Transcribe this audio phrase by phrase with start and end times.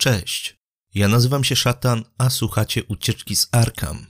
[0.00, 0.56] Cześć,
[0.94, 4.06] ja nazywam się Szatan, a słuchacie Ucieczki z Arkham.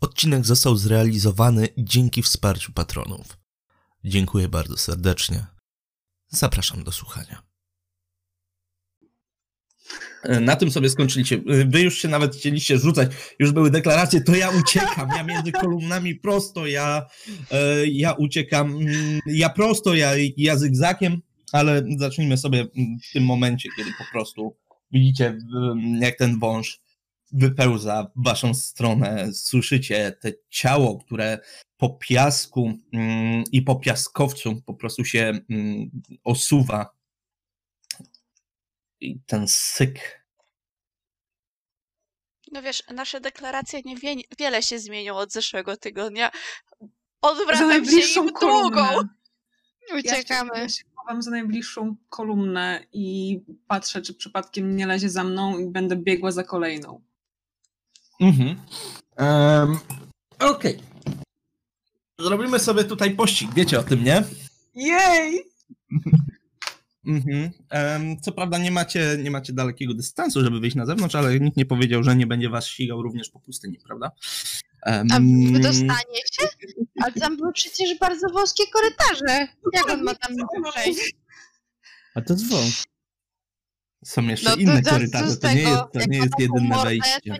[0.00, 3.38] Odcinek został zrealizowany dzięki wsparciu patronów.
[4.04, 5.46] Dziękuję bardzo serdecznie.
[6.28, 7.42] Zapraszam do słuchania.
[10.40, 11.42] Na tym sobie skończyliście.
[11.66, 16.14] Wy już się nawet chcieliście rzucać, już były deklaracje, to ja uciekam, ja między kolumnami
[16.14, 17.06] prosto, ja,
[17.50, 21.22] e, ja uciekam, mm, ja prosto, ja, ja zygzakiem,
[21.52, 22.66] ale zacznijmy sobie
[23.08, 24.56] w tym momencie, kiedy po prostu
[24.94, 25.38] widzicie,
[26.00, 26.80] jak ten wąż
[27.32, 31.38] wypełza w waszą stronę, słyszycie te ciało, które
[31.76, 35.90] po piasku mm, i po piaskowcu po prostu się mm,
[36.24, 36.94] osuwa.
[39.00, 40.24] I ten syk.
[42.52, 46.30] No wiesz, nasze deklaracje nie wie, wiele się zmienią od zeszłego tygodnia.
[47.20, 48.86] Odwracam się im długą.
[49.98, 50.50] Uciekamy.
[50.54, 55.96] Ja chowam za najbliższą kolumnę i patrzę, czy przypadkiem nie lezie za mną i będę
[55.96, 57.00] biegła za kolejną.
[58.20, 58.56] Mhm.
[59.18, 59.78] Um,
[60.38, 60.76] Okej.
[60.76, 61.14] Okay.
[62.18, 64.24] Zrobimy sobie tutaj pościg, wiecie o tym, nie?
[64.74, 65.44] Jej!
[67.06, 67.50] Mhm.
[67.72, 71.56] Um, co prawda nie macie, nie macie dalekiego dystansu, żeby wyjść na zewnątrz, ale nikt
[71.56, 74.10] nie powiedział, że nie będzie was ścigał również po pustyni, prawda?
[74.86, 75.20] Um, A
[75.52, 76.48] wydostanie się?
[77.02, 79.48] Ale tam były przecież bardzo wąskie korytarze.
[79.72, 80.36] Jak on ma tam
[80.70, 81.14] przejść?
[82.14, 82.84] A to jest wąs.
[84.04, 87.38] Są jeszcze no inne korytarze, to nie jest, to nie jest jedyne wejście.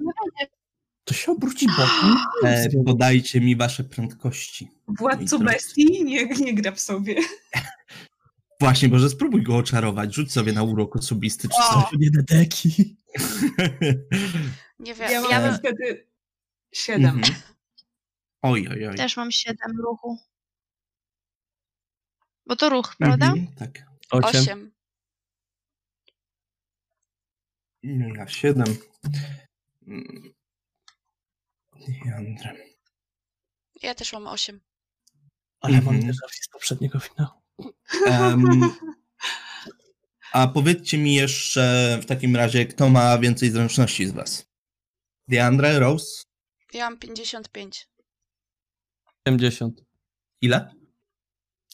[1.05, 2.17] To, się obróci bokiem.
[2.45, 4.70] E, podajcie mi wasze prędkości.
[4.89, 7.17] Władco bestii nie, nie gra w sobie.
[8.61, 10.15] Właśnie, może spróbuj go oczarować.
[10.15, 11.84] Rzuć sobie na urok osobisty czy coś.
[11.98, 12.97] Nie deki.
[14.78, 15.11] nie wiem.
[15.12, 15.59] Ja mam ja...
[15.59, 16.14] wtedy
[16.75, 17.17] siedem.
[17.17, 17.34] Mhm.
[18.42, 18.97] Oj, oj, oj.
[18.97, 20.19] Też mam siedem ruchu.
[22.47, 23.27] Bo to ruch, prawda?
[23.27, 23.83] Mhm, tak.
[24.11, 24.41] Osiem.
[24.41, 24.72] Osiem.
[28.16, 28.77] Ja siedem.
[32.05, 32.56] Jandrem.
[33.83, 34.60] Ja też mam osiem.
[35.60, 35.97] Ale mhm.
[35.97, 37.44] mam też z poprzedniego finału.
[38.06, 38.70] Um,
[40.32, 44.47] a powiedzcie mi jeszcze w takim razie, kto ma więcej zręczności z was?
[45.28, 46.25] Deandre, Rose?
[46.75, 47.89] Ja mam 55.
[49.27, 49.81] 80.
[50.41, 50.75] Ile?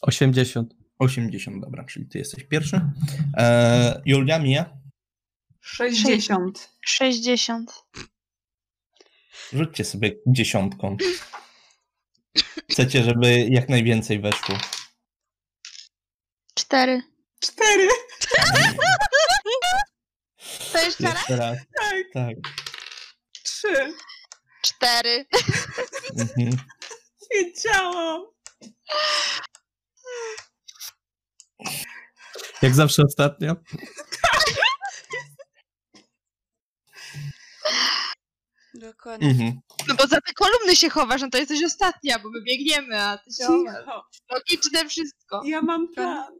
[0.02, 0.74] 80.
[0.98, 2.80] 80, dobra, czyli ty jesteś pierwszy.
[3.36, 4.78] E, Julia, Mia?
[5.60, 6.70] 60.
[6.80, 7.84] 60.
[9.52, 10.96] Rzućcie sobie dziesiątką.
[12.70, 14.58] Chcecie, żeby jak najwięcej weszło.
[16.54, 17.02] Cztery.
[17.40, 17.88] Cztery.
[20.72, 21.14] To jeszcze raz?
[21.14, 21.58] Jeszcze raz.
[21.58, 22.04] Tak.
[22.12, 22.36] tak.
[23.44, 23.94] Trzy.
[24.62, 25.26] Cztery.
[26.18, 26.56] Mhm.
[27.32, 28.22] Wiedziałam.
[32.62, 33.56] Jak zawsze ostatnio.
[38.74, 39.28] Dokładnie.
[39.28, 39.60] Mhm.
[39.88, 43.18] No bo za te kolumny się chowasz, no to jesteś ostatnia, bo my biegniemy, a
[43.18, 43.84] ty się chowasz.
[44.30, 45.42] Logiczne wszystko.
[45.44, 46.32] Ja mam plan.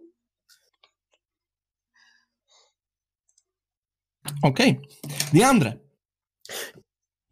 [4.43, 4.71] Okej.
[4.71, 5.19] Okay.
[5.33, 5.79] Diandre.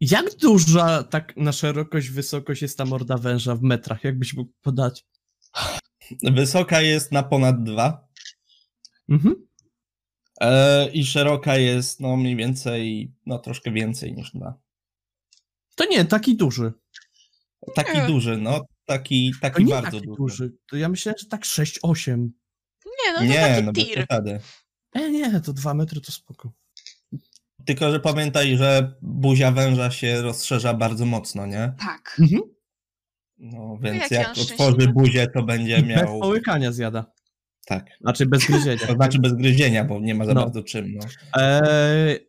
[0.01, 4.03] Jak duża tak na szerokość, wysokość jest ta morda węża w metrach?
[4.03, 5.05] Jakbyś mógł podać?
[6.23, 8.07] Wysoka jest na ponad dwa.
[9.09, 9.47] Mhm.
[10.41, 14.59] E, I szeroka jest no mniej więcej, no troszkę więcej niż dwa.
[15.75, 16.73] To nie, taki duży.
[17.75, 18.07] Taki nie.
[18.07, 18.61] duży, no.
[18.85, 20.17] Taki, taki nie bardzo taki duży.
[20.17, 20.57] duży.
[20.69, 22.29] To ja myślałem, że tak 6-8.
[22.85, 24.05] Nie, no to nie, taki no tir.
[24.93, 26.51] E, nie, to dwa metry to spoko.
[27.69, 31.73] Tylko, że pamiętaj, że buzia węża się rozszerza bardzo mocno, nie?
[31.79, 32.17] Tak.
[32.19, 32.41] Mhm.
[33.37, 35.99] No, więc jak otworzy buzię, to będzie miał...
[35.99, 37.11] Bez połykania zjada.
[37.65, 37.85] Tak.
[38.01, 38.87] Znaczy bez gryzienia.
[38.87, 40.41] To znaczy bez gryzienia, bo nie ma za no.
[40.41, 40.93] bardzo czym.
[40.93, 41.07] No.
[41.41, 42.19] Eee,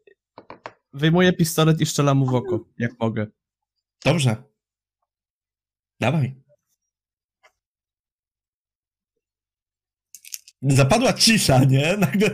[0.92, 3.26] wyjmuję pistolet i strzelam mu w oko, jak mogę.
[4.04, 4.36] Dobrze.
[6.00, 6.39] Dawaj.
[10.62, 11.96] Zapadła cisza, nie?
[11.96, 12.30] Nagle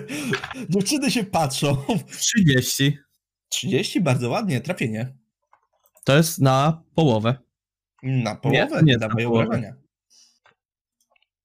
[0.68, 1.76] dziewczyny się patrzą.
[2.18, 2.98] 30.
[3.48, 4.00] 30?
[4.00, 5.16] Bardzo ładnie, trafienie.
[6.04, 7.36] To jest na połowę.
[8.02, 8.82] Na połowę?
[8.82, 9.74] Nie, nie obrażenia.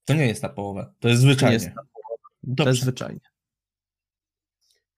[0.05, 0.94] To nie jest na połowę.
[1.00, 1.59] To jest zwyczajnie.
[1.59, 3.19] To jest, to jest zwyczajnie.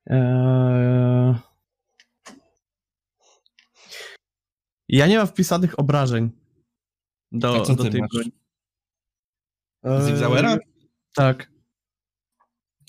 [0.05, 1.35] Eee...
[4.87, 6.31] Ja nie mam wpisanych obrażeń
[7.31, 8.31] do, A co do tej broni.
[10.07, 10.57] Zigzauera?
[11.15, 11.52] Tak.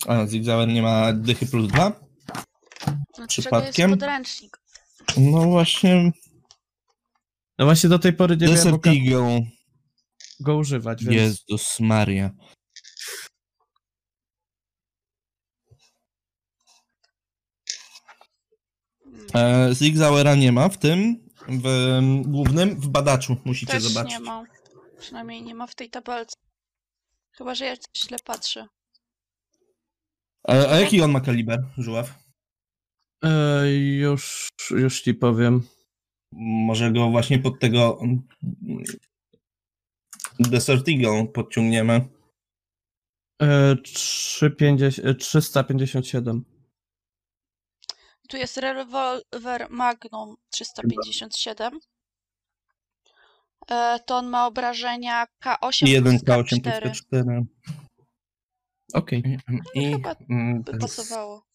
[0.07, 1.99] A, Zigzauer nie ma dychy plus dwa?
[3.19, 3.89] No, Przypadkiem?
[3.89, 4.57] Jest podręcznik.
[5.17, 6.11] No właśnie.
[7.59, 9.41] No właśnie do tej pory nie wiem, go...
[10.39, 11.05] go używać.
[11.05, 11.15] Więc...
[11.49, 12.31] Jezus Maria.
[19.35, 24.11] E, Zigzauera nie ma w tym, w em, głównym, w badaczu musicie Też zobaczyć.
[24.13, 24.43] nie ma.
[24.99, 26.35] Przynajmniej nie ma w tej tabelce.
[27.31, 28.67] Chyba, że ja coś źle patrzę.
[30.47, 32.13] A, a jaki on ma kaliber, żuław?
[33.23, 35.61] E, już, już ci powiem.
[36.31, 38.23] Może go właśnie pod tego mm,
[40.39, 42.01] Desert Desertigą podciągniemy.
[43.41, 46.37] E, 350, 357.
[46.37, 51.79] E, tu jest rewolwer Magnum 357.
[53.71, 57.45] E, to on ma obrażenia K8 1K8 4.
[58.93, 59.19] Okej.
[59.19, 59.57] Mhm, mhm.
[59.57, 59.83] no okay.
[59.83, 61.45] I chyba mm, by pasowało.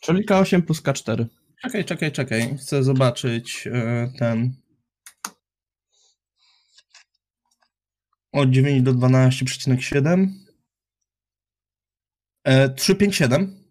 [0.00, 1.26] Czyli K8 plus K4.
[1.62, 2.58] Czekaj, czekaj, czekaj.
[2.58, 4.56] Chcę zobaczyć e, ten.
[8.32, 10.28] Od 9 do 12,7.
[12.44, 13.64] E, 3, 5, 7.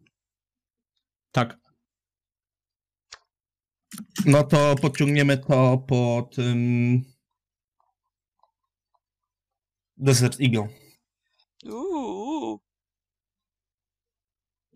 [1.31, 1.57] Tak.
[4.25, 6.37] No to podciągniemy to pod.
[6.37, 7.14] Um,
[9.97, 10.67] Desert Eagle.
[11.65, 12.59] Uuu.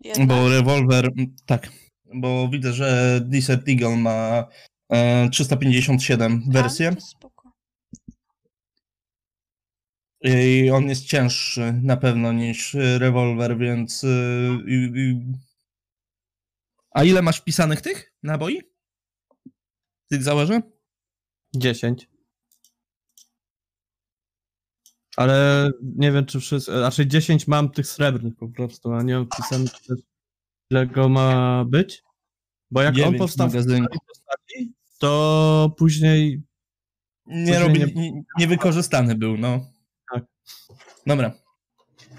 [0.04, 0.28] Jednak.
[0.28, 1.10] Bo rewolwer,
[1.46, 1.68] tak.
[2.14, 4.48] Bo widzę, że Desert Eagle ma
[4.92, 6.94] e, 357 A, wersję.
[6.94, 7.52] to spoko.
[10.22, 14.04] I on jest cięższy na pewno niż y, rewolwer, więc.
[14.04, 14.06] y,
[14.68, 15.16] y, y.
[16.90, 18.62] A ile masz wpisanych tych naboi?
[20.10, 20.62] Tych założę?
[21.54, 22.08] 10.
[25.16, 26.72] Ale nie wiem, czy wszyscy.
[26.72, 29.98] Znaczy 10 mam tych srebrnych po prostu, a nie mam pisane też,
[30.70, 32.02] ile go ma być.
[32.70, 36.42] Bo jak on powstał w postaci, to później.
[37.26, 39.66] Nie, Później robi, nie- nie, niewykorzystany był, no.
[40.12, 40.24] Tak.
[41.06, 41.32] Dobra.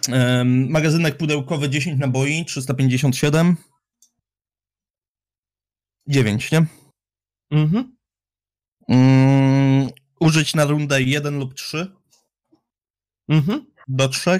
[0.09, 3.55] Em, magazynek pudełkowy 10 naboi, 357.
[6.07, 6.65] 9, nie?
[7.51, 7.95] Mhm.
[8.89, 9.89] Mm,
[10.19, 11.91] użyć na rundę 1 lub 3
[13.31, 13.65] Mhm.
[13.87, 14.39] do 3.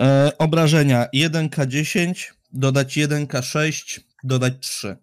[0.00, 4.96] E, obrażenia 1K10, dodać 1K6, dodać 3.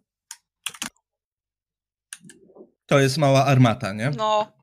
[2.85, 4.09] To jest mała armata, nie?
[4.09, 4.53] No.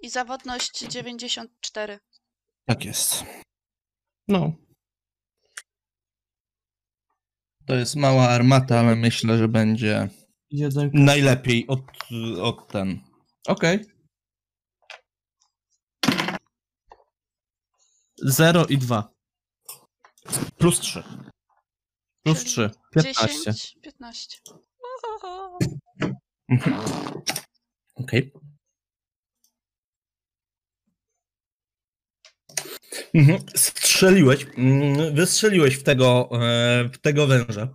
[0.00, 1.98] I zawodność 94.
[2.64, 3.24] Tak jest.
[4.28, 4.52] No.
[7.66, 10.08] To jest mała armata, ale myślę, że będzie
[10.92, 11.80] najlepiej od,
[12.42, 13.00] od ten.
[13.46, 13.91] Okej.
[18.22, 19.12] 0 i 2.
[20.58, 21.02] Plus 3.
[22.24, 22.70] Plus Czyli 3.
[22.94, 23.52] 15.
[23.52, 24.38] 10, 15.
[27.94, 28.32] Okej.
[33.14, 33.38] Mhm.
[33.56, 37.68] Strzeliłeś, mm, wystrzeliłeś w tego, e, w tego węża.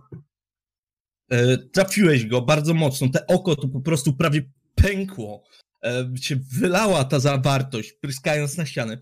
[1.30, 3.08] E, Trafiłeś go bardzo mocno.
[3.08, 4.42] Te oko to po prostu prawie
[4.74, 5.42] pękło.
[5.84, 9.00] E, Się wylała ta zawartość, pryskając na ściany.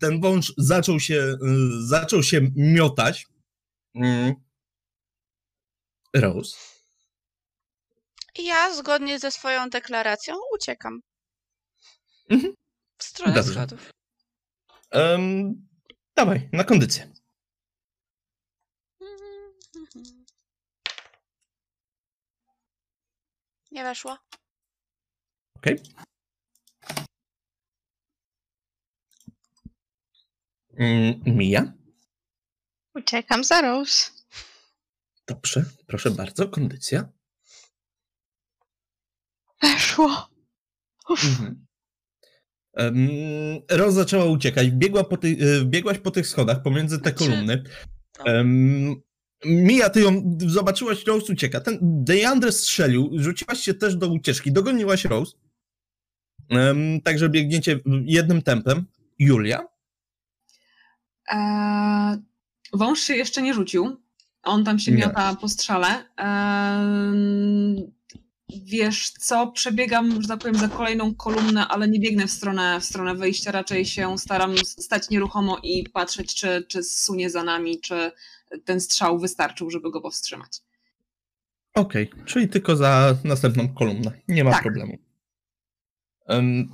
[0.00, 1.36] Ten wąż zaczął się, e,
[1.80, 3.26] zaczął się miotać.
[3.94, 4.34] Mm.
[6.16, 6.56] Rose.
[8.38, 11.00] I ja zgodnie ze swoją deklaracją uciekam.
[12.30, 12.52] Mhm.
[12.98, 13.52] W stronę Dobrze.
[13.52, 13.92] schodów.
[14.92, 15.68] Um,
[16.16, 17.12] dawaj, na kondycję.
[23.70, 24.18] Nie weszło.
[25.56, 25.74] Okej.
[25.74, 26.04] Mm,
[31.26, 31.72] Mija?
[32.94, 34.10] Uciekam za Rose.
[35.26, 37.08] Dobrze, proszę bardzo, kondycja.
[39.62, 40.30] Weszło.
[41.10, 41.66] Mhm.
[42.76, 43.08] Um,
[43.70, 44.70] Roz zaczęła uciekać.
[44.70, 47.62] Biegła po ty, y, biegłaś po tych schodach pomiędzy te Znaczy- kolumny.
[48.26, 48.96] Um,
[49.44, 51.60] Mija, ty ją zobaczyłaś, Rose ucieka.
[51.60, 55.32] Ten Deandre strzelił, rzuciłaś się też do ucieczki, dogoniłaś Rose.
[56.50, 58.86] Um, także biegniecie jednym tempem.
[59.18, 59.66] Julia?
[61.30, 62.16] Eee,
[62.72, 63.96] wąż się jeszcze nie rzucił.
[64.42, 64.98] On tam się Nie.
[64.98, 66.04] miota po strzale.
[66.16, 67.92] Eee,
[68.64, 72.84] wiesz co, przebiegam, że tak powiem, za kolejną kolumnę, ale nie biegnę w stronę, w
[72.84, 73.52] stronę wyjścia.
[73.52, 78.12] Raczej się staram stać nieruchomo i patrzeć, czy, czy sunie za nami, czy
[78.64, 80.60] ten strzał wystarczył, żeby go powstrzymać.
[81.74, 84.10] Okej, czyli tylko za następną kolumnę.
[84.28, 84.62] Nie ma Tak.
[84.62, 84.98] problemu.
[86.26, 86.68] Em,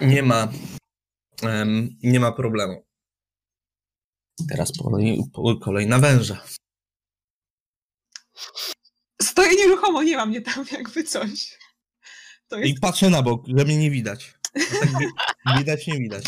[0.00, 0.48] nie ma.
[1.42, 2.84] em, nie ma problemu.
[4.48, 4.72] Teraz
[5.60, 6.44] kolej, na węża.
[9.22, 11.30] Stoję nieruchomo, nie ma mnie tam jakby coś.
[12.52, 14.34] Jest I patrzę na bok, że mnie nie widać.
[14.80, 16.24] Tak wi- widać, nie widać.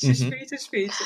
[0.00, 0.30] Śmiejcie, Mhm.
[0.30, 1.04] śmiejcie, śmiejcie.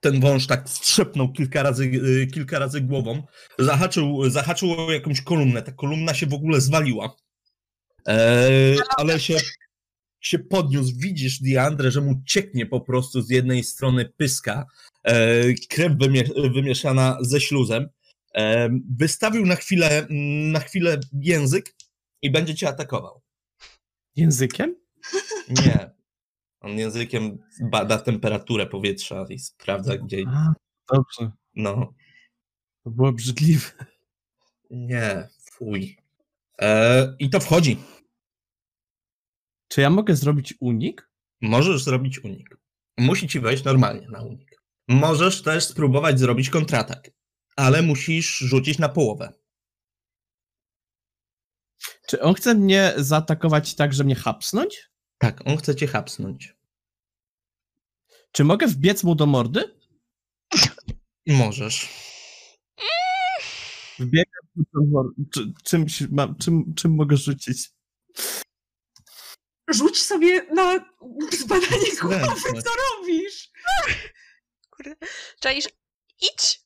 [0.00, 3.22] Ten wąż tak strzepnął kilka razy, y, kilka razy głową,
[3.58, 5.62] zahaczył, zahaczył o jakąś kolumnę.
[5.62, 7.16] Ta kolumna się w ogóle zwaliła.
[8.08, 9.36] E, ale się,
[10.26, 10.92] się podniósł.
[10.96, 14.66] Widzisz, Diandre, że mu cieknie po prostu z jednej strony pyska,
[15.02, 17.88] e, krew wymie- wymieszana ze śluzem.
[18.34, 20.06] E, wystawił na chwilę,
[20.52, 21.74] na chwilę język
[22.22, 23.22] i będzie cię atakował.
[24.16, 24.76] Językiem?
[25.48, 25.90] Nie.
[26.60, 27.38] On językiem
[27.70, 30.24] bada temperaturę powietrza i sprawdza, gdzie.
[30.28, 30.52] A,
[30.94, 31.32] dobrze.
[31.54, 31.94] No,
[32.84, 33.70] To było obrzydliwe.
[34.70, 35.96] nie, fuj.
[36.60, 37.76] E, I to wchodzi.
[39.74, 41.10] Czy ja mogę zrobić unik?
[41.40, 42.56] Możesz zrobić unik.
[42.98, 44.62] Musi ci wejść normalnie na unik.
[44.88, 47.10] Możesz też spróbować zrobić kontratak,
[47.56, 49.32] ale musisz rzucić na połowę.
[52.08, 54.90] Czy on chce mnie zaatakować tak, że mnie hapsnąć?
[55.18, 56.56] Tak, on chce cię hapsnąć.
[58.32, 59.78] Czy mogę wbiec mu do mordy?
[61.26, 61.88] Możesz.
[63.98, 65.22] Wbiegam do mordy.
[65.32, 67.70] Czy, czymś mam, czym, czym mogę rzucić?
[69.68, 70.94] Rzuć sobie na
[71.32, 73.50] zbadanie głowy, co robisz?
[74.70, 74.96] Kurde.
[75.40, 75.68] Czaisz,
[76.20, 76.60] idź,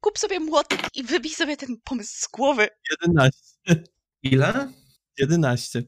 [0.00, 2.68] kup sobie młotek i wybij sobie ten pomysł z głowy.
[3.00, 3.40] 11.
[4.22, 4.72] Ile?
[5.18, 5.82] 11.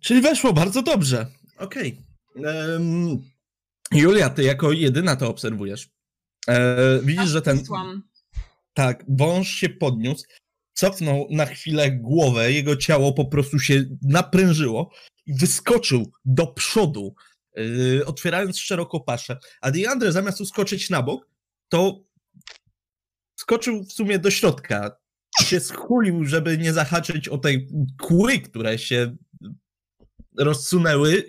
[0.00, 1.26] Czyli weszło bardzo dobrze.
[1.58, 2.02] Okej.
[2.44, 3.22] Em,
[3.92, 5.88] Julia, ty jako jedyna to obserwujesz.
[6.48, 7.62] E, widzisz, że ten.
[8.74, 10.24] Tak, wąż się podniósł,
[10.78, 14.90] cofnął na chwilę głowę, jego ciało po prostu się naprężyło
[15.26, 17.14] i wyskoczył do przodu,
[17.56, 19.38] yy, otwierając szeroko paszę.
[19.60, 21.28] A Diandre zamiast uskoczyć na bok,
[21.68, 22.04] to
[23.34, 24.96] skoczył w sumie do środka.
[25.40, 27.48] Się schulił, żeby nie zahaczyć o te
[28.00, 29.16] kły, które się
[30.38, 31.26] rozsunęły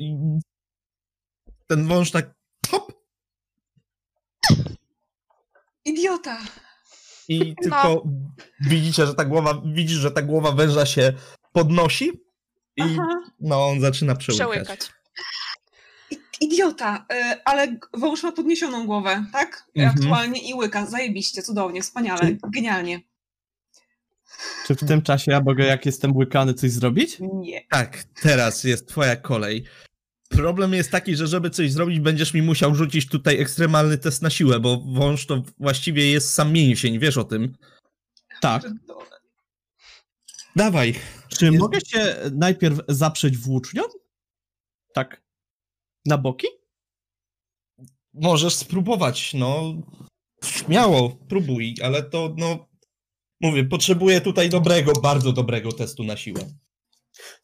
[1.67, 2.33] ten wąż tak
[2.69, 2.93] hop
[5.85, 6.37] Idiota.
[7.29, 8.03] I tylko
[8.61, 11.13] widzicie, że ta głowa, widzisz, że ta głowa węża się
[11.51, 12.11] podnosi
[12.75, 13.07] i Aha.
[13.39, 14.49] no on zaczyna przełykać.
[14.49, 14.91] Przełykać.
[16.41, 19.63] Idiota, y, ale wąż ma podniesioną głowę, tak?
[19.75, 19.95] Mhm.
[19.95, 20.85] Aktualnie i łyka.
[20.85, 22.99] Zajebiście, cudownie, wspaniale, genialnie.
[24.65, 27.17] Czy w tym czasie ja mogę, jak jestem łykany, coś zrobić?
[27.19, 27.61] Nie.
[27.69, 29.65] Tak, teraz jest twoja kolej.
[30.29, 34.29] Problem jest taki, że żeby coś zrobić, będziesz mi musiał rzucić tutaj ekstremalny test na
[34.29, 37.57] siłę, bo wąż to właściwie jest sam mięsień, wiesz o tym.
[38.41, 38.63] Tak.
[40.55, 40.95] Dawaj.
[41.29, 43.83] Czy Jest- mogę się najpierw zaprzeć włócznią?
[44.93, 45.21] Tak.
[46.05, 46.47] Na boki?
[48.13, 49.73] Możesz spróbować, no.
[50.43, 52.69] Śmiało, próbuj, ale to, no.
[53.41, 56.41] Mówię, potrzebuję tutaj dobrego, bardzo dobrego testu na siłę.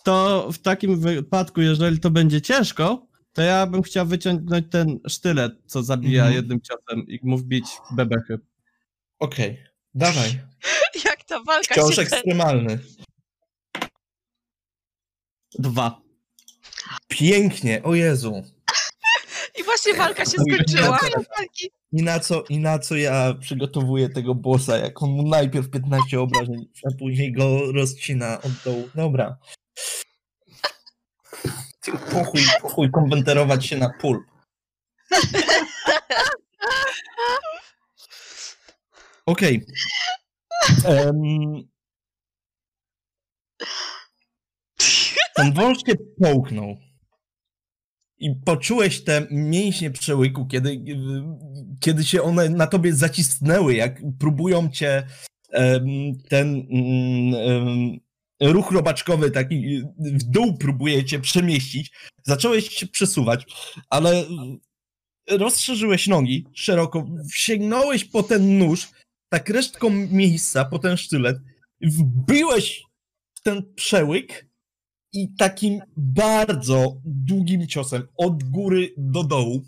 [0.04, 5.54] To w takim wypadku, jeżeli to będzie ciężko, to ja bym chciał wyciągnąć ten sztylet,
[5.66, 6.36] co zabija Mhm.
[6.36, 8.40] jednym ciosem i mu wbić bebechy.
[9.20, 9.64] Okej,
[9.94, 10.40] dawaj.
[11.06, 12.80] Jak ta walka Wciąż się ekstremalny.
[15.60, 16.02] Dwa.
[17.08, 18.44] Pięknie, o Jezu.
[19.60, 21.00] I właśnie walka się skończyła.
[21.92, 26.20] I na co, I na co ja przygotowuję tego bossa, jak on mu najpierw 15
[26.20, 28.90] obrażeń, a później go rozcina od dołu.
[28.96, 29.38] Dobra.
[31.92, 34.24] Pochuj, pochuj konwenterować się na pulp.
[39.26, 39.66] Okej.
[40.86, 41.22] Em,
[45.36, 46.78] Ten wąż się połknął.
[48.18, 50.86] I poczułeś te mięśnie przełyku, kiedy,
[51.80, 55.08] kiedy się one na tobie zacisnęły, jak próbują cię
[55.52, 55.86] em,
[56.30, 56.68] ten
[57.36, 58.00] em,
[58.42, 61.92] ruch robaczkowy taki w dół próbuje cię przemieścić.
[62.24, 63.46] Zacząłeś się przesuwać,
[63.90, 64.26] ale
[65.30, 68.90] rozszerzyłeś nogi szeroko, sięgnąłeś po ten nóż,
[69.30, 71.38] tak resztką miejsca, po ten sztylet,
[71.82, 72.84] wbiłeś
[73.34, 74.48] w ten przełyk
[75.14, 79.62] i takim bardzo długim ciosem od góry do dołu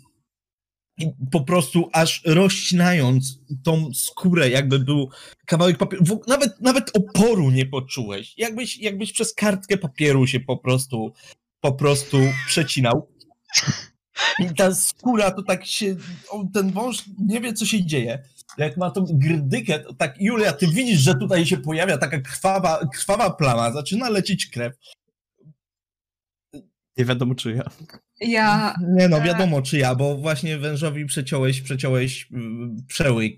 [1.30, 5.10] po prostu aż rozcinając tą skórę, jakby był
[5.46, 6.20] kawałek papieru.
[6.26, 8.34] Nawet, nawet oporu nie poczułeś.
[8.36, 11.12] Jakbyś, jakbyś przez kartkę papieru się po prostu
[11.60, 13.08] po prostu przecinał.
[14.38, 15.96] I ta skóra to tak się.
[16.54, 18.22] Ten wąż nie wie, co się dzieje.
[18.58, 22.88] Jak ma tą grdykę, to tak, Julia, ty widzisz, że tutaj się pojawia taka krwawa,
[22.94, 24.74] krwawa plama, zaczyna lecieć krew.
[26.96, 27.70] Nie wiadomo czy ja.
[28.20, 29.24] Ja Nie no, E.
[29.24, 33.34] wiadomo czy ja, bo właśnie wężowi przeciąłeś, przeciąłeś mm, przełyk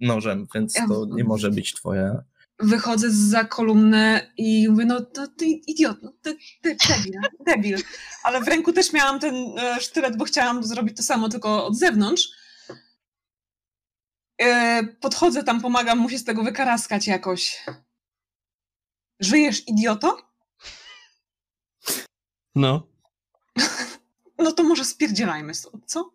[0.00, 2.24] nożem, więc Ja- to nie może być twoja.
[2.58, 7.78] wychodzę za kolumnę i mówię, no to ty idiot, no ty, ty debil, debil.
[8.22, 11.76] Ale w ręku też miałam ten e, sztylet, bo chciałam zrobić to samo, tylko od
[11.78, 12.28] zewnątrz.
[14.42, 17.64] E, podchodzę tam, pomagam mu się z tego wykaraskać jakoś.
[19.20, 20.18] Żyjesz, idioto?
[22.54, 22.86] No.
[24.38, 26.10] No to może spierdzielajmy stąd, co?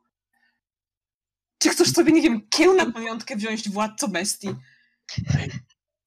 [1.58, 4.48] Czy chcesz sobie, nie wiem, kieł na pamiątkę wziąć władco bestii?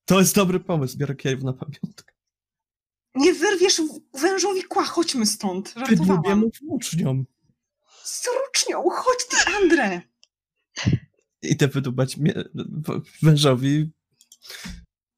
[0.04, 2.12] To jest dobry pomysł, biorę kiew na pamiątkę.
[3.14, 3.82] Nie wyrwiesz
[4.14, 5.68] wężowi kła, chodźmy stąd.
[5.74, 6.38] Wydłubię Żartowałam.
[6.38, 7.24] mu włócznią.
[8.04, 10.02] Z rucznią, chodź ty, Andre!
[11.42, 12.16] I te wydubać
[13.22, 13.90] wężowi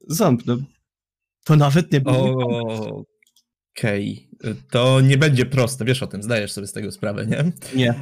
[0.01, 0.47] ząb.
[0.47, 0.57] No.
[1.45, 3.05] To nawet nie było.
[3.79, 4.29] Okej,
[4.71, 7.53] to nie będzie proste, wiesz o tym, zdajesz sobie z tego sprawę, nie?
[7.77, 7.95] Nie.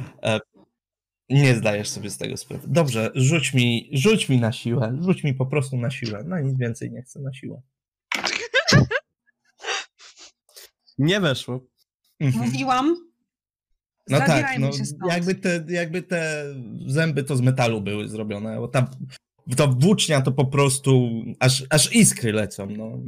[1.29, 2.67] Nie zdajesz sobie z tego sprawy.
[2.67, 6.57] Dobrze, rzuć mi, rzuć mi na siłę, rzuć mi po prostu na siłę, no nic
[6.57, 7.61] więcej nie chcę na siłę.
[10.97, 11.59] Nie weszło.
[12.19, 12.45] Mhm.
[12.45, 12.95] Mówiłam.
[14.09, 14.69] No tak, no,
[15.09, 16.45] jakby, te, jakby te
[16.87, 18.91] zęby to z metalu były zrobione, bo ta,
[19.57, 22.99] ta włócznia to po prostu aż, aż iskry lecą, no.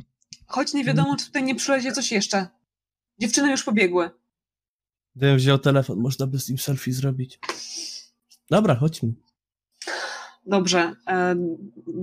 [0.47, 2.47] Choć nie wiadomo, czy tutaj nie przylezie coś jeszcze.
[3.19, 4.09] Dziewczyny już pobiegły.
[5.15, 7.39] Gdybym wziął telefon, można by z nim selfie zrobić.
[8.49, 9.13] Dobra, chodźmy.
[10.45, 11.35] Dobrze, e,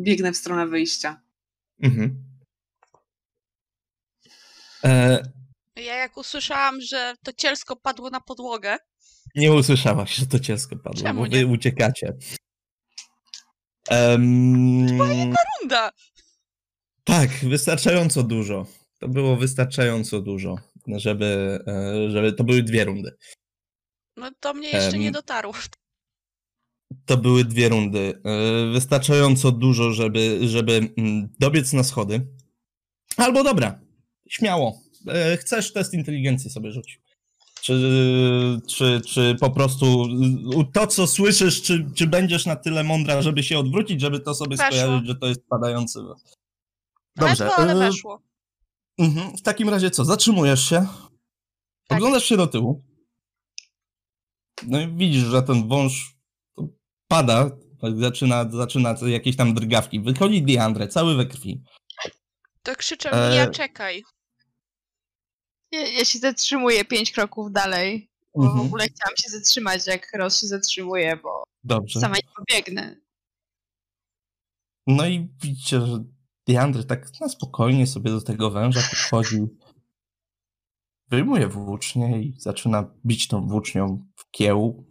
[0.03, 1.21] biegnę w stronę wyjścia.
[1.83, 2.25] Mhm.
[4.85, 5.23] E,
[5.77, 8.77] Ja jak usłyszałam, że to cielsko padło na podłogę,
[9.35, 11.47] nie usłyszałaś, że to cielsko padło, Czemu bo wy nie?
[11.47, 12.17] uciekacie.
[13.91, 14.89] Um,
[15.61, 15.91] runda!
[17.05, 18.67] tak, wystarczająco dużo.
[18.99, 23.17] To było wystarczająco dużo, żeby, e, żeby to były dwie rundy.
[24.17, 25.55] No to mnie jeszcze nie dotarło.
[27.07, 28.21] To były dwie rundy.
[28.25, 32.27] E, Wystarczająco dużo, żeby, żeby mm, dobiec na schody.
[33.17, 33.81] Albo dobra,
[34.29, 34.81] śmiało.
[35.09, 37.01] E, Chcesz test inteligencji sobie rzuć.
[37.61, 37.73] Czy,
[38.69, 40.07] czy, czy po prostu
[40.73, 44.57] to, co słyszysz, czy, czy będziesz na tyle mądra, żeby się odwrócić, żeby to sobie
[44.57, 44.77] Weszło.
[44.79, 45.99] skojarzyć, że to jest padający.
[47.17, 48.23] Dobrze, weszło, ale weszło.
[48.99, 49.37] Mhm.
[49.37, 50.05] W takim razie co?
[50.05, 50.87] Zatrzymujesz się,
[51.89, 51.99] Tak.
[51.99, 52.85] oglądasz się do tyłu.
[54.67, 56.17] No i widzisz, że ten wąż
[57.09, 57.51] pada,
[57.97, 60.01] zaczyna, zaczyna jakieś tam drgawki.
[60.01, 61.63] Wychodzi Diandre, cały we krwi.
[62.63, 64.03] To krzyczę E, Mija, czekaj.
[65.73, 68.09] Ja, ja się zatrzymuję pięć kroków dalej.
[68.35, 68.67] Bo w Mhm.
[68.67, 72.01] ogóle chciałam się zatrzymać, jak Ross się zatrzymuje, bo Dobrze.
[72.01, 72.97] sama nie pobiegnę.
[74.87, 76.05] No i widzicie, że
[76.47, 79.39] Diandre tak na spokojnie sobie do tego węża podchodzi.
[81.09, 84.87] Wyjmuje włócznię i zaczyna bić tą włócznią w kieł,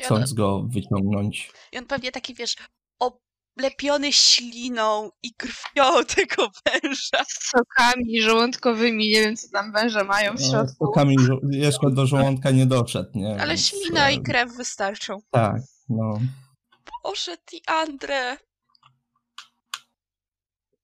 [0.00, 1.52] chcąc go wyciągnąć.
[1.72, 2.56] I on pewnie taki, wiesz,
[2.98, 7.24] oblepiony śliną i krwią tego węża.
[7.28, 10.74] Z sokami żołądkowymi, nie wiem co tam węże mają w No, środku.
[10.74, 13.40] Stokami żo- jeszcze do żołądka nie doszedł, nie?
[13.40, 15.18] Ale Więc, ślina e, i krew wystarczą.
[15.30, 16.18] Tak, no.
[17.04, 18.36] Boże, Diandre.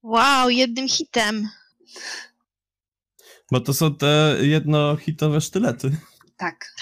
[0.09, 1.49] Wow, jednym hitem.
[3.53, 5.97] Bo to są te jednohitowe sztylety.
[6.37, 6.75] Tak.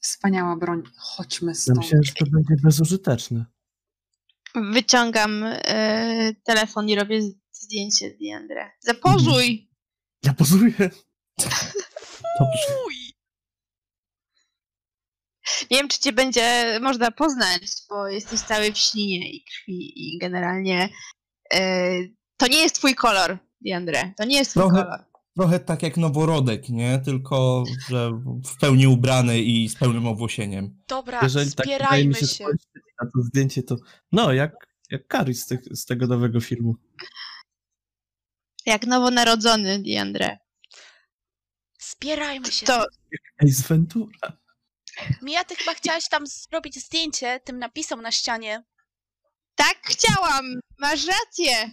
[0.00, 0.82] Wspaniała broń.
[0.96, 1.78] Chodźmy Ja stąd.
[1.78, 3.44] myślałem, że to będzie bezużyteczne.
[4.54, 8.70] Wyciągam e, telefon i robię z- zdjęcie Diandre.
[8.80, 9.70] Zapozuj!
[10.22, 10.74] Ja pozuję.
[12.38, 12.76] Dobrze.
[12.86, 12.94] Uj.
[15.70, 20.18] Nie wiem, czy cię będzie można poznać, bo jesteś cały w ślinie i krwi i
[20.18, 20.88] generalnie
[22.36, 24.12] to nie jest twój kolor, Diandre.
[24.16, 25.04] To nie jest twój Trochę- kolor.
[25.36, 26.98] Trochę tak jak noworodek, nie?
[26.98, 28.10] Tylko, że
[28.44, 30.82] w pełni ubrany i z pełnym owłosieniem.
[30.88, 32.44] Dobra, Jeżeli tak zbierajmy mi się się.
[33.02, 33.76] na to zdjęcie, to
[34.12, 34.52] no, jak,
[34.90, 36.74] jak Carrie z, tych, z tego nowego filmu.
[38.66, 40.38] Jak nowonarodzony Diandre.
[41.80, 42.66] Zbierajmy się.
[42.66, 42.86] To
[43.42, 44.38] Ace Ventura.
[45.22, 48.64] Mija, ty chyba chciałaś tam zrobić zdjęcie tym napisom na ścianie.
[49.56, 50.44] Tak chciałam!
[50.78, 51.70] Masz rację!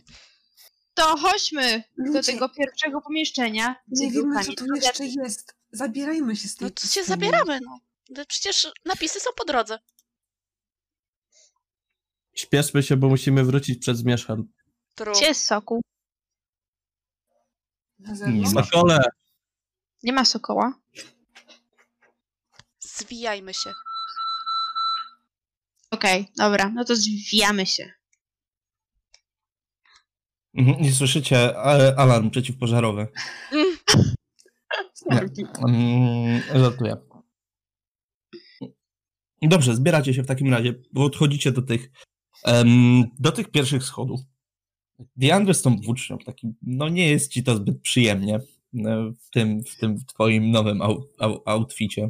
[0.93, 3.75] To chodźmy do Ludzie, tego pierwszego pomieszczenia.
[3.87, 5.55] nie wiemy, co tu jeszcze jest.
[5.71, 7.05] Zabierajmy się z tej No to się pustyni.
[7.05, 7.79] zabieramy, no.
[8.09, 9.79] No Przecież napisy są po drodze.
[12.33, 14.53] Śpieszmy się, bo musimy wrócić przed zmierzchem.
[14.95, 15.11] Tru.
[15.11, 15.81] Gdzie jest soku?
[17.99, 18.63] Na Nie ma.
[18.63, 18.99] Sokole!
[20.03, 20.73] Nie ma sokoła.
[22.79, 23.71] Zwijajmy się.
[25.93, 27.91] Okej, dobra, no to zwijamy się.
[30.53, 33.07] Mhm, Nie słyszycie ale alarm przeciwpożarowy.
[33.51, 33.77] Mm.
[35.67, 36.95] Mm, żartuję.
[39.41, 41.91] Dobrze, zbieracie się w takim razie, bo odchodzicie do tych
[42.43, 44.19] em, do tych pierwszych schodów.
[45.15, 49.63] Diandre z tą włócznią, taki, no nie jest ci to zbyt przyjemnie e, w tym,
[49.63, 52.09] w tym twoim nowym au, au, outficie.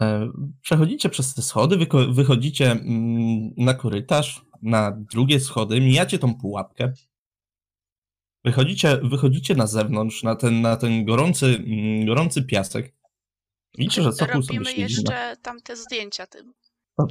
[0.00, 6.92] E, Przechodzicie przez te schody, wychodzicie mm, na korytarz, na drugie schody, mijacie tą pułapkę.
[8.44, 12.94] Wychodzicie, wychodzicie na zewnątrz, na ten, na ten gorący, mm, gorący piasek.
[13.78, 14.80] Widzicie, że Sokół sobie Robimy siedzi.
[14.80, 16.52] na- jeszcze tamte zdjęcia tym,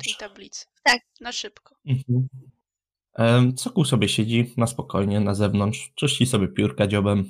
[0.06, 0.66] tej tablicy.
[0.84, 1.02] Tak.
[1.22, 1.76] Na szybko.
[1.86, 3.58] Mhm.
[3.58, 7.26] Sokół sobie siedzi na spokojnie na zewnątrz, czyści sobie piórka dziobem,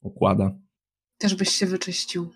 [0.00, 0.50] układa.
[1.18, 2.32] Też byś się wyczyścił.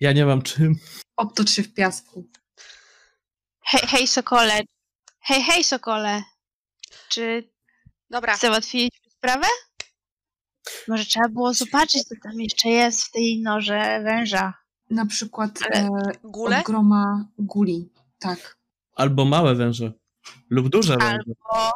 [0.00, 0.74] Ja nie mam czym.
[1.16, 2.30] Obtocz się w piasku.
[3.64, 4.60] Hej, hej Sokole.
[5.20, 6.22] Hej, hej Sokole.
[7.08, 7.50] Czy
[8.10, 9.46] Dobra, załatwiliśmy sprawę?
[10.88, 14.54] Może trzeba było zobaczyć, co tam jeszcze jest w tej norze węża.
[14.90, 16.62] Na przykład Ale e, gule?
[16.66, 17.92] groma guli.
[18.18, 18.58] Tak.
[18.94, 19.92] Albo małe węże.
[20.50, 21.18] Lub duże węże.
[21.18, 21.72] Albo,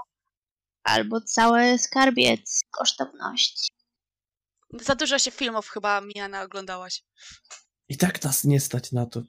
[0.82, 3.72] albo cały skarbiec kosztowności.
[4.80, 7.02] Za dużo się filmów chyba Miana oglądałaś.
[7.88, 9.22] I tak nas nie stać na to.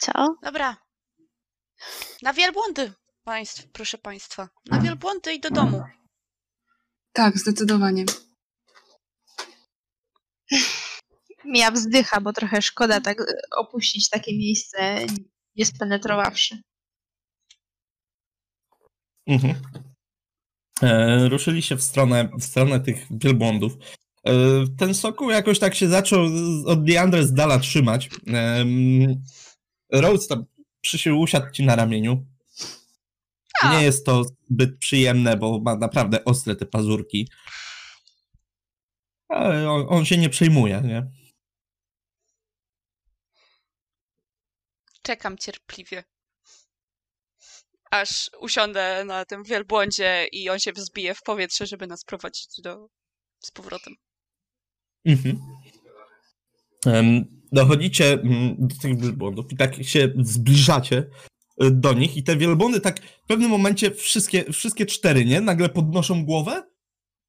[0.00, 0.36] Co?
[0.42, 0.76] Dobra.
[2.22, 2.92] Na wielbłądy,
[3.24, 4.48] państw, proszę państwa.
[4.66, 5.84] Na wielbłądy i do domu.
[7.12, 8.04] Tak, zdecydowanie.
[11.44, 13.24] Mija wzdycha, bo trochę szkoda tak e,
[13.56, 15.06] opuścić takie miejsce,
[15.56, 16.62] nie spenetrowawszy.
[19.26, 19.62] Mhm.
[20.82, 23.72] E, ruszyli się w stronę, w stronę tych wielbłądów.
[24.26, 24.32] E,
[24.78, 26.26] ten sokół jakoś tak się zaczął
[26.66, 28.10] od Diandre z dala trzymać.
[29.92, 30.44] Rhodes tam
[30.80, 32.26] przysił, usiadł ci na ramieniu.
[33.62, 33.78] A.
[33.78, 37.28] Nie jest to zbyt przyjemne, bo ma naprawdę ostre te pazurki.
[39.28, 41.10] Ale on, on się nie przejmuje, nie?
[45.02, 46.04] Czekam cierpliwie.
[47.90, 52.88] Aż usiądę na tym wielbłądzie i on się wzbije w powietrze, żeby nas prowadzić do...
[53.44, 53.96] z powrotem.
[55.06, 55.40] Mhm.
[57.52, 60.98] Dochodzicie mm, do tych wielbłądów i tak się zbliżacie
[61.62, 65.40] y, do nich i te wielbłądy tak w pewnym momencie wszystkie, wszystkie cztery, nie?
[65.40, 66.70] Nagle podnoszą głowę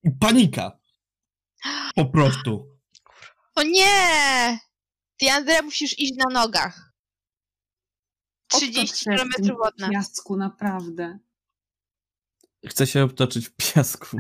[0.04, 0.80] i panika.
[1.96, 2.78] Po prostu.
[3.56, 4.60] O nie!
[5.18, 6.94] Ty, Andrea, musisz iść na nogach.
[8.54, 9.92] Obtocz 30 się w km od nas.
[9.92, 11.20] piasku, naprawdę.
[12.66, 14.18] Chcę się obtoczyć w piasku.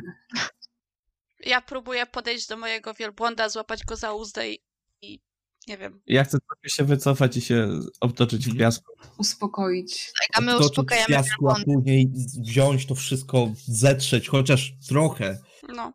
[1.45, 4.59] Ja próbuję podejść do mojego wielbłąda, złapać go za uzdę i...
[5.01, 5.19] i
[5.67, 6.01] nie wiem.
[6.05, 8.59] Ja chcę trochę się wycofać i się obtoczyć w Mhm.
[8.59, 8.93] piasku.
[9.17, 10.11] Uspokoić.
[10.19, 15.39] Tak, a my Obtoczyć uspokajamy w piasku, a później wziąć to wszystko, zetrzeć chociaż trochę.
[15.75, 15.93] No.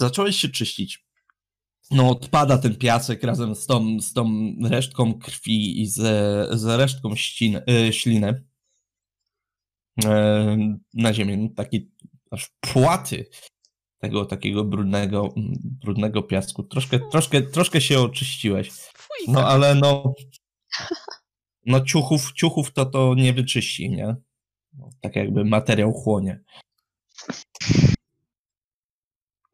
[0.00, 1.04] Zacząłeś się czyścić.
[1.90, 6.00] No, odpada ten piasek razem z tą, z tą resztką krwi i z,
[6.60, 8.44] z resztką ścin, y, śliny
[10.04, 10.56] e,
[10.94, 11.48] na ziemię.
[11.56, 11.80] Takie
[12.30, 13.26] aż płaty
[14.00, 16.62] tego takiego brudnego, brudnego piasku.
[16.62, 18.70] Troszkę, troszkę, troszkę się oczyściłeś.
[19.28, 20.14] No, ale no.
[21.66, 24.16] No, ciuchów, ciuchów to to nie wyczyści, nie?
[24.72, 26.40] No, tak jakby materiał chłonie.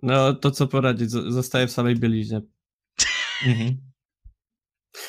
[0.03, 2.41] No to co poradzić, zostaję w samej bieliźnie.
[3.47, 3.77] Mhm.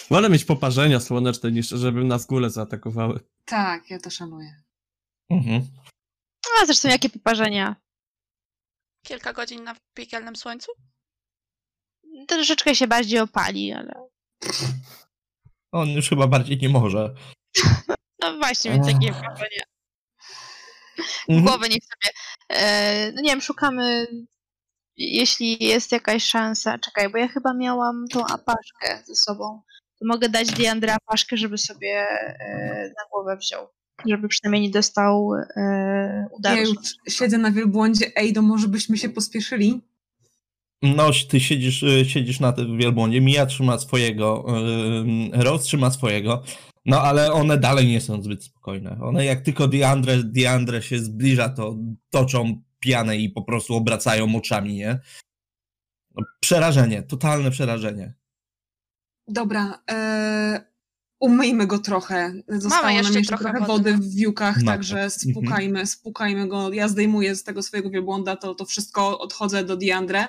[0.10, 3.20] Wolę mieć poparzenia słoneczne niż żeby nas góle zaatakowały.
[3.46, 4.64] Tak, ja to szanuję.
[5.30, 5.68] Mhm.
[6.62, 7.76] A zresztą jakie poparzenia?
[9.08, 10.72] Kilka godzin na piekielnym słońcu?
[12.28, 13.94] Troszeczkę się bardziej opali, ale...
[15.72, 17.14] On już chyba bardziej nie może.
[18.22, 19.64] No właśnie, więc takie poparzenia.
[20.98, 21.46] W Mhm.
[21.46, 22.14] głowę niech sobie...
[22.50, 24.08] E, no nie wiem, szukamy...
[24.98, 26.78] Jeśli jest jakaś szansa...
[26.80, 29.62] Czekaj, bo ja chyba miałam tą apaszkę ze sobą.
[30.00, 33.68] To mogę dać Diandra apaszkę, żeby sobie e, na głowę wziął.
[34.06, 36.56] Żeby przynajmniej nie dostał e, udaru.
[36.56, 36.78] Ja już
[37.10, 38.12] siedzę na wielbłądzie.
[38.16, 39.82] Ej, to może byśmy się pospieszyli?
[40.82, 44.46] No, ty siedzisz, y, siedzisz na tym wielbłądzie, Mija trzyma swojego,
[45.34, 46.44] yy, Rose trzyma swojego,
[46.86, 48.98] no ale one dalej nie są zbyt spokojne.
[49.02, 51.76] One jak tylko Diandre, Diandre się zbliża, to
[52.10, 55.00] toczą pianę i po prostu obracają oczami, nie?
[56.16, 58.14] No, przerażenie, totalne przerażenie.
[59.28, 60.66] Dobra, e,
[61.20, 62.34] umyjmy go trochę.
[62.48, 64.66] Zostało nam jeszcze jeszcze trochę trochę, wody, wody w wiłkach, Mamy.
[64.68, 65.10] także Mhm.
[65.12, 66.74] spłukajmy, spłukajmy go.
[66.74, 70.28] Ja zdejmuję z tego swojego wielbłąda, to, to wszystko odchodzę do Diandre.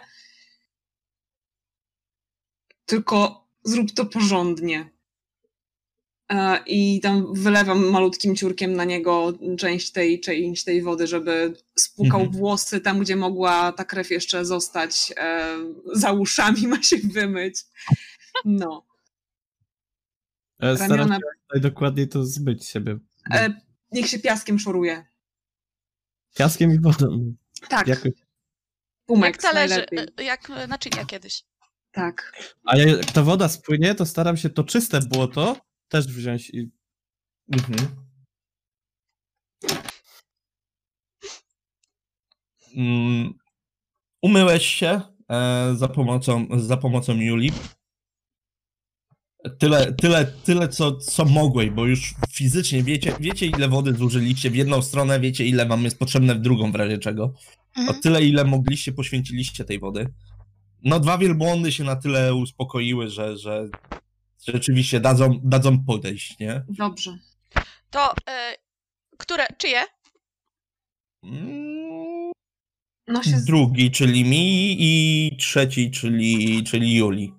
[2.86, 4.90] Tylko zrób to porządnie.
[6.32, 12.20] E, I tam wylewam malutkim ciurkiem na niego część tej, część tej wody, żeby spłukał
[12.20, 12.38] Mhm.
[12.38, 15.12] włosy tam, gdzie mogła ta krew jeszcze zostać.
[15.16, 15.56] E,
[15.94, 17.56] za uszami ma się wymyć.
[18.44, 18.87] No.
[20.60, 22.98] E, Staram Ramiona się tutaj dokładniej to zbyć siebie.
[23.30, 23.60] E,
[23.92, 25.06] niech się piaskiem szoruje.
[26.38, 27.34] Piaskiem i wodą.
[27.68, 28.12] Tak, Jakoś.
[29.08, 29.98] umek Jak najlepiej.
[30.16, 31.44] e, jak e, naczynia kiedyś.
[31.92, 32.32] Tak.
[32.64, 35.56] A jak ta woda spłynie, to staram się to czyste błoto
[35.88, 36.70] też wziąć i
[37.52, 37.88] Mhm.
[42.76, 43.34] Mm,
[44.22, 47.52] umyłeś się e, za, pomocą, za pomocą Julii.
[49.48, 54.54] Tyle, tyle, tyle co, co mogłeś, bo już fizycznie wiecie, wiecie, ile wody zużyliście w
[54.56, 57.24] jedną stronę, wiecie, ile wam jest potrzebne w drugą, w razie czego.
[57.76, 58.00] O Mhm.
[58.00, 60.06] tyle, ile mogliście, poświęciliście tej wody.
[60.84, 63.68] No, dwa wielbłądy się na tyle uspokoiły, że, że
[64.48, 66.62] rzeczywiście dadzą, dadzą podejść, nie?
[66.68, 67.18] Dobrze.
[67.90, 68.54] To, e,
[69.18, 69.80] które, czyje?
[71.24, 72.32] Mm,
[73.08, 73.44] No się z...
[73.44, 77.32] Drugi, czyli mi i trzeci, czyli, czyli Juli.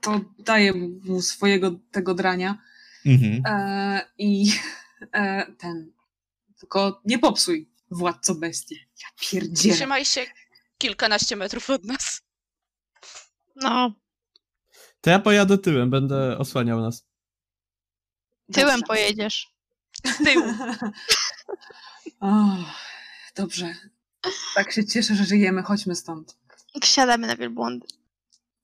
[0.00, 2.58] To daję mu swojego tego drania
[3.06, 3.42] Mhm.
[3.46, 4.52] e, i
[5.12, 5.92] e, ten.
[6.60, 8.74] Tylko nie popsuj, władco bestii.
[9.02, 9.74] Ja pierdzielę.
[9.76, 10.26] Trzymaj się
[10.78, 12.20] kilkanaście metrów od nas.
[13.56, 13.94] No,
[15.00, 17.04] To ja pojadę tyłem, będę osłaniał nas.
[18.52, 18.86] tyłem Dobrze.
[18.86, 19.52] pojedziesz.
[20.06, 20.44] Z tyłu.
[22.20, 22.56] O,
[23.36, 23.74] dobrze.
[24.54, 25.62] Tak się cieszę, że żyjemy.
[25.62, 26.36] Chodźmy stąd.
[26.82, 27.86] Wsiadamy na wielbłądy.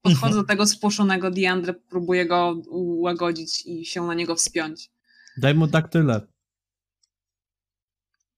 [0.02, 4.90] Podchodzę do tego spłoszonego Diandre, próbuję go ułagodzić i się na niego wspiąć.
[5.36, 6.20] Daj mu daktyle.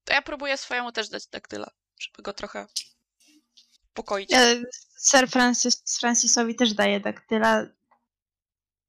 [0.04, 1.70] To ja próbuję swojemu też dać daktyla,
[2.00, 2.66] żeby go trochę
[3.94, 4.30] pokoić.
[4.30, 4.40] Ja
[5.10, 7.66] Sir Francis, Francisowi też daję daktyla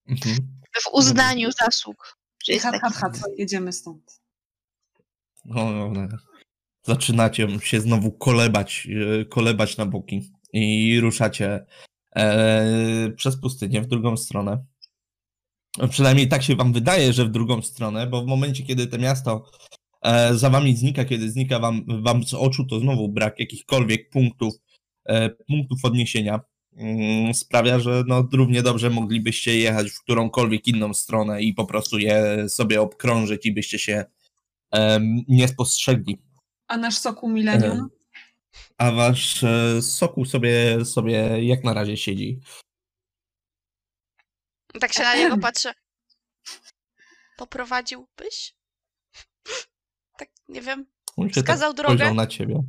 [0.08, 0.38] Mhm.
[0.84, 2.18] w uznaniu zasług.
[2.46, 2.94] Że jest Hat, taki.
[2.94, 3.32] hat, hat.
[3.38, 4.22] Jedziemy stąd.
[5.56, 6.08] O, no,
[6.84, 8.88] zaczynacie się znowu kolebać,
[9.30, 11.66] kolebać na boki i ruszacie
[13.15, 14.65] przez pustynię w drugą stronę.
[15.89, 19.45] Przynajmniej tak się wam wydaje, że w drugą stronę, bo w momencie, kiedy to miasto
[20.02, 24.54] e, za wami znika, kiedy znika wam, wam z oczu, to znowu brak jakichkolwiek punktów,
[25.06, 26.39] e, punktów odniesienia
[26.78, 32.00] mm, sprawia, że no, równie dobrze moglibyście jechać w którąkolwiek inną stronę i po prostu
[32.00, 34.06] je sobie obkrążyć i byście się
[34.71, 36.21] em, nie spostrzegli.
[36.67, 37.89] A nasz soku Millennium?
[38.78, 42.40] A wasz e, soku sobie, sobie jak na razie siedzi.
[44.80, 45.74] Tak się na niego patrzę.
[47.38, 48.56] Poprowadziłbyś?
[50.18, 50.86] Tak, nie wiem.
[51.18, 52.14] On się Wskazał tak drogę?
[52.14, 52.64] na ciebie.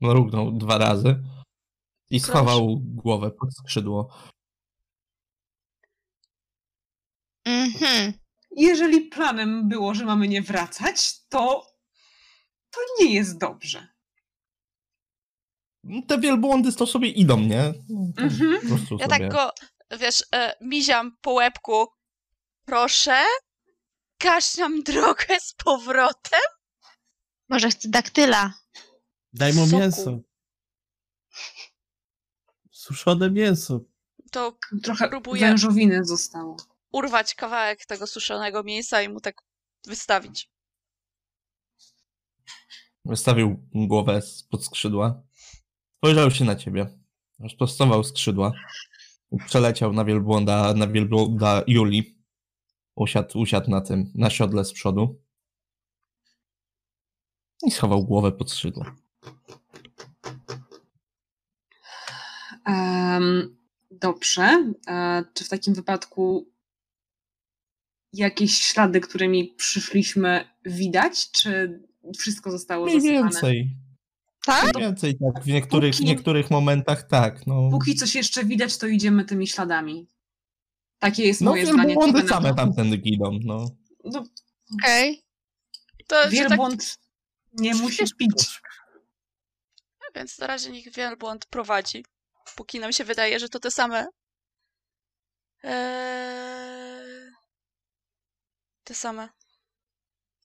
[0.00, 1.22] Mrugnął dwa razy
[2.10, 2.32] i Proszę.
[2.32, 4.14] schował głowę pod skrzydło.
[7.44, 8.12] Mhm.
[8.56, 11.66] Jeżeli planem było, że mamy nie wracać, to
[12.70, 13.88] to nie jest dobrze.
[16.08, 17.74] Te wielbłądy to sobie idą, nie?
[17.88, 18.60] No, Mhm.
[18.60, 19.18] Po prostu Ja sobie.
[19.18, 19.50] tak go,
[19.98, 21.86] wiesz, e, miziam po łebku.
[22.64, 23.18] Proszę,
[24.18, 26.40] każ nam drogę z powrotem.
[27.48, 28.52] Może chce daktyla.
[29.32, 29.78] Daj mu Soku.
[29.78, 30.18] mięso.
[32.70, 33.80] Suszone mięso.
[34.30, 36.56] To Trochę Próbuję- wężowiny zostało.
[36.92, 39.42] Urwać kawałek tego suszonego mięsa i mu tak
[39.86, 40.50] wystawić.
[43.04, 45.22] Wystawił głowę spod skrzydła.
[45.96, 46.98] Spojrzał się na ciebie.
[47.38, 48.52] Rozprostował skrzydła.
[49.46, 52.18] Przeleciał na wielbłąda, na wielbłąda Juli.
[52.94, 55.22] Usiadł, usiadł na tym, na siodle z przodu.
[57.66, 58.84] I schował głowę pod skrzydło.
[62.66, 63.56] Em,
[63.90, 64.72] dobrze.
[64.88, 66.49] E, czy w takim wypadku
[68.12, 71.30] jakieś ślady, którymi przyszliśmy, widać?
[71.30, 71.80] Czy
[72.18, 73.22] wszystko zostało Mniej zasypane?
[73.30, 73.76] więcej.
[74.46, 74.74] Tak?
[74.74, 75.44] Mniej więcej tak.
[75.44, 77.46] W niektórych, Póki- niektórych momentach tak.
[77.46, 80.08] No, Póki coś jeszcze widać, to idziemy tymi śladami.
[80.98, 81.86] Takie jest no moje zdanie.
[81.86, 83.38] wielbłądy wy na same tamtędy giną.
[83.44, 83.70] No.
[84.04, 84.24] No,
[84.74, 85.22] Okej.
[86.06, 86.98] To, że tak, wielbłąd
[87.52, 88.60] nie musi pić.
[90.14, 92.04] więc na razie niech wielbłąd prowadzi.
[92.56, 94.06] Póki nam się wydaje, że to te same.
[95.62, 96.79] Eee...
[98.90, 99.28] Te same.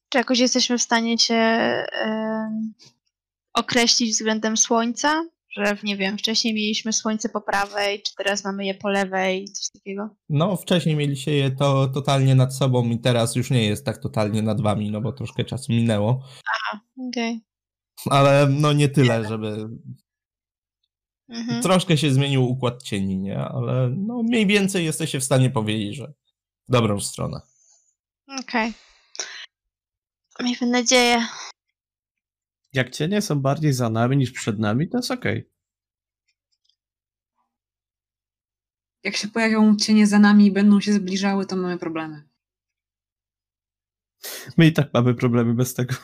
[0.10, 1.36] Czy jakoś jesteśmy w stanie się
[3.54, 5.26] określić względem słońca?
[5.50, 9.70] Że, nie wiem, wcześniej mieliśmy słońce po prawej, czy teraz mamy je po lewej, coś
[9.70, 10.10] takiego?
[10.30, 14.42] no, wcześniej mieliście je to totalnie nad sobą i teraz już nie jest tak totalnie
[14.42, 16.24] nad wami, no bo troszkę czasu minęło.
[17.10, 17.42] Okej.
[18.10, 19.70] Ale no nie tyle, żeby
[21.30, 21.62] Mhm.
[21.62, 23.40] Troszkę się zmienił układ cieni, nie?
[23.40, 26.14] Ale no mniej więcej jesteście w stanie powiedzieć, że
[26.68, 27.42] w dobrą stronę.
[28.28, 28.74] Okej.
[30.40, 31.28] Miejmy nadzieję.
[32.74, 35.50] Jak cienie są bardziej za nami niż przed nami, to jest okej.
[39.04, 42.28] Jak się pojawią cienie za nami i będą się zbliżały, to mamy problemy.
[44.58, 45.96] My i tak mamy problemy bez tego.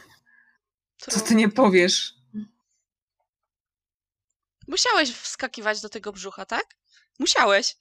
[0.98, 2.16] Co ty nie powiesz?
[4.68, 6.78] Musiałeś wskakiwać do tego brzucha, tak?
[7.20, 7.78] Musiałeś.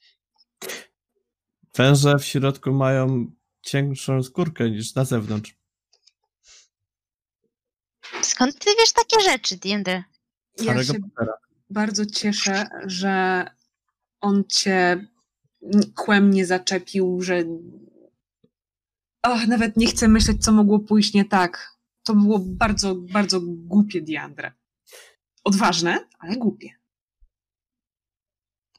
[1.75, 5.55] Węże w środku mają cięższą skórkę niż na zewnątrz.
[8.21, 10.03] Skąd ty wiesz takie rzeczy, D&D?
[10.61, 10.93] Ja się
[11.69, 13.45] bardzo cieszę, że
[14.21, 15.07] on cię
[15.95, 17.43] kłem nie zaczepił, że.
[19.21, 21.77] Ach, nawet nie chcę myśleć, co mogło pójść nie tak.
[22.03, 24.51] To było bardzo, bardzo głupie, Diandre.
[25.43, 26.69] Odważne, ale głupie.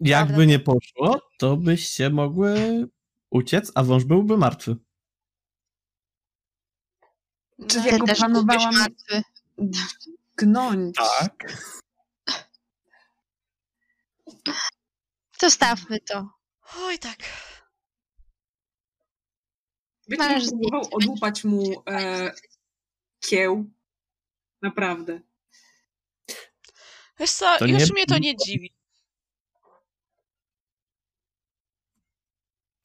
[0.01, 2.89] Jakby nie poszło, to byście mogły
[3.33, 4.77] uciec, a wąż byłby martwy.
[7.69, 9.23] Czy No, Ja go też planowałam- byłbyś martwy.
[10.37, 10.97] Gnąć.
[10.97, 11.53] Tak.
[15.41, 16.29] Zostawmy to.
[16.77, 17.19] Oj, tak.
[20.09, 22.33] Wiecie, próbował odłupać mu e,
[23.21, 23.71] kieł.
[24.63, 25.21] Naprawdę.
[27.19, 28.75] Wiesz co, To już nie- mnie to nie dziwi.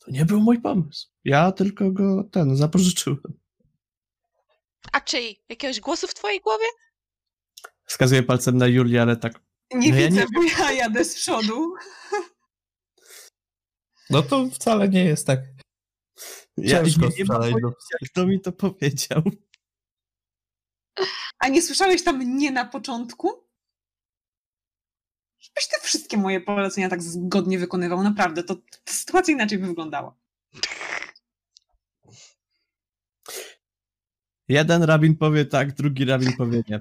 [0.07, 1.07] To nie był mój pomysł.
[1.23, 3.39] Ja tylko go ten zapożyczyłem.
[4.91, 5.43] A czyj?
[5.49, 6.65] Jakiegoś głosu w twojej głowie?
[7.85, 9.33] Wskazuję palcem na Julię, ale tak.
[9.73, 11.73] Nie No ja widzę, nie bo ja jadę z przodu.
[14.09, 15.39] No to wcale nie jest tak.
[16.57, 19.21] Ja Ciężko nie, nie mam do pojęcia, kto mi to powiedział.
[21.39, 23.46] A nie słyszałeś tam nie na początku?
[25.57, 28.03] Żebyś te wszystkie moje polecenia tak zgodnie wykonywał.
[28.03, 30.15] Naprawdę, to, to sytuacja inaczej by wyglądała.
[34.47, 36.79] Jeden rabin powie tak, drugi rabin powie nie.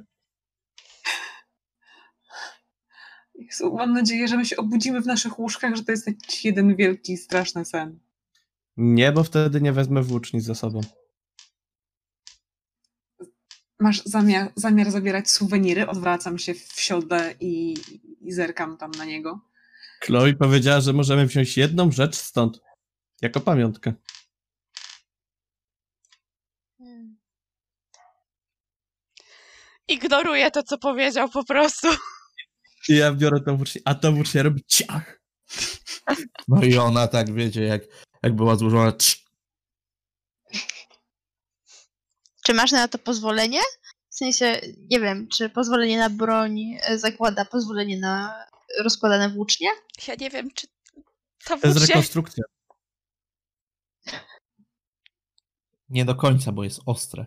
[3.35, 6.77] Jezu, mam nadzieję, że my się obudzimy w naszych łóżkach, że to jest jakiś jeden
[6.77, 7.99] wielki, straszny sen.
[8.77, 10.81] Nie, bo wtedy nie wezmę włóczni ze sobą.
[13.81, 15.87] Masz zamiar, zamiar zabierać suweniry?
[15.87, 17.75] Odwracam się w siodle i,
[18.21, 19.41] i zerkam tam na niego.
[20.05, 22.61] Chloe powiedziała, że możemy wziąć jedną rzecz stąd.
[23.23, 23.95] Jako pamiątkę.
[26.79, 27.17] Hmm.
[29.89, 31.89] Ignoruję to, co powiedział po prostu.
[32.89, 35.21] I ja biorę tą włócznię, a ta włócznia robi ciach.
[36.49, 37.83] No i ona tak, wiecie, jak,
[38.23, 38.91] jak była złożona.
[38.93, 39.26] trz-
[42.47, 43.61] Czy masz na to pozwolenie?
[44.11, 48.45] W sensie, nie wiem, czy pozwolenie na broń e, zakłada pozwolenie na
[48.85, 49.69] rozkładane włócznie?
[50.09, 50.67] Ja nie wiem, czy
[51.45, 52.45] ta To jest rekonstrukcja.
[55.89, 57.27] Nie do końca, bo jest ostre.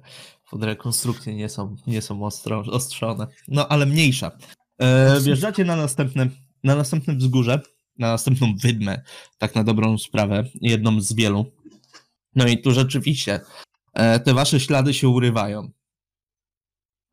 [0.49, 3.27] Pod rekonstrukcje nie są, nie są ostro, ostrzone.
[3.47, 4.32] No ale mniejsza.
[4.77, 6.29] E, wjeżdżacie na następne,
[6.63, 7.62] na następne wzgórze,
[7.97, 9.01] na następną wydmę,
[9.38, 11.45] tak na dobrą sprawę, jedną z wielu.
[12.36, 13.39] No i tu rzeczywiście
[13.93, 15.71] te wasze ślady się urywają.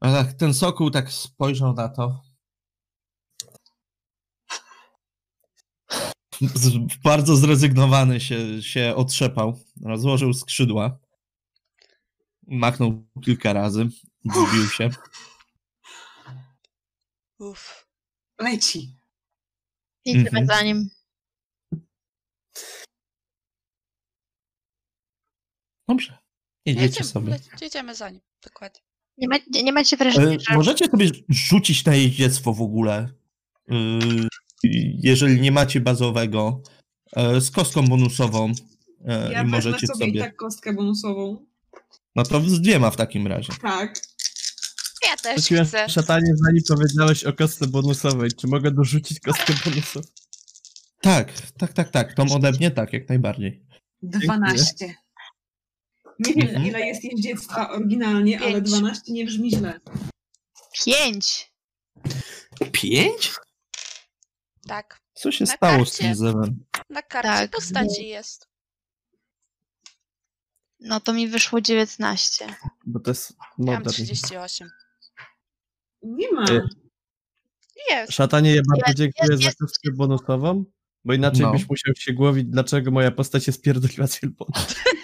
[0.01, 2.23] A tak, ten sokół tak spojrzał na to.
[6.41, 10.99] Z, bardzo zrezygnowany się, się otrzepał, rozłożył skrzydła.
[12.47, 13.89] Machnął kilka razy,
[14.25, 14.91] zbił się.
[17.39, 17.87] Uff.
[18.41, 18.97] Leci.
[20.05, 20.47] Idziemy Mhm.
[20.47, 20.91] za nim.
[25.89, 26.26] Dobrze.
[26.66, 27.38] Jedziecie Jedziemy, sobie.
[27.61, 28.81] jedziemy za nim, dokładnie.
[29.18, 30.55] Nie, ma, nie macie wrażenia, E, że...
[30.57, 33.09] możecie sobie rzucić na jeździectwo w ogóle.
[33.70, 33.74] E,
[35.02, 36.62] jeżeli nie macie bazowego.
[37.16, 38.52] E, z kostką bonusową.
[39.05, 40.18] E, Ja I możecie sobie, sobie.
[40.18, 41.46] i tak kostkę bonusową.
[42.16, 43.52] No to z dwiema w takim razie.
[43.62, 44.00] Tak.
[45.09, 45.87] Ja też Wróciłem chcę.
[45.88, 48.31] w szatanie, zanim powiedziałeś o kostce bonusowej.
[48.33, 50.07] Czy mogę dorzucić kostkę bonusową?
[51.00, 52.14] Tak, tak, tak, tak.
[52.14, 53.66] Tom ode mnie tak, jak najbardziej.
[54.02, 54.94] 12.
[56.18, 56.66] Nie wiem, Mhm.
[56.66, 58.68] ile jest jeździectwa oryginalnie, ale Pięć.
[58.68, 59.81] 12 nie brzmi źle.
[60.85, 61.52] Pięć!
[62.72, 63.33] Pięć?
[64.68, 66.05] Tak, Co się Na stało z karcie.
[66.05, 66.64] tym zewem?
[66.90, 68.49] na karcie Tak, postaci jest.
[70.80, 72.47] No to mi wyszło 19.
[72.86, 73.95] Bo to jest Ja mam modern.
[73.95, 74.70] 38.
[76.03, 76.45] Nie ma.
[76.45, 76.61] E,
[77.91, 78.12] Jest.
[78.12, 80.64] Szatanie, ja bardzo Jest, dziękuję jest, za kostkę bonusową,
[81.05, 81.53] bo inaczej No.
[81.53, 84.20] byś musiał się głowić, dlaczego moja postać jest pierdoliła z.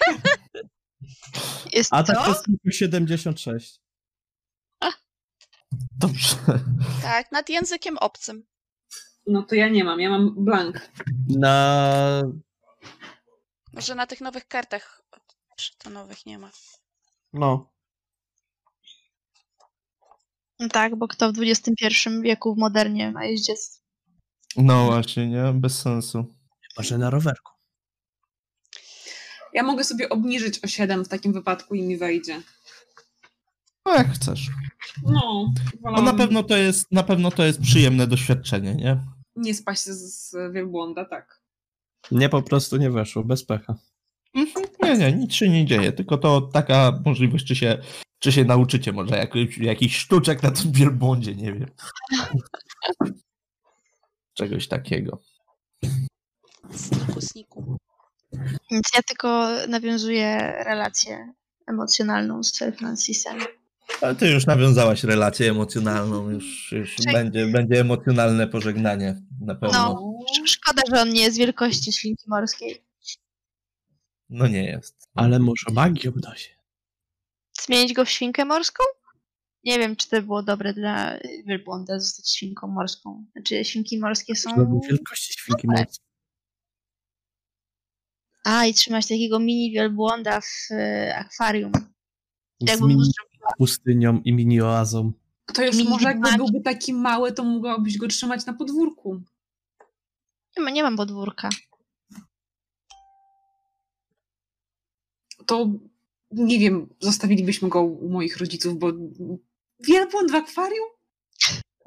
[1.72, 3.80] Jest A tak to jest tylko 76.
[5.98, 6.36] Dobrze.
[7.02, 8.46] Tak, nad językiem obcym.
[9.26, 10.90] No to ja nie mam, ja mam blank.
[11.28, 12.22] Na...
[13.72, 15.02] Może na tych nowych kartach.
[15.56, 16.50] Czy to nowych nie ma?
[17.32, 17.72] no.
[20.58, 21.86] No tak, bo kto w XXI
[22.22, 23.82] wieku w modernie ma jeździectwo?
[24.56, 25.52] No właśnie, nie?
[25.54, 26.34] Bez sensu.
[26.78, 27.51] Może na rowerku.
[29.52, 32.42] Ja mogę sobie obniżyć o 7 w takim wypadku i mi wejdzie.
[33.86, 34.50] No jak chcesz.
[35.02, 39.00] No, No na pewno to jest, na pewno to jest przyjemne doświadczenie, nie?
[39.36, 41.40] nie spaść z, z wielbłąda, tak.
[42.10, 43.74] Nie, po prostu nie weszło, bez pecha.
[44.34, 44.66] Mhm.
[44.82, 47.78] Nie, nie, nic się nie dzieje, tylko to taka możliwość, czy się,
[48.18, 51.70] czy się nauczycie może jakiś, jakiś sztuczek na tym wielbłądzie, nie wiem.
[54.34, 55.22] Czegoś takiego.
[56.70, 57.76] Sniku, sniku.
[58.70, 61.32] Więc ja tylko nawiązuję relację
[61.66, 63.38] emocjonalną z Francisem.
[64.00, 69.78] Ale ty już nawiązałaś relację emocjonalną, już, już Czek- będzie, będzie emocjonalne pożegnanie na pewno.
[69.78, 70.12] No.
[70.30, 72.84] Sz- Szkoda, że on nie jest wielkości ślinki morskiej.
[74.28, 75.08] No nie jest.
[75.14, 76.50] Ale może magią da się.
[77.62, 78.84] Zmienić go w świnkę morską?
[79.64, 83.24] Nie wiem, czy to było dobre dla wielbłąda zostać świnką morską.
[83.32, 84.80] Znaczy, świnki morskie są...
[84.88, 86.04] Wielkości świnki morskiej.
[88.44, 91.72] A, i trzymać takiego mini wielbłąda w e, akwarium.
[92.60, 92.98] Mini był
[93.58, 95.12] pustynią i mini oazą.
[95.54, 99.22] To już Mini może jakby byłby taki mały, to mogłabyś go trzymać na podwórku.
[100.56, 101.48] Nie, ma, nie mam podwórka.
[105.46, 105.70] To
[106.30, 108.92] nie wiem, zostawilibyśmy go u moich rodziców, bo
[109.80, 110.88] wielbłąd w akwarium?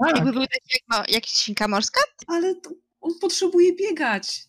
[0.06, 2.70] Jakby był taki jak, ma, jak świnka morska, Ale to
[3.02, 4.46] on potrzebuje biegać.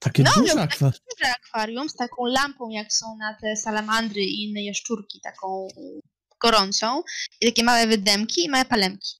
[0.00, 0.86] Takie No, duże no, akwa.
[0.90, 5.68] duże akwarium z taką lampą, jak są na te salamandry i inne jaszczurki, taką
[6.40, 7.02] gorącą.
[7.40, 9.16] I takie małe wydemki i małe palemki.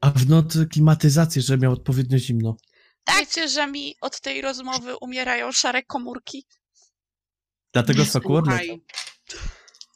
[0.00, 2.56] A w nocy klimatyzację, żeby miał odpowiednio zimno.
[3.04, 3.18] Tak.
[3.18, 6.46] Wiecie, że mi od tej rozmowy umierają szare komórki?
[7.72, 8.78] Dlatego soku odleciał.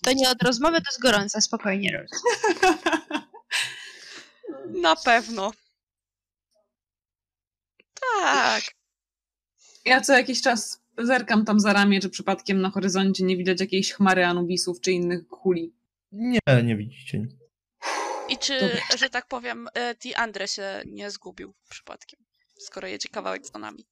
[0.02, 2.16] To nie od rozmowy, to jest gorąca, spokojnie Rose.
[4.82, 5.52] Na pewno.
[8.20, 8.62] Tak.
[9.85, 13.93] Ja co jakiś czas zerkam tam za ramię, czy przypadkiem na horyzoncie nie widać jakiejś
[13.93, 15.72] chmary Anubisów czy innych kuli.
[16.12, 17.26] Nie, nie widzicie.
[18.28, 18.80] I czy, Dobra.
[18.99, 22.20] że tak powiem, e, Andre się nie zgubił przypadkiem,
[22.59, 23.85] skoro jedzie kawałek za nami.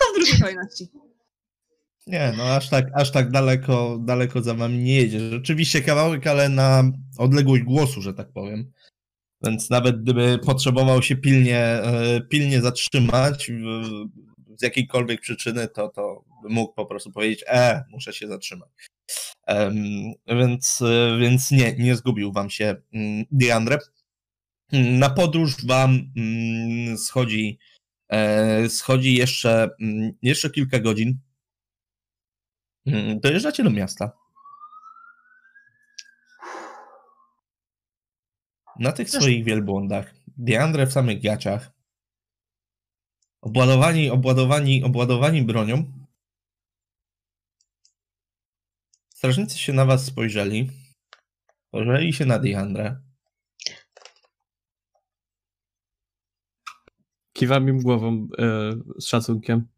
[0.00, 0.88] To w drugiej kolejności.
[2.06, 5.30] Nie, no aż tak, aż tak daleko, daleko za wami nie jedzie.
[5.30, 6.84] Rzeczywiście kawałek, ale na
[7.18, 8.72] odległość głosu, że tak powiem.
[9.42, 13.50] Więc nawet gdyby potrzebował się pilnie, e, pilnie zatrzymać
[14.56, 18.70] z jakiejkolwiek przyczyny, to, to mógł po prostu powiedzieć, e, muszę się zatrzymać.
[19.46, 19.74] Em,
[20.26, 23.78] więc, e, więc nie, nie zgubił wam się mm, Diandre.
[24.72, 27.58] Na podróż wam mm, schodzi,
[28.08, 31.18] e, schodzi jeszcze, mm, jeszcze kilka godzin.
[33.20, 34.12] Dojeżdżacie do miasta.
[38.78, 41.75] Na tych swoich wielbłądach, Diandre w samych gaciach,
[43.46, 45.92] obładowani, obładowani, obładowani bronią,
[49.14, 50.70] strażnicy się na was spojrzeli,
[51.68, 53.00] spojrzeli się na Diandre.
[57.32, 59.68] Kiwam im głową e, z szacunkiem.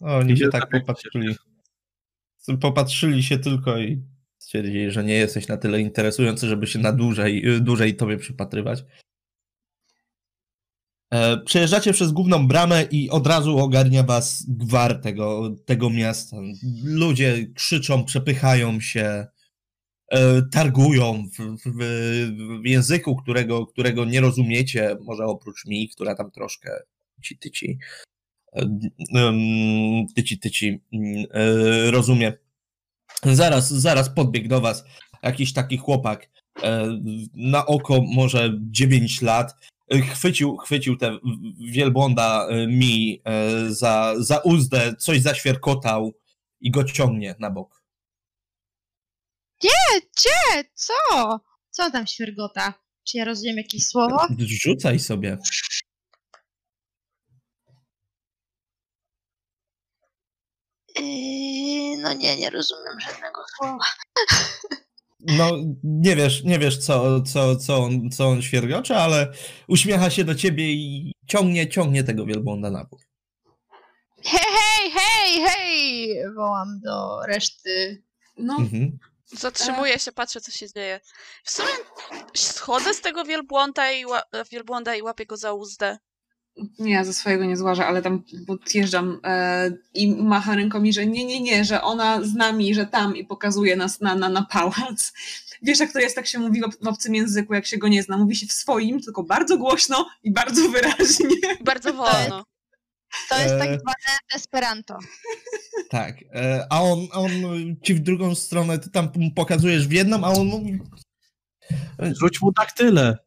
[0.00, 1.36] O, Oni się tak popatrzyli.
[2.60, 4.02] Popatrzyli się tylko i
[4.38, 8.84] stwierdzili, że nie jesteś na tyle interesujący, żeby się na dłużej, dłużej tobie przypatrywać.
[11.14, 16.36] E, Przejeżdżacie przez główną bramę i od razu ogarnia was gwar tego, tego miasta.
[16.84, 19.26] Ludzie krzyczą, przepychają się,
[20.08, 21.74] e, targują w, w,
[22.62, 26.70] w języku, którego, którego nie rozumiecie, może oprócz mi, która tam troszkę
[27.22, 27.78] ci tyci
[29.14, 32.32] em, tyci, tyci mm, e, rozumie.
[33.22, 34.84] Zaraz, zaraz podbiegł do was
[35.22, 36.30] jakiś taki chłopak
[36.62, 37.00] e,
[37.34, 39.54] na oko może 9 lat.
[39.90, 41.18] E, Chwycił, chwycił te
[41.60, 46.12] wielbłąda e, mi e, za, za uzdę, coś zaświerkotał
[46.60, 47.84] i go ciągnie na bok.
[49.62, 50.64] Gdzie?
[50.74, 51.40] Co?
[51.70, 52.74] Co tam świergota?
[53.04, 54.26] Czy ja rozumiem jakieś słowo?
[54.38, 55.38] Rzucaj sobie.
[60.96, 63.84] Yy, no nie, nie rozumiem żadnego słowa.
[65.26, 65.50] No,
[65.84, 69.32] nie wiesz, nie wiesz co, co, co, on, co on świergocze, ale
[69.68, 73.00] uśmiecha się do ciebie i ciągnie, ciągnie tego wielbłąda na bok.
[74.24, 76.08] Hej, hej, hej, hej!
[76.36, 78.02] Wołam do reszty.
[78.38, 78.98] No, Mhm.
[79.26, 81.00] Zatrzymuję się, patrzę, co się dzieje.
[81.44, 81.68] W sumie
[82.34, 85.98] schodzę z tego wielbłąda i, ła- wielbłąda i łapię go za uzdę.
[86.78, 91.40] Nie, ze swojego nie złażę, ale tam podjeżdżam e, i macha rękami, że nie, nie,
[91.40, 95.12] nie, że ona z nami, że tam i pokazuje nas na, na, na pałac.
[95.62, 97.88] Wiesz, jak to jest, tak się mówi w ob- w obcym języku, jak się go
[97.88, 98.18] nie zna.
[98.18, 101.26] Mówi się w swoim, tylko bardzo głośno i bardzo wyraźnie.
[101.64, 102.44] Bardzo wolno.
[103.28, 104.98] To jest tak E, zwane Esperanto.
[105.90, 107.30] Tak, e, a on, on
[107.82, 110.78] ci w drugą stronę, ty tam pokazujesz w jedną, a on mówi...
[111.98, 113.18] Rzuć mu daktyle.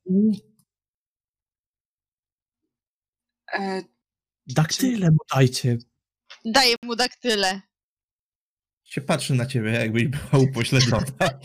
[3.53, 3.81] E,
[4.47, 5.77] Daktyle mu dajcie.
[6.45, 7.61] Daję mu daktyle.
[8.83, 11.05] się patrzy na ciebie, jakbyś była upośledzona.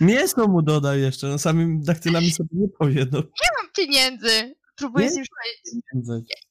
[0.00, 3.18] Mięso mu dodaj jeszcze, no samym daktylami sobie nie powie, no.
[3.58, 4.54] Mam pieniędzy.
[4.76, 5.10] Próbuję Nie?
[5.12, 6.46] sobie przypomnieć,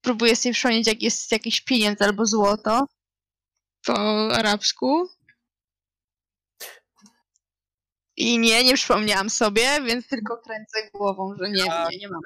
[0.00, 2.86] próbuję sobie przypomnieć, jak jest jakiś pieniądz albo złoto.
[3.86, 5.08] Po arabsku.
[8.16, 12.20] I nie, nie przypomniałam sobie, więc tylko kręcę głową, że nie, nie, nie mam.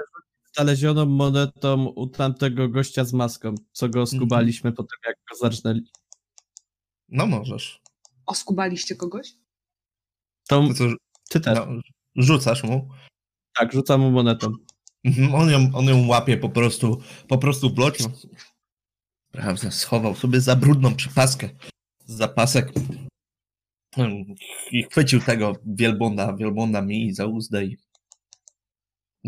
[0.63, 5.81] Znalezioną monetą u tamtego gościa z maską, co go skubaliśmy po tym, jak go zarżnęli.
[7.09, 7.81] No możesz.
[8.27, 9.33] oskubaliście kogoś?
[10.49, 10.85] To To co,
[11.31, 11.59] ty też.
[11.59, 11.67] no,
[12.17, 12.89] rzucasz mu.
[13.57, 14.53] Tak, rzucam mu monetą.
[15.05, 18.13] Mhm, On ją, on ją łapie po prostu, po prostu w.
[19.33, 21.49] Prawda, schował sobie za brudną przepaskę
[22.07, 22.73] z zapasek.
[23.97, 24.25] Mm,
[24.73, 27.77] I chwycił tego wielbłąda, wielbłąda mi za uzdę i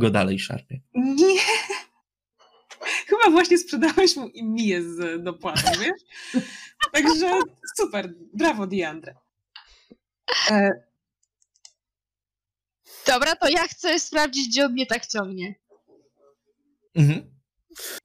[0.01, 0.81] go dalej szarpie.
[0.95, 1.41] Nie.
[3.09, 6.43] Chyba właśnie sprzedałeś mu i miję z dopłatą, wiesz?
[6.93, 7.41] Także
[7.77, 9.15] super, brawo Diandra.
[10.51, 10.71] E,
[13.07, 15.55] Dobra, to ja chcę sprawdzić, gdzie on mnie tak ciągnie.
[16.95, 17.31] Mhm.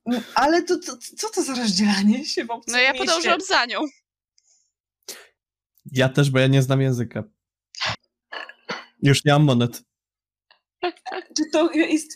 [0.06, 3.06] no, ale to, to, co to za rozdzielanie się w obcym No ja mieście?
[3.06, 3.80] podążam za nią.
[5.91, 7.24] Ja też, bo ja nie znam języka.
[9.02, 9.84] Już nie mam monet.
[11.38, 12.11] Czy to jest,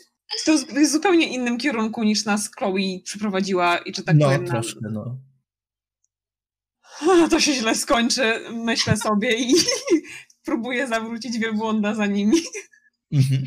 [0.45, 4.79] to w zupełnie innym kierunku niż nas Chloe przyprowadziła i czy tak no, powiem, troszkę,
[4.91, 5.17] no.
[7.31, 9.53] To się źle skończy, myślę sobie i
[10.45, 12.37] próbuję zawrócić wielbłąda za nimi.
[13.11, 13.43] Mhm.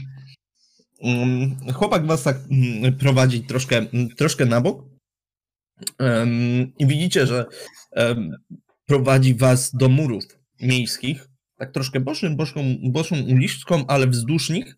[1.02, 4.84] Mm, Chłopak was tak mm, prowadzi troszkę, mm, troszkę na bok.
[6.78, 7.46] I widzicie, że
[8.86, 10.24] prowadzi was do murów
[10.60, 14.76] miejskich, tak troszkę bocznym, boczną, boczną uliczką, ale wzdłuż nich.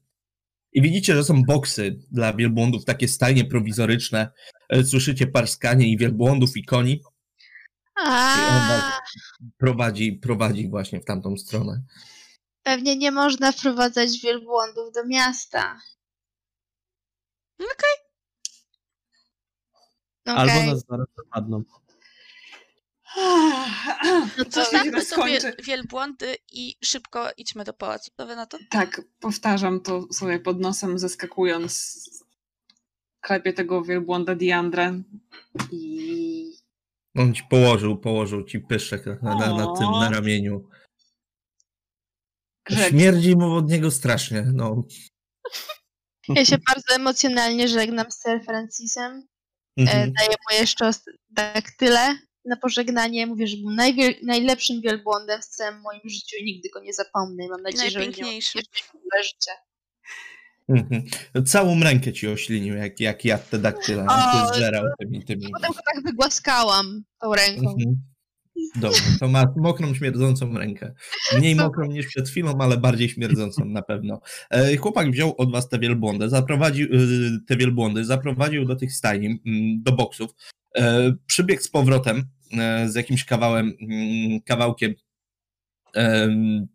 [0.74, 4.30] I widzicie, że są boksy dla wielbłądów, takie stajnie prowizoryczne.
[4.68, 7.02] E, Słyszycie parskanie i wielbłądów, i koni.
[7.96, 9.00] A,
[9.56, 11.82] Prowadzi, prowadzi właśnie w tamtą stronę.
[12.62, 15.80] pewnie nie można wprowadzać wielbłądów do miasta.
[17.58, 18.04] Okej.
[20.24, 21.62] Albo Okej, nas zaraz dopadną.
[24.38, 25.62] No to Zostawmy źle sobie skończy?
[25.62, 28.10] wielbłądy i szybko idźmy do pałacu.
[28.16, 28.58] Co wy na to?
[28.70, 32.00] Tak, powtarzam to sobie pod nosem, zeskakując.
[33.20, 35.02] Klepię tego wielbłąda Diandrę
[35.72, 36.52] i
[37.16, 40.68] On ci położył, położył ci pyszczek na, na, na, tym, na ramieniu.
[42.66, 42.88] grzeg.
[42.90, 44.82] Śmierdzi mu od niego strasznie, no.
[46.28, 49.12] ja się bardzo emocjonalnie żegnam z Sir Francisem.
[49.78, 50.12] E, Mhm.
[50.12, 50.90] daję mu jeszcze
[51.30, 53.26] daktyle na pożegnanie.
[53.26, 57.44] Mówię, że był najwiel- najlepszym wielbłądem w całym moim życiu i nigdy go nie zapomnę.
[57.44, 59.50] I mam nadzieję, że będzie miał życie.
[60.68, 61.04] Mhm.
[61.46, 63.96] Całą rękę ci oślinił, jak, jak jadł te ty
[64.54, 65.50] zżerał tymi, tymi.
[65.52, 67.70] Potem go tak wygłaskałam tą ręką.
[67.70, 67.96] Mhm.
[68.76, 70.94] Dobra, to ma mokrą, śmierdzącą rękę.
[71.38, 74.20] Mniej mokrą niż przed chwilą, ale bardziej śmierdzącą na pewno.
[74.50, 79.26] E, Chłopak wziął od was te wielbłądy, zaprowadził y, te wielbłądy, zaprowadził do tych stajni,
[79.26, 80.30] mm, do boksów.
[80.76, 82.24] E, Przybiegł z powrotem e,
[82.86, 84.94] z jakimś kawałem, mm, kawałkiem
[85.94, 86.68] em,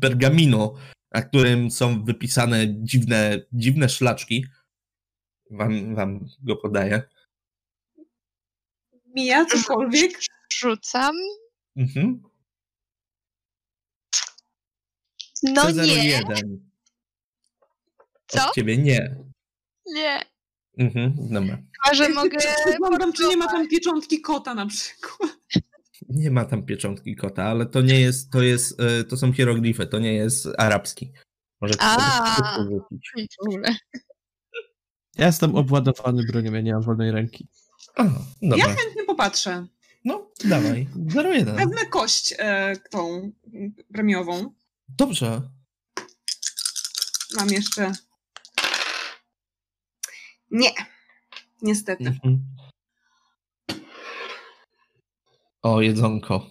[0.00, 0.74] pergaminu,
[1.14, 4.46] na którym są wypisane dziwne, dziwne szlaczki.
[5.50, 7.02] Wam, wam go podaję.
[9.14, 10.20] Mija cokolwiek?
[10.52, 11.16] Rzucam.
[11.76, 12.22] Mhm.
[15.42, 16.58] No nie, C01.
[18.26, 18.48] Co?
[18.48, 19.16] Od ciebie nie.
[19.86, 20.31] nie.
[20.78, 21.56] Mhm, dobra.
[21.56, 22.38] Chyba, że mogę...
[22.66, 25.30] Wyglądam, czy nie ma tam pieczątki kota na przykład.
[26.08, 29.86] Nie ma tam pieczątki kota, ale to nie jest, to jest, e, to są hieroglify,
[29.86, 31.12] to nie jest arabski.
[33.38, 33.76] Ogóle.
[35.16, 37.48] Ja jestem obładowany bronią, ja nie mam wolnej ręki.
[37.96, 38.04] A,
[38.42, 38.56] dobra.
[38.58, 39.66] Ja chętnie popatrzę.
[40.04, 40.88] No, dawaj.
[41.14, 41.56] 01.
[41.56, 43.32] Wezmę kość e, tą
[43.92, 44.54] premiową.
[44.88, 45.42] Dobrze.
[47.36, 47.92] Mam jeszcze.
[50.52, 50.70] Nie.
[51.62, 52.04] Niestety.
[52.06, 52.44] Mhm.
[55.62, 56.50] O, jedzonko.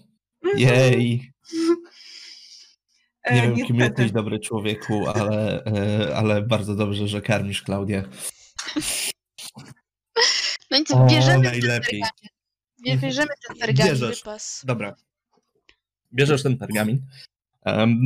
[0.55, 1.31] Jej.
[3.23, 4.01] E, Nie wiem, kim niestety.
[4.01, 8.03] jesteś, dobry człowieku, ale, e, ale bardzo dobrze, że karmisz Klaudię.
[10.71, 12.01] No i O, co, bierzemy ten najlepiej.
[12.01, 12.29] pergamin.
[12.85, 13.91] Bie- Bierzemy ten pergamin.
[13.93, 14.17] Bierzesz.
[14.19, 14.61] Wypas.
[14.65, 14.95] Dobra.
[16.13, 17.05] Bierzesz ten pergamin.
[17.65, 18.01] Em,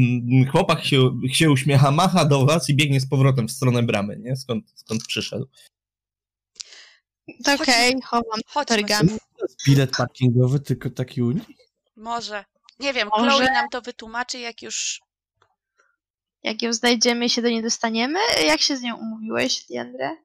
[0.51, 4.35] chłopak się, się uśmiecha, macha do was i biegnie z powrotem w stronę bramy, nie?
[4.35, 5.47] Skąd, skąd przyszedł.
[7.61, 8.65] Okej, chowam Chodźmy.
[8.75, 9.17] pergamin.
[9.67, 11.43] Bilet parkingowy, tylko taki u nich?
[11.95, 12.45] Może.
[12.79, 13.29] Nie wiem, Może?
[13.29, 15.01] Chloe nam to wytłumaczy, jak już...
[16.43, 18.19] Jak ją znajdziemy i się do niej dostaniemy?
[18.45, 20.15] Jak się z nią umówiłeś, Diandre?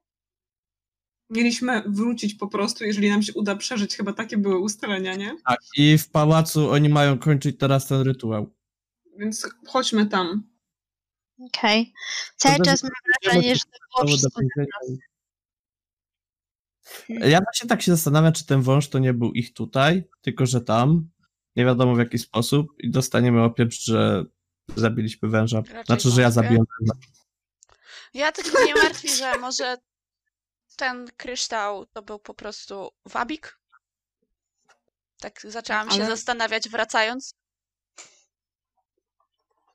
[1.29, 3.95] Mieliśmy wrócić po prostu, jeżeli nam się uda przeżyć.
[3.95, 5.35] Chyba takie były ustalenia, nie?
[5.47, 8.49] Tak, i w pałacu oni mają kończyć teraz ten rytuał.
[9.17, 10.43] Więc chodźmy tam.
[11.39, 11.93] Okej.
[12.37, 12.91] Cały To czas mam
[13.23, 14.41] wrażenie, że to było wszystko.
[17.09, 20.61] Ja właśnie tak się zastanawiam, czy ten wąż to nie był ich tutaj, tylko że
[20.61, 21.09] tam,
[21.55, 24.25] nie wiadomo w jaki sposób i dostaniemy opieprz, że
[24.75, 25.57] zabiliśmy węża.
[25.57, 26.93] Raczej Znaczy, że ja zabiłem węża.
[28.13, 29.77] Ja tylko mnie martwi, że może
[30.75, 33.59] ten kryształ to był po prostu wabik?
[35.19, 37.33] Tak zaczęłam się Ale- zastanawiać wracając,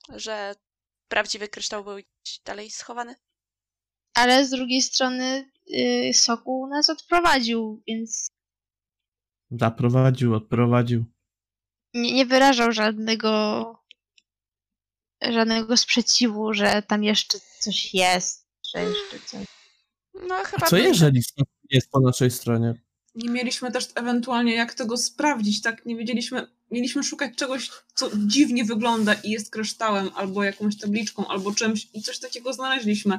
[0.08, 0.54] że
[1.08, 1.96] prawdziwy kryształ był
[2.44, 3.14] dalej schowany.
[4.14, 8.26] Ale z drugiej strony yy, Sokół nas odprowadził, więc
[9.50, 11.04] Zaprowadził, odprowadził.
[11.94, 13.62] nie, nie wyrażał żadnego
[15.22, 19.46] żadnego sprzeciwu, że tam jeszcze coś jest, że jeszcze coś.
[20.14, 21.22] No chyba Co by- jeżeli
[21.70, 22.74] jest po naszej stronie?
[23.14, 25.86] Nie mieliśmy też ewentualnie jak tego sprawdzić, tak?
[25.86, 31.54] Nie wiedzieliśmy, mieliśmy szukać czegoś, co dziwnie wygląda i jest kryształem, albo jakąś tabliczką, albo
[31.54, 33.18] czymś i coś takiego znaleźliśmy.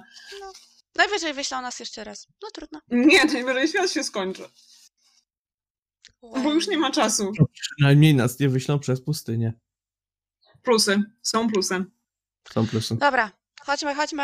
[0.98, 2.28] Najwyżej wyślą nas jeszcze raz.
[2.44, 2.82] No trudno.
[2.90, 4.44] Nie, najwyżej świat się skończy,
[6.22, 7.32] bo już nie ma czasu.
[7.54, 9.54] Przynajmniej nas nie wyślą przez pustynię.
[10.62, 11.86] Plusy, są plusy.
[12.54, 12.96] Są plusy.
[12.96, 13.32] Dobra,
[13.62, 14.24] chodźmy, chodźmy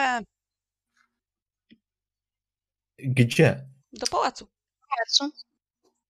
[2.97, 3.65] Gdzie?
[3.93, 4.47] do pałacu.
[4.89, 5.37] Pałacu.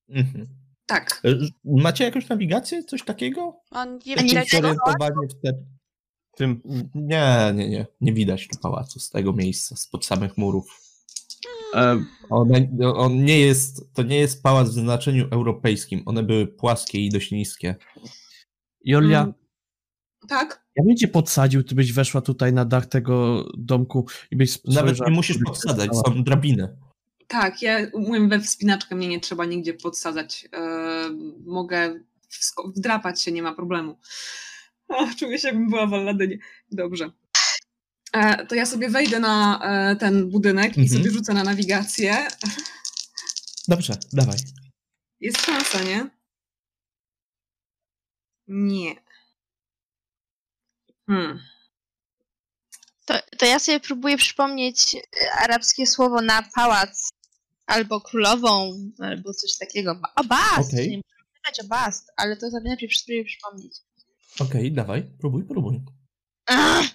[0.09, 0.47] Mhm.
[0.86, 1.22] Tak.
[1.26, 1.30] E,
[1.64, 2.84] Macie jakąś nawigację?
[2.84, 3.61] Coś takiego?
[3.70, 4.49] On nie widać.
[4.49, 5.53] Zorientowanie w te...
[6.36, 6.61] Tym.
[6.95, 7.86] Nie, nie, nie.
[8.01, 10.79] Nie widać tu pałacu z tego miejsca, spod samych murów.
[12.29, 12.51] On,
[12.95, 16.03] on nie jest, to nie jest pałac w znaczeniu europejskim.
[16.05, 17.75] One były płaskie i dość niskie.
[18.86, 19.34] Jolia, Mm.
[20.27, 20.63] Tak?
[20.75, 24.77] ja bym cię podsadził, ty byś weszła tutaj na dach tego domku i byś Nawet
[24.77, 26.77] spojrzała, nie musisz podsadzać, są drabiny.
[27.27, 30.47] Tak, ja umiem we wspinaczkę, mnie nie trzeba nigdzie podsadzać.
[30.51, 31.11] Eee,
[31.45, 31.99] mogę
[32.75, 33.97] wdrapać się, nie ma problemu.
[34.97, 36.37] Ach, czuję się, jakbym była w Alladynie.
[36.71, 37.11] Dobrze.
[38.13, 40.97] E, to ja sobie wejdę na e, ten budynek i Mhm.
[40.99, 42.27] sobie rzucę na nawigację.
[43.67, 44.37] Dobrze, dawaj.
[45.19, 46.09] Jest szansa, nie?
[48.47, 48.95] Nie.
[51.07, 51.39] Hmm.
[53.05, 57.09] To, to ja sobie próbuję przypomnieć e, arabskie słowo na pałac.
[57.65, 59.95] Albo królową, albo coś takiego.
[59.95, 60.73] Ba- O, bast!
[60.73, 60.89] Okej.
[60.89, 63.73] Nie muszę pytać o bast, ale to sobie najpierw spróbuję przypomnieć.
[64.39, 65.81] Okej, dawaj, próbuj, próbuj.
[66.45, 66.86] Ach,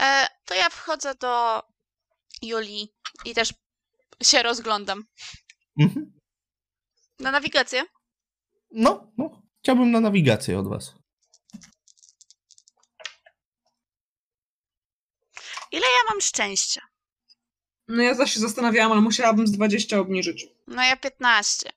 [0.00, 1.62] E, to ja wchodzę do
[2.42, 2.88] Julii
[3.24, 3.54] i też
[4.22, 5.04] się rozglądam.
[5.78, 6.12] Mhm.
[7.18, 7.84] Na nawigację?
[8.72, 10.94] No, no, chciałbym na nawigację od was.
[15.72, 16.80] Ile ja mam szczęścia?
[17.88, 20.46] No ja zawsze się zastanawiałam, ale musiałabym z 20 obniżyć.
[20.66, 21.72] No ja 15.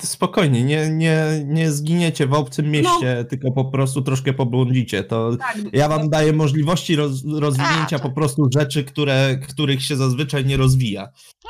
[0.00, 5.04] Spokojnie, nie, nie, nie zginiecie w obcym mieście, tylko po prostu troszkę pobłądzicie.
[5.04, 9.82] To Tak, ja wam daję możliwości roz, rozwinięcia A, to- po prostu rzeczy, które, których
[9.82, 11.02] się zazwyczaj nie rozwija.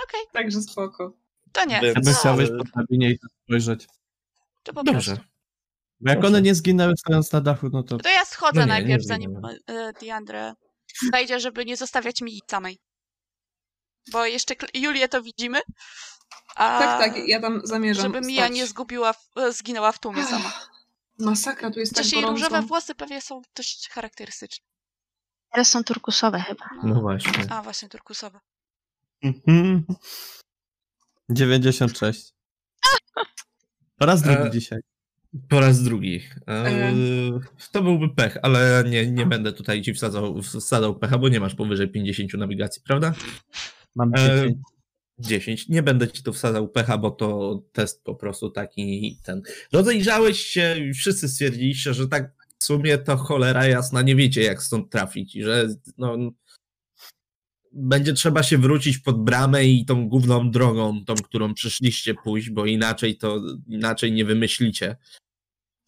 [0.09, 1.13] Okej, Także spoko.
[1.53, 1.81] to nie.
[1.81, 3.87] By- Ja bym No, chciał wejść ale- po drabinie i to spojrzeć.
[4.63, 5.11] To po Dobrze.
[5.15, 5.33] prostu.
[6.01, 6.29] Bo jak Proszę.
[6.35, 9.09] one nie zginęły stojąc na dachu, no to To ja schodzę No nie, najpierw, nie
[9.09, 10.53] zanim e, Diandre
[11.13, 12.79] wejdzie, żeby nie zostawiać mi samej.
[14.13, 15.59] Bo jeszcze Julię to widzimy.
[16.57, 18.53] A Tak, tak, ja tam zamierzam żeby Mia stać.
[18.57, 20.53] nie zgubiła, e, zginęła w tłumie sama.
[21.19, 22.45] Masakra, tu jest tak Chociaż jej gorąco.
[22.45, 24.65] różowe włosy pewnie są dość charakterystyczne.
[25.53, 26.65] teraz są turkusowe chyba.
[26.83, 27.33] No właśnie.
[27.51, 28.41] A, właśnie turkusowe.
[29.23, 29.85] Mhm.
[31.31, 32.33] 96.
[33.99, 34.79] Po raz drugi E, dzisiaj.
[35.49, 36.23] Po raz drugi.
[36.49, 36.93] E, E.
[37.73, 41.55] To byłby pech, ale nie, nie będę tutaj ci wsadzał, wsadzał pecha, bo nie masz
[41.55, 43.13] powyżej 50 nawigacji, prawda?
[43.95, 44.57] Mam e, 10.
[45.19, 45.69] 10.
[45.69, 49.43] Nie będę ci tu wsadzał pecha, bo to test po prostu taki ten.
[49.73, 54.63] Rozejrzałeś się i wszyscy stwierdziliście, że tak w sumie to cholera jasna, nie wiecie jak
[54.63, 56.17] stąd trafić i że no,
[57.73, 62.67] będzie trzeba się wrócić pod bramę i tą główną drogą, tą, którą przyszliście pójść, bo
[62.67, 64.97] inaczej to inaczej nie wymyślicie.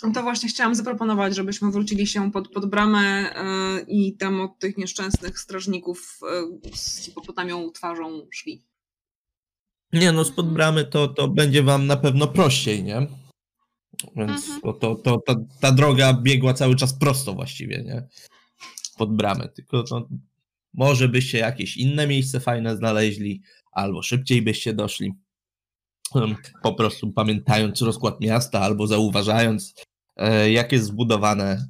[0.03, 4.59] No to właśnie chciałam zaproponować, żebyśmy wrócili się pod, pod bramę e, i tam od
[4.59, 6.19] tych nieszczęsnych strażników
[6.73, 8.68] e, z hipopotamią twarzą szli.
[9.93, 13.07] Nie no, spod bramy to, to będzie wam na pewno prościej, nie?
[14.17, 14.61] Więc Mhm.
[14.61, 18.07] to, to, to, ta, ta droga biegła cały czas prosto właściwie, nie?
[18.99, 20.09] Pod bramę, tylko no,
[20.75, 25.13] może byście jakieś inne miejsce fajne znaleźli, albo szybciej byście doszli.
[26.63, 29.75] Po prostu pamiętając rozkład miasta, albo zauważając,
[30.17, 31.69] e, jak jest zbudowane.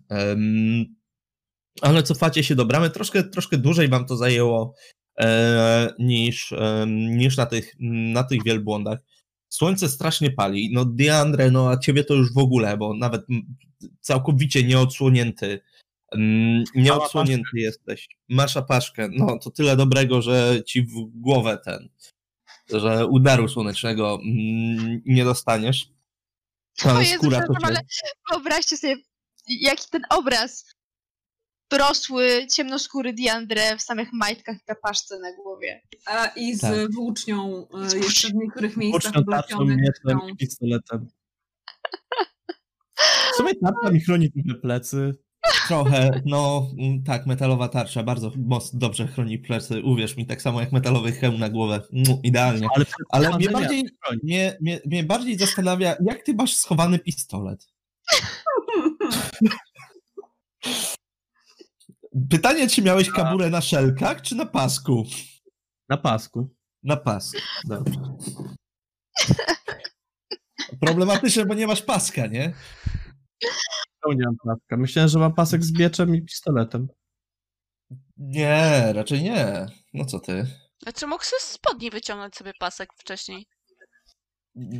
[1.82, 4.74] Ale cofacie się do bramy, troszkę, troszkę dłużej wam to zajęło
[5.98, 7.74] niż, em, niż na, tych,
[8.14, 8.98] na tych wielbłądach.
[9.48, 10.70] Słońce strasznie pali.
[10.72, 13.26] No, Diandre, no a ciebie to już w ogóle, bo nawet
[14.00, 15.60] całkowicie nieodsłonięty.
[16.74, 18.08] Nieodsłonięty jesteś.
[18.28, 19.08] Masz apaszkę.
[19.12, 21.88] No, to tyle dobrego, że ci w głowę ten,
[22.70, 24.18] że udaru słonecznego
[25.06, 25.88] nie dostaniesz.
[26.84, 27.58] Ale Jezu, skóra to cię...
[27.62, 27.80] ale
[28.30, 28.96] wyobraźcie sobie,
[29.48, 30.64] jaki ten obraz.
[31.72, 35.82] Rosły, ciemnoskóry Diandre w samych majtkach i tapaszce na głowie.
[36.06, 36.92] A, I z Tak.
[36.92, 40.28] włócznią e, jeszcze w niektórych miejscach tarczą, mieczem są.
[40.28, 41.08] i pistoletem.
[43.32, 45.14] W sumie tarcza mi chroni trochę plecy.
[45.68, 48.32] Trochę, no mm, tak, metalowa tarcza bardzo
[48.72, 49.82] dobrze chroni plecy.
[49.82, 51.82] Uwierz mi, tak samo jak metalowy hełm na głowę.
[51.92, 52.68] Mm, Idealnie.
[52.74, 53.84] Ale, Ale mnie bardziej,
[54.22, 57.66] mnie, mnie, mnie bardziej zastanawia, jak ty masz schowany pistolet?
[62.30, 65.04] Pytanie, czy miałeś kaburę na szelkach, czy na pasku?
[65.88, 66.54] Na pasku.
[66.82, 67.38] Na pasku.
[67.64, 68.00] Dobrze.
[70.80, 72.54] Problematyczne, bo nie masz paska, nie?
[74.02, 74.76] To nie mam paska.
[74.76, 76.88] Myślałem, że mam pasek z mieczem i pistoletem.
[78.16, 79.66] Nie, raczej nie.
[79.94, 80.46] No co ty?
[80.82, 83.46] Znaczy mógł sobie z spodni wyciągnąć sobie pasek wcześniej.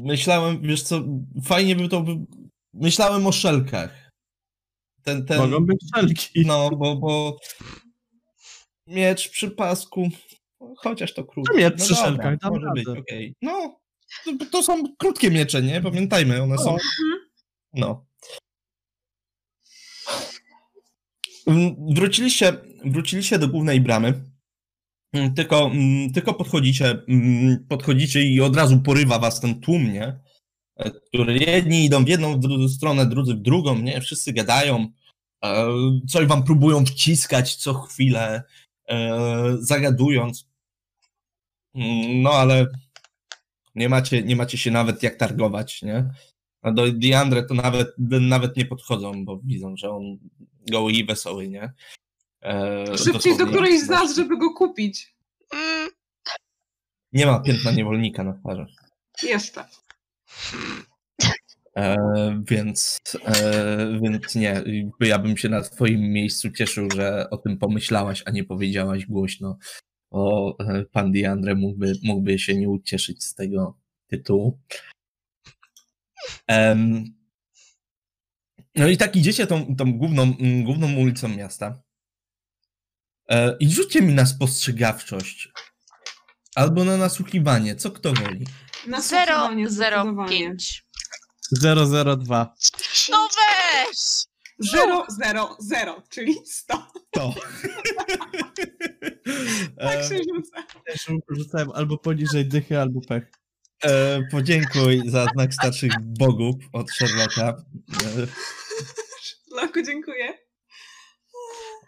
[0.04, 1.00] Myślałem, wiesz co,
[1.44, 2.00] fajnie by to...
[2.00, 2.12] By...
[2.74, 4.07] Myślałem o szelkach.
[5.02, 5.38] Ten, ten...
[5.38, 6.46] Mogą być wszelki.
[6.46, 7.38] No, bo, bo
[8.86, 10.08] miecz przy pasku,
[10.76, 11.56] chociaż to krótkie.
[11.56, 13.34] Miecz no przy dobra, szelkach, może być, okej.
[13.42, 13.80] No,
[14.24, 15.80] to, to są krótkie miecze, nie?
[15.80, 16.76] Pamiętajmy, one są...
[17.72, 18.06] No.
[21.46, 22.52] Mm, Wróciliście,
[22.84, 24.24] wróciliście do głównej bramy.
[25.12, 27.02] Mm, Tylko, mm, tylko podchodzicie,
[27.68, 30.20] podchodzicie i od razu porywa was ten tłum, nie?
[30.78, 34.00] E, Który jedni idą w jedną w stronę, drudzy w drugą, nie?
[34.00, 34.86] Wszyscy gadają,
[35.44, 35.68] e,
[36.08, 38.42] coś wam próbują wciskać co chwilę,
[38.88, 39.18] e,
[39.60, 40.48] zagadując.
[41.74, 42.66] Mm, No ale
[43.74, 46.10] nie macie, nie macie się nawet jak targować, nie?
[46.62, 47.88] A do Diandre to nawet,
[48.20, 50.18] nawet nie podchodzą, bo widzą, że on
[50.70, 51.72] goły i wesoły, nie?
[52.42, 55.14] E, Szybciej do którejś z nas, żeby go kupić.
[57.12, 58.66] Nie ma piętna niewolnika na twarzy.
[59.22, 59.64] Jeszcze.
[61.78, 61.96] E,
[62.50, 64.62] więc, e, więc nie,
[65.00, 69.58] ja bym się na twoim miejscu cieszył, że o tym pomyślałaś, a nie powiedziałaś głośno.
[70.10, 74.58] O, e, pan Diandre mógłby, mógłby się nie ucieszyć z tego tytułu.
[78.74, 80.34] No i tak idziecie tą, tą główną,
[80.64, 81.82] główną ulicą miasta.
[83.28, 85.48] E, I rzućcie mi na spostrzegawczość.
[86.54, 88.46] Albo na nasłuchiwanie, co kto woli.
[88.88, 90.28] Nasłuchiwanie, zdecydowanie.
[90.28, 90.84] 005.
[91.62, 92.54] 002.
[93.10, 93.98] No weź!
[94.58, 96.86] 0, 0, 0, czyli 100.
[97.10, 97.34] To.
[99.80, 100.62] Tak się rzuca.
[100.86, 103.24] Też rzucałem albo poniżej dychy, albo pech.
[103.84, 107.42] E, podziękuj za znak starszych bogów od Sherlocka.
[107.48, 107.56] E,
[109.56, 110.38] Laku, dziękuję.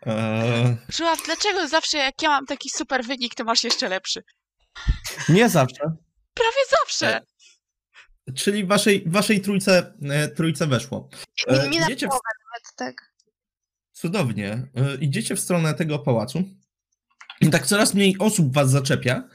[0.07, 4.23] e, Żuław, dlaczego zawsze jak ja mam taki super wynik, to masz jeszcze lepszy?
[5.29, 5.97] Nie zawsze.
[6.35, 7.21] Prawie zawsze!
[8.27, 11.09] E, czyli waszej, waszej trójce, e, trójce weszło.
[11.51, 13.15] Nie, nie na idziecie w, połowę nawet, tak.
[13.93, 14.53] cudownie.
[14.75, 16.45] E, idziecie w stronę tego pałacu.
[17.41, 19.29] I tak coraz mniej osób was zaczepia,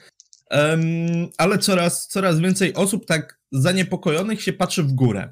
[1.38, 5.32] ale coraz, coraz więcej osób tak zaniepokojonych się patrzy w górę.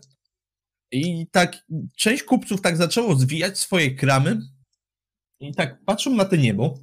[0.91, 1.57] I tak
[1.97, 4.39] część kupców tak zaczęło zwijać swoje kramy
[5.39, 6.79] i tak patrzą na to niebo.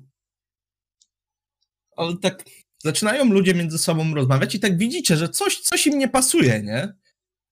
[1.97, 2.45] Ale tak
[2.85, 6.95] zaczynają ludzie między sobą rozmawiać i tak widzicie, że coś, coś im nie pasuje, nie?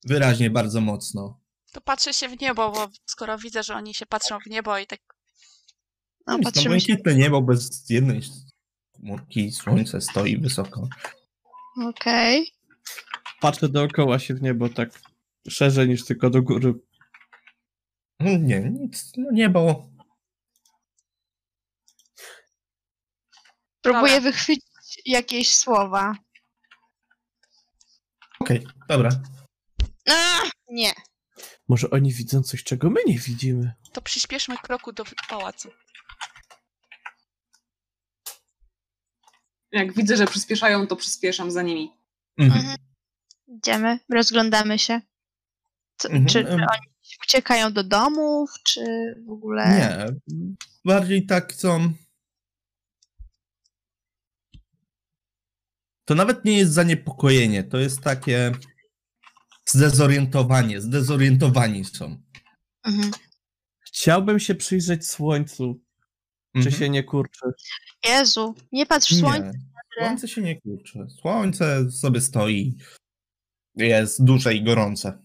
[0.04, 1.40] Wyraźnie bardzo mocno.
[1.72, 4.86] To patrzę się w niebo, bo skoro widzę, że oni się patrzą w niebo i
[4.86, 5.00] tak
[6.26, 6.86] No, no patrzymy się.
[6.86, 8.20] błękitne niebo bez jednej
[8.96, 10.88] chmurki, słońce stoi wysoko.
[11.88, 12.52] Okej.
[13.40, 15.00] Patrzę dookoła się w niebo tak
[15.48, 16.74] szerzej niż tylko do góry.
[18.18, 19.88] Mm, Nie, nic, no niebo.
[23.82, 24.64] Próbuję wychwycić
[25.06, 26.14] jakieś słowa.
[28.40, 29.10] Okej, dobra.
[30.10, 30.40] A,
[30.70, 30.92] nie.
[31.68, 33.72] Może oni widzą coś, czego my nie widzimy.
[33.92, 35.70] to przyspieszmy kroku do pałacu.
[39.72, 41.92] Jak widzę, że przyspieszają, to przyspieszam za nimi.
[42.38, 42.60] Mhm.
[42.60, 42.76] Mhm.
[43.46, 45.00] Idziemy, rozglądamy się.
[45.96, 46.60] Co, Mhm, Czy, czy em.
[46.60, 46.88] oni
[47.24, 48.80] uciekają do domów, czy
[49.26, 49.68] w ogóle...
[49.68, 50.06] Nie,
[50.84, 51.92] bardziej tak są.
[56.08, 58.52] To nawet nie jest zaniepokojenie, to jest takie
[59.66, 62.22] zdezorientowanie, zdezorientowani są.
[62.84, 63.10] Mhm.
[63.80, 65.80] Chciałbym się przyjrzeć słońcu,
[66.54, 66.76] czy Mhm.
[66.76, 67.46] się nie kurczy.
[68.08, 69.52] Jezu, nie patrz w słońce.
[69.52, 71.06] Nie, słońce się nie kurczy.
[71.20, 72.76] Słońce sobie stoi,
[73.74, 75.24] jest duże i gorące.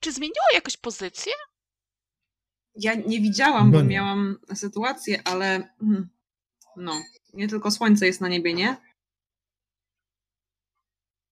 [0.00, 1.32] Czy zmieniło jakoś pozycję?
[2.74, 3.88] Ja nie widziałam, No bo nie.
[3.88, 6.08] miałam sytuację, ale mm,
[6.76, 7.02] no,
[7.34, 8.85] nie tylko słońce jest na niebie, nie?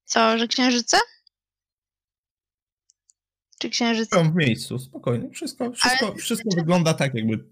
[0.05, 0.97] Co, że księżyce?
[3.59, 4.17] Czy księżyce?
[4.17, 5.31] Są w miejscu, spokojnie.
[5.31, 7.51] Wszystko, wszystko, wszystko wygląda tak, jakby.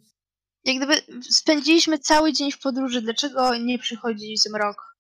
[0.65, 4.97] Jak gdyby spędziliśmy cały dzień w podróży, dlaczego nie przychodzi zmrok?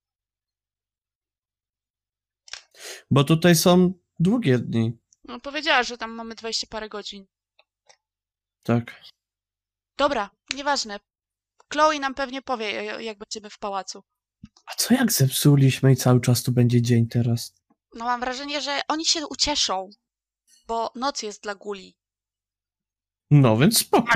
[3.11, 4.98] Bo tutaj są długie dni.
[5.24, 7.26] No, powiedziała, że tam mamy 20 parę godzin.
[8.62, 9.03] Tak.
[9.96, 11.00] Dobra, nieważne.
[11.72, 14.03] Chloe nam pewnie powie, jak będziemy w pałacu.
[14.66, 17.55] A co jak zepsuliśmy i cały czas tu będzie dzień teraz?
[17.95, 19.90] No mam wrażenie, że oni się ucieszą,
[20.66, 21.97] bo noc jest dla guli.
[23.30, 24.12] No więc spoko.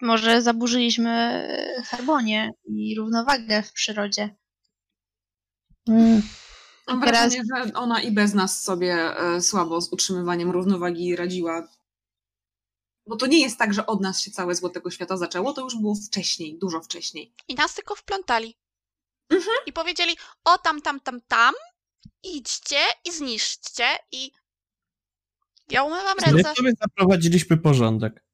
[0.00, 1.42] Może zaburzyliśmy
[1.86, 4.36] harmonię i równowagę w przyrodzie.
[5.88, 6.22] Mm.
[6.88, 11.68] Mam Teraz- wrażenie, że ona i bez nas sobie e, słabo z utrzymywaniem równowagi radziła.
[13.06, 15.60] Bo to nie jest tak, że od nas się całe zło tego świata zaczęło, to
[15.60, 17.34] już było wcześniej, dużo wcześniej.
[17.48, 18.56] I nas tylko wplątali.
[19.30, 19.56] Mhm.
[19.66, 21.54] I powiedzieli, o tam, tam, tam, tam,
[22.22, 24.32] idźcie i zniszczcie i...
[25.70, 26.54] Ja umywam My ręce.
[26.54, 28.24] sobie zaprowadziliśmy porządek.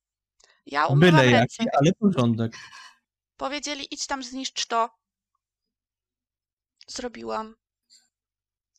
[0.66, 1.56] Ja umywam Byle ręce.
[1.64, 2.56] jaki, ale porządek.
[3.36, 4.90] Powiedzieli, idź tam, zniszcz to.
[6.86, 7.56] Zrobiłam.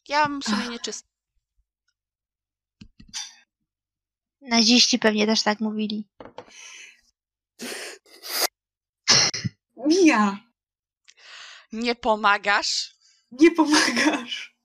[0.08, 1.10] Ja mam sumienie czyste.
[4.42, 6.08] Naziści pewnie też tak mówili.
[9.76, 10.38] Mija,
[11.76, 12.96] Nie pomagasz?
[13.32, 14.56] nie pomagasz.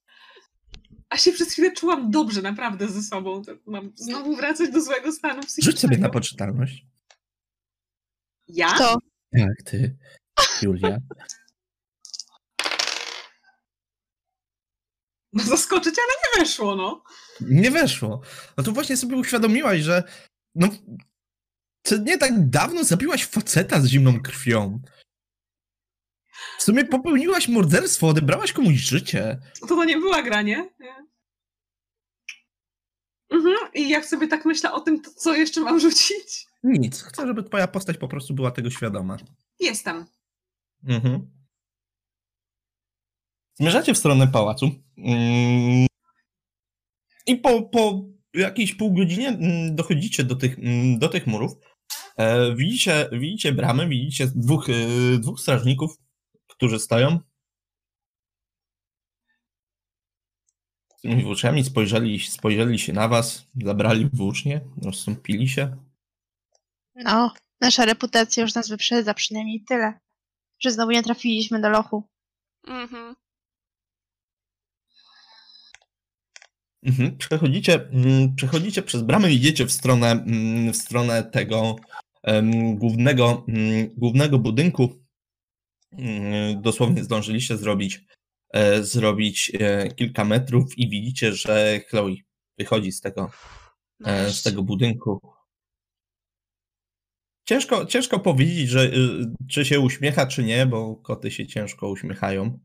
[1.09, 3.41] A się przez chwilę czułam dobrze, naprawdę ze sobą.
[3.43, 5.71] To Mam znowu wracać do złego stanu psychicznego.
[5.71, 6.85] Rzuć sobie na poczytalność.
[8.47, 8.77] Ja?
[8.77, 8.97] To
[9.31, 9.97] Jak ty,
[10.61, 10.97] Julia?
[15.33, 17.03] No zaskoczyć, ale nie weszło, no.
[17.41, 18.21] Nie weszło.
[18.57, 20.03] No to właśnie sobie uświadomiłaś, że
[20.55, 20.67] no,
[21.81, 24.79] to nie tak dawno zabiłaś faceta z zimną krwią.
[26.61, 29.39] W sumie popełniłaś morderstwo, odebrałaś komuś życie.
[29.59, 30.69] To to nie była gra, nie?
[30.79, 30.95] Nie.
[33.29, 33.55] Mhm.
[33.73, 36.45] I jak sobie tak myślę o tym, to co jeszcze mam rzucić?
[36.63, 37.01] Nic.
[37.01, 39.17] Chcę, żeby twoja postać po prostu była tego świadoma.
[39.59, 40.05] Jestem.
[40.87, 41.31] Mhm.
[43.53, 44.71] Zmierzacie w stronę pałacu.
[44.97, 45.87] Mm.
[47.27, 51.51] I po, po jakiejś pół godzinie mm, dochodzicie do tych, mm, do tych murów.
[52.17, 55.97] E, widzicie, widzicie bramy, widzicie dwóch, e, dwóch strażników,
[56.61, 57.19] którzy stoją.
[60.97, 65.77] Z tymi włóczniami spojrzeli, spojrzeli się na was, zabrali włócznie, rozstąpili się.
[66.95, 69.99] no, nasza reputacja już nas wyprzedza, przynajmniej tyle.
[70.59, 72.03] Że znowu nie trafiliśmy do lochu.
[72.67, 73.15] Mhm.
[76.83, 77.17] Mhm.
[77.17, 81.75] Przechodzicie, mm, przechodzicie przez bramę i idziecie w stronę, mm, w stronę tego
[82.23, 85.00] em, głównego, mm, głównego budynku.
[85.91, 88.01] Mm, Dosłownie zdążyliście zrobić,
[88.53, 92.15] e, zrobić e, kilka metrów i widzicie, że Chloe
[92.57, 93.31] wychodzi z tego,
[94.05, 95.21] e, z tego budynku.
[97.45, 98.95] Ciężko, ciężko powiedzieć, że, y,
[99.49, 102.59] czy się uśmiecha, czy nie, bo koty się ciężko uśmiechają.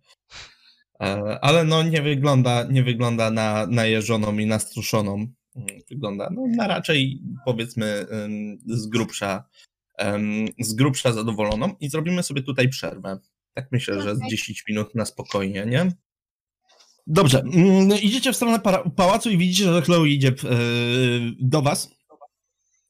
[1.41, 5.13] Ale no nie wygląda, nie wygląda na najeżoną i nastruszoną.
[5.57, 8.07] Mm, Wygląda no, na raczej powiedzmy
[8.67, 9.45] z grubsza,
[10.59, 13.19] z grubsza zadowoloną i zrobimy sobie tutaj przerwę.
[13.55, 14.31] Tak myślę, że z Okej.
[14.31, 15.93] 10 minut na spokojnie, nie?
[17.07, 18.61] Dobrze, mm, idziecie w stronę
[18.97, 20.33] pałacu i widzicie, że Chloe idzie e,
[21.41, 21.91] do was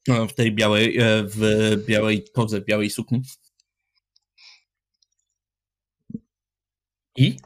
[0.09, 1.39] e, w tej białej, e, w
[1.85, 3.21] białej koze, w białej sukni.
[7.17, 7.37] I?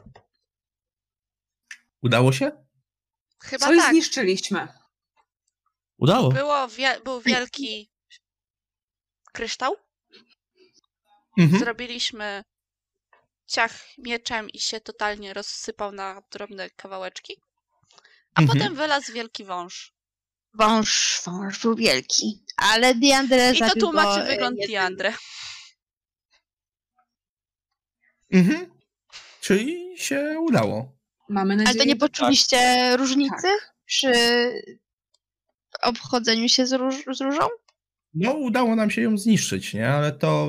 [2.02, 2.50] Udało się?
[3.42, 3.90] Chyba Coś tak.
[3.90, 4.68] zniszczyliśmy.
[5.98, 6.32] Udało.
[6.32, 7.00] Było wie...
[7.04, 7.91] Był wielki
[9.32, 9.76] kryształ.
[11.38, 11.58] Mhm.
[11.60, 12.44] Zrobiliśmy
[13.46, 17.36] ciach mieczem i się totalnie rozsypał na drobne kawałeczki.
[18.34, 18.58] A Mhm.
[18.58, 19.92] potem wylazł wielki wąż.
[20.54, 22.44] Wąż, wąż był wielki.
[22.56, 24.68] Ale Diandre I to tłumaczy go, e, wygląd jednym.
[24.68, 25.14] Diandre.
[28.32, 28.72] Mhm.
[29.40, 30.92] Czyli się udało.
[31.28, 33.74] Mamy nadzieję, Ale to nie że poczuliście różnicy Tak.
[33.84, 34.12] przy
[35.82, 37.48] obchodzeniu się z, róż, z różą?
[38.14, 39.88] No, udało nam się ją zniszczyć, nie?
[39.88, 40.48] Ale to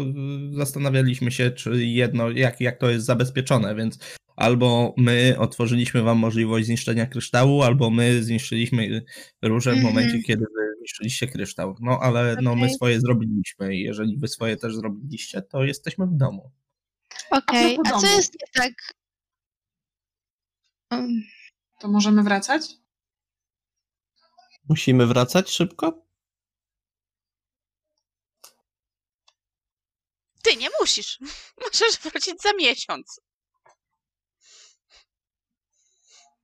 [0.51, 3.99] y, zastanawialiśmy się, czy jedno, jak, jak to jest zabezpieczone, więc
[4.35, 9.05] albo my otworzyliśmy wam możliwość zniszczenia kryształu, albo my zniszczyliśmy
[9.41, 9.93] róże w Mhm.
[9.93, 11.75] momencie, kiedy wy zniszczyliście kryształ.
[11.81, 16.13] No ale no, my swoje zrobiliśmy i jeżeli wy swoje też zrobiliście, to jesteśmy w
[16.17, 16.51] domu.
[17.31, 18.17] Okej, propos a co domu.
[18.17, 18.73] jest nie tak?
[20.91, 21.23] Um,
[21.79, 22.61] To możemy wracać?
[24.69, 26.02] Musimy wracać szybko?
[30.53, 31.19] Ty nie musisz.
[31.63, 33.21] Możesz wrócić za miesiąc.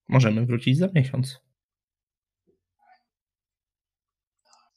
[0.07, 1.37] Możemy wrócić za miesiąc.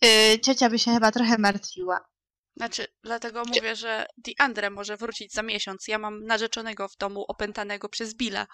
[0.04, 2.00] y, ciocia by się chyba trochę martwiła.
[2.56, 5.88] Znaczy, dlatego mówię, że Diandre może wrócić za miesiąc.
[5.88, 8.46] Ja mam narzeczonego w domu opętanego przez Billa.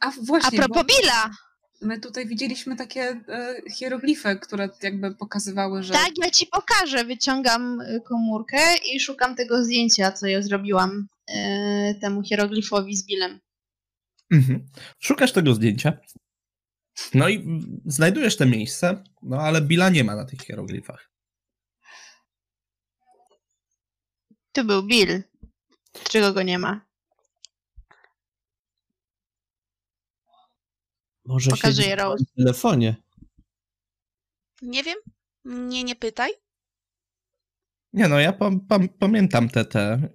[0.00, 1.30] A A właśnie, propos bo Billa,
[1.80, 5.92] my tutaj widzieliśmy takie e, hieroglify, które jakby pokazywały, że...
[5.92, 7.04] tak, ja ci pokażę.
[7.04, 8.58] Wyciągam y, komórkę
[8.92, 11.34] i szukam tego zdjęcia, co ja zrobiłam y,
[12.00, 13.40] temu hieroglifowi z Billem.
[14.30, 14.66] Mhm.
[14.98, 15.98] Szukasz tego zdjęcia.
[17.14, 21.10] No i znajdujesz te miejsce, no ale Billa nie ma na tych hieroglifach.
[24.52, 25.22] Tu był Bill.
[25.94, 26.86] Dlaczego go nie ma?
[31.24, 32.24] Może Pokazuję Rose.
[32.24, 32.96] w telefonie.
[34.62, 34.96] Nie wiem.
[35.44, 36.30] Mnie nie pytaj.
[37.92, 40.08] Nie no, ja pam, pam, pamiętam te te.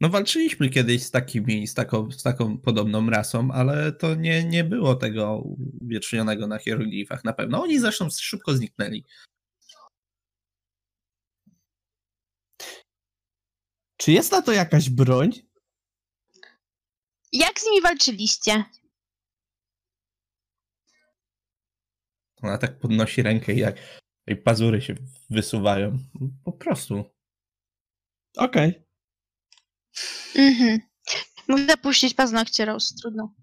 [0.00, 4.64] No walczyliśmy kiedyś z takimi, z taką, z taką podobną rasą, ale to nie, nie
[4.64, 5.42] było tego
[5.80, 7.62] uwiecznionego na hieroglifach na pewno.
[7.62, 9.04] Oni zresztą szybko zniknęli.
[13.96, 15.30] Czy jest na to jakaś broń?
[17.32, 18.64] Jak z nimi walczyliście?
[22.42, 23.76] Ona tak podnosi rękę i jak
[24.26, 24.94] i pazury się
[25.30, 25.98] wysuwają.
[26.44, 27.04] Po prostu.
[28.36, 28.86] Okej.
[30.36, 30.78] Mhm.
[31.48, 33.34] Mógł zapuścić paznokcie Rose, trudno.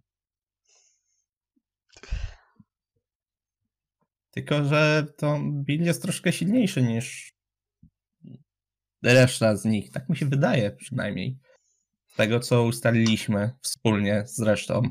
[4.32, 7.34] Tylko, że to Bill jest troszkę silniejszy niż
[9.04, 9.92] reszta z nich.
[9.92, 11.40] Tak mi się wydaje przynajmniej.
[12.08, 14.82] Z tego, co ustaliliśmy wspólnie z resztą.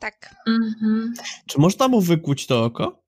[0.00, 0.34] Tak.
[0.46, 1.14] Mhm.
[1.46, 3.01] Czy można mu wykuć to oko?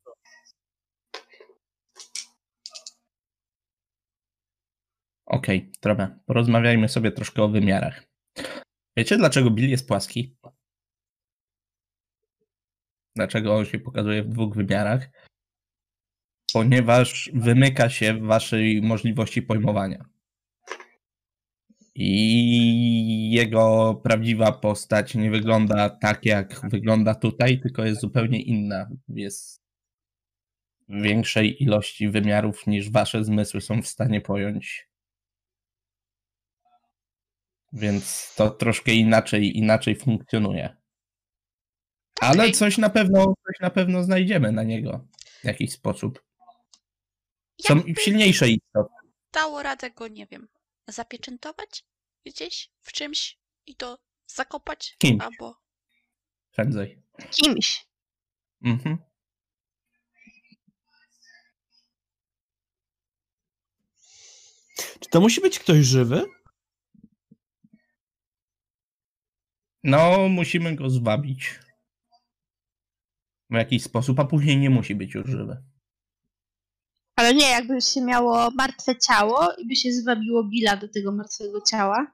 [5.35, 6.19] Okej, dobra.
[6.27, 8.05] Porozmawiajmy sobie troszkę o wymiarach.
[8.97, 10.37] Wiecie, dlaczego Bill jest płaski?
[13.17, 15.09] Dlaczego on się pokazuje w dwóch wymiarach?
[16.53, 20.05] Ponieważ wymyka się waszej możliwości pojmowania.
[21.95, 28.89] I jego prawdziwa postać nie wygląda tak, jak wygląda tutaj, tylko jest zupełnie inna.
[29.09, 29.63] Jest
[30.89, 34.94] większej ilości wymiarów niż wasze zmysły są w stanie pojąć.
[37.75, 40.77] Więc to troszkę inaczej, inaczej funkcjonuje.
[42.21, 45.07] Ale coś na pewno, coś na pewno znajdziemy na niego
[45.41, 46.25] w jakiś sposób.
[47.63, 48.95] Są Jakby silniejsze istoty.
[49.33, 50.49] dało radę go, nie wiem,
[50.89, 51.85] zapieczętować
[52.27, 55.23] gdzieś w czymś i to zakopać Kimś.
[55.23, 55.61] albo
[56.53, 57.03] Prędzej.
[57.31, 57.87] Kimś.
[58.65, 58.99] Mhm.
[65.01, 66.25] Czy to musi być ktoś żywy?
[69.85, 71.61] No, musimy go zwabić.
[73.51, 75.63] W jakiś sposób, a później nie musi być już żywy.
[77.17, 81.61] Ale nie, jakby się miało martwe ciało i by się zwabiło Billa do tego martwego
[81.71, 82.13] ciała.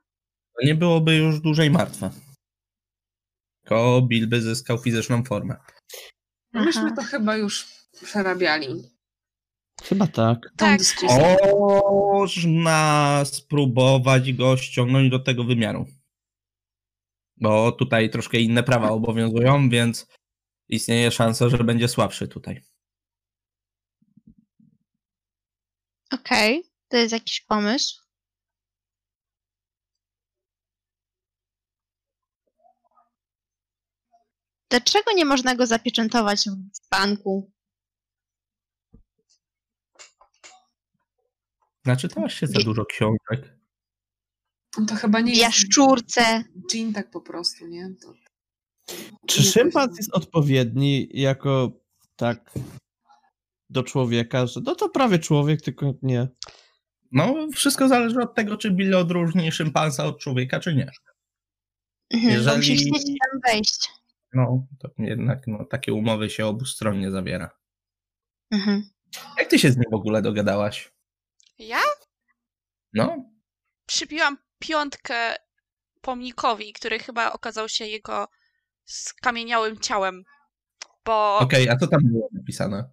[0.55, 2.11] To nie byłoby już dłużej martwe.
[3.61, 5.57] Tylko Bill by zyskał fizyczną formę.
[6.53, 6.95] No Myśmy Aha.
[6.97, 7.67] to chyba już
[8.03, 8.83] przerabiali.
[9.83, 10.39] Chyba tak.
[10.57, 10.81] Tak.
[12.13, 15.87] Można spróbować go ściągnąć do tego wymiaru.
[17.41, 20.07] Bo tutaj troszkę inne prawa obowiązują, więc
[20.69, 22.63] istnieje szansa, że będzie słabszy tutaj.
[26.13, 28.01] Okej, to jest jakiś pomysł.
[34.71, 37.53] Dlaczego nie można go zapieczętować w banku?
[41.85, 43.60] Znaczy, to aż się za dużo książek.
[44.89, 46.45] To chyba nie jest Jaszczurce.
[46.75, 47.89] Jean tak po prostu, nie?
[48.03, 48.15] To...
[49.27, 51.73] Czy szympans jest odpowiedni jako
[52.17, 52.51] tak
[53.71, 56.29] do człowieka, że no to prawie człowiek, tylko nie.
[57.13, 60.91] No, wszystko zależy od tego, czy Bill odróżni szympansa od człowieka, czy nie.
[62.11, 63.89] Mhm, Jeżeli- bo musi chcieć tam wejść.
[64.33, 67.51] No, to jednak no, takie umowy się obustronnie zawiera.
[68.51, 68.91] Mhm.
[69.39, 70.93] Jak ty się z nim w ogóle dogadałaś?
[71.59, 71.81] ja
[72.93, 73.31] No,
[73.87, 75.37] przybiłam piątkę
[76.01, 78.29] pomnikowi, który chyba okazał się jego
[78.85, 80.25] skamieniałym ciałem.
[81.05, 82.91] Bo Okej, a co tam było napisane?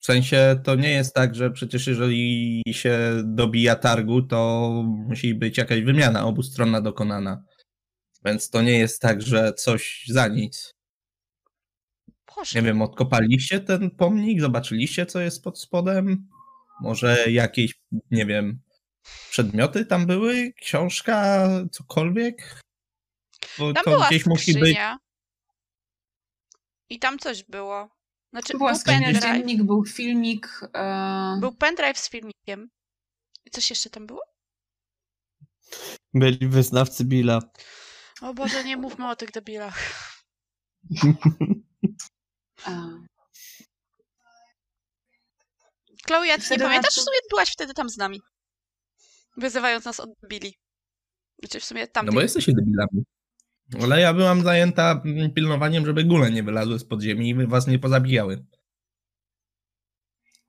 [0.00, 5.58] W sensie to nie jest tak, że przecież jeżeli się dobija targu, to musi być
[5.58, 7.42] jakaś wymiana obustronna dokonana.
[8.24, 10.70] Więc to nie jest tak, że coś za nic.
[12.36, 14.40] Boże, Nie wiem, odkopaliście ten pomnik?
[14.40, 16.28] Zobaczyliście, co jest pod spodem?
[16.80, 17.74] Może jakieś,
[18.10, 18.60] nie wiem,
[19.30, 20.52] przedmioty tam były?
[20.52, 21.48] Książka?
[21.72, 22.60] Cokolwiek?
[23.58, 24.78] Bo tam to była gdzieś musi być.
[26.88, 27.96] I tam coś było.
[28.32, 29.22] Znaczy, była był pendrive.
[29.22, 30.60] dziennik, był filmik.
[30.74, 31.36] E...
[31.40, 32.70] Był pendrive z filmikiem.
[33.44, 34.22] I coś jeszcze tam było?
[36.14, 37.40] Byli wyznawcy Billa.
[38.22, 39.78] O Boże, nie mówmy o tych debilach.
[46.06, 46.94] Chloe, ja ty nie pamiętasz?
[46.94, 48.20] W sumie byłaś wtedy tam z nami.
[49.36, 50.54] Wyzywając nas od debili.
[51.38, 52.06] Znaczy w sumie tam.
[52.06, 53.04] No bo jesteście debilami.
[53.82, 57.78] Ale ja byłam zajęta mm, pilnowaniem, żeby gule nie wylazły z podziemi i was nie
[57.78, 58.46] pozabijały.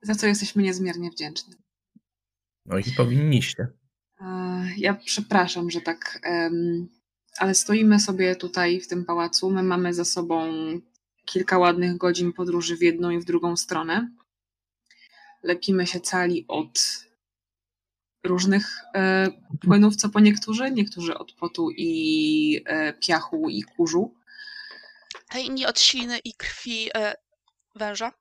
[0.02, 1.54] Za co jesteśmy niezmiernie wdzięczni.
[2.66, 3.68] No i powinniście.
[4.20, 6.20] E, Ja przepraszam, że tak,
[7.38, 9.50] ale stoimy sobie tutaj w tym pałacu.
[9.50, 10.52] My mamy za sobą
[11.24, 14.10] kilka ładnych godzin podróży w jedną i w drugą stronę.
[15.42, 17.04] Lepimy się cali od
[18.24, 19.28] różnych e,
[19.60, 24.14] płynów, co po niektórzy, niektórzy od potu i e, piachu i kurzu.
[25.28, 27.14] A inni od śliny i krwi e,
[27.74, 28.12] węża.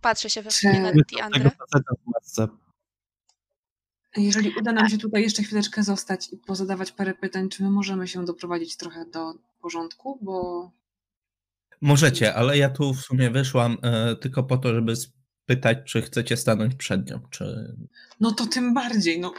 [0.00, 0.50] Patrzę się we
[1.50, 2.48] faceta w masce.
[4.16, 8.08] Jeżeli uda nam się tutaj jeszcze chwileczkę zostać i pozadawać parę pytań, czy my możemy
[8.08, 10.70] się doprowadzić trochę do porządku, bo
[11.80, 14.94] Możecie, ale ja tu w sumie wyszłam e, tylko po to, żeby
[15.48, 17.74] spytać, czy chcecie stanąć przed nią, czy,
[18.20, 19.34] no to tym bardziej, no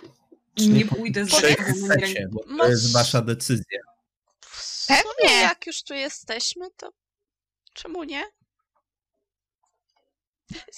[0.56, 2.06] Czy nie pójdę z czy Powiedz- zakochanym ręką.
[2.06, 3.80] chcecie, bo to jest wasza decyzja.
[4.42, 5.36] W sumie, Pewnie.
[5.42, 6.92] jak już tu jesteśmy, to
[7.74, 8.24] czemu nie?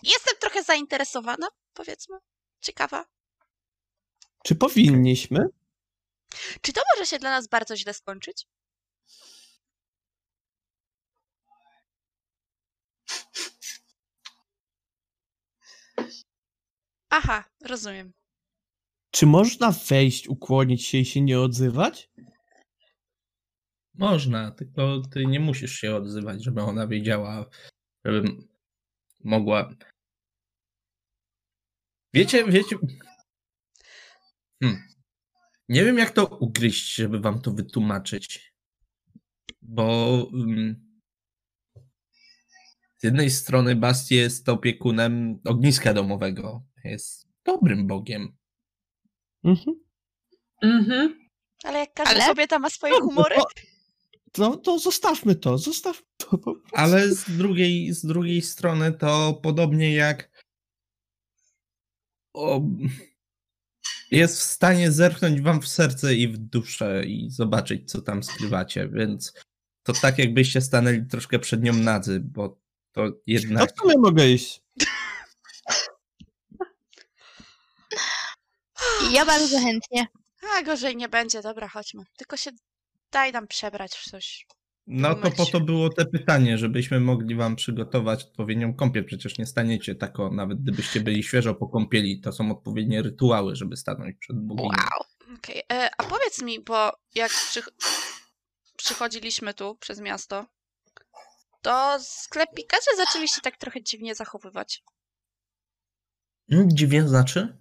[0.04, 2.18] Jestem trochę zainteresowana, powiedzmy.
[2.62, 3.06] Ciekawa.
[4.44, 5.46] Czy powinniśmy?
[6.62, 8.48] Czy to może się dla nas bardzo źle skończyć?
[17.12, 18.14] Aha, rozumiem.
[19.12, 22.10] Czy można wejść, ukłonić się i się nie odzywać?
[23.94, 27.46] Można, tylko ty nie musisz się odzywać, żeby ona wiedziała,
[28.06, 28.30] żeby
[29.24, 29.76] mogła.
[32.14, 32.78] Wiecie, wiecie.
[34.64, 34.82] Hmm.
[35.70, 38.54] Nie wiem, jak to ugryźć, żeby wam to wytłumaczyć.
[39.62, 40.92] Bo mm,
[42.98, 46.71] z jednej strony Basti jest opiekunem ogniska domowego.
[46.84, 48.38] Jest dobrym bogiem.
[49.44, 49.80] Mhm.
[50.64, 51.28] Mhm.
[51.64, 52.26] Ale jak każda Ale?
[52.26, 53.44] kobieta ma swoje humory, to-
[54.38, 56.26] No to zostawmy to, zostawmy to.
[56.30, 56.70] po prostu.
[56.74, 60.44] Ale z drugiej, z drugiej strony to podobnie jak
[62.34, 62.62] o,
[64.12, 68.90] jest w stanie zerknąć wam w serce i w duszę i zobaczyć, co tam skrywacie,
[68.90, 69.34] więc
[69.84, 72.50] to tak jakbyście stanęli troszkę przed nią nadzy, bo
[72.92, 73.72] to No jednak...
[73.72, 74.62] to ja mogę iść.
[79.10, 80.08] Ja bardzo chętnie.
[80.58, 82.04] a gorzej nie będzie, dobra, chodźmy.
[82.18, 82.52] Tylko się
[83.12, 84.48] daj nam przebrać w coś.
[84.88, 89.06] No to po to było te pytanie, żebyśmy mogli wam przygotować odpowiednią kąpiel.
[89.06, 92.22] Przecież nie staniecie tako, nawet gdybyście byli świeżo po kąpieli.
[92.22, 94.68] To są odpowiednie rytuały, żeby stanąć przed boginią.
[94.68, 95.36] Wow.
[95.38, 97.62] Okej, e, a powiedz mi, bo jak przy...
[98.78, 100.46] przychodziliśmy tu przez miasto,
[101.62, 104.84] to sklepikarze zaczęli się tak trochę dziwnie zachowywać.
[106.52, 107.58] Mm, Dziwnie znaczy?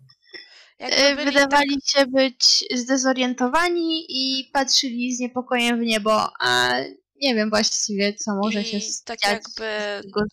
[0.81, 6.79] Jakby E, byli Wydawali się być zdezorientowani i patrzyli z niepokojem w niebo, a
[7.23, 9.21] nie wiem właściwie, co może się I stać.
[9.21, 9.69] tak jakby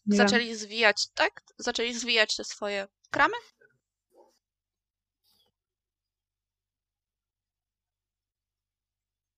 [0.05, 1.41] zaczęli zwijać, tak?
[1.57, 3.33] Zaczęli zwijać te swoje kramy?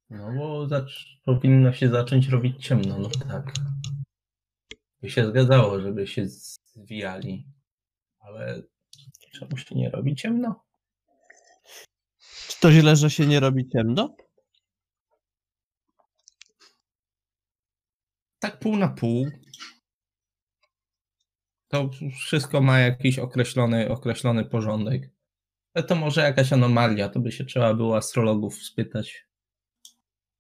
[0.10, 0.68] No bo
[1.26, 3.53] powinno się zacząć robić ciemno, no tak.
[5.02, 7.48] By się zgadzało, żeby się zwijali.
[8.19, 8.64] Ale
[9.40, 10.69] czemu się nie robi ciemno?
[12.50, 14.16] Czy to źle, że się nie robi ciemno?
[18.40, 19.28] Tak pół na pół.
[21.68, 21.90] To
[22.26, 25.02] wszystko ma jakiś określony, określony porządek.
[25.74, 29.28] Ale to może jakaś anomalia, to by się trzeba było astrologów spytać.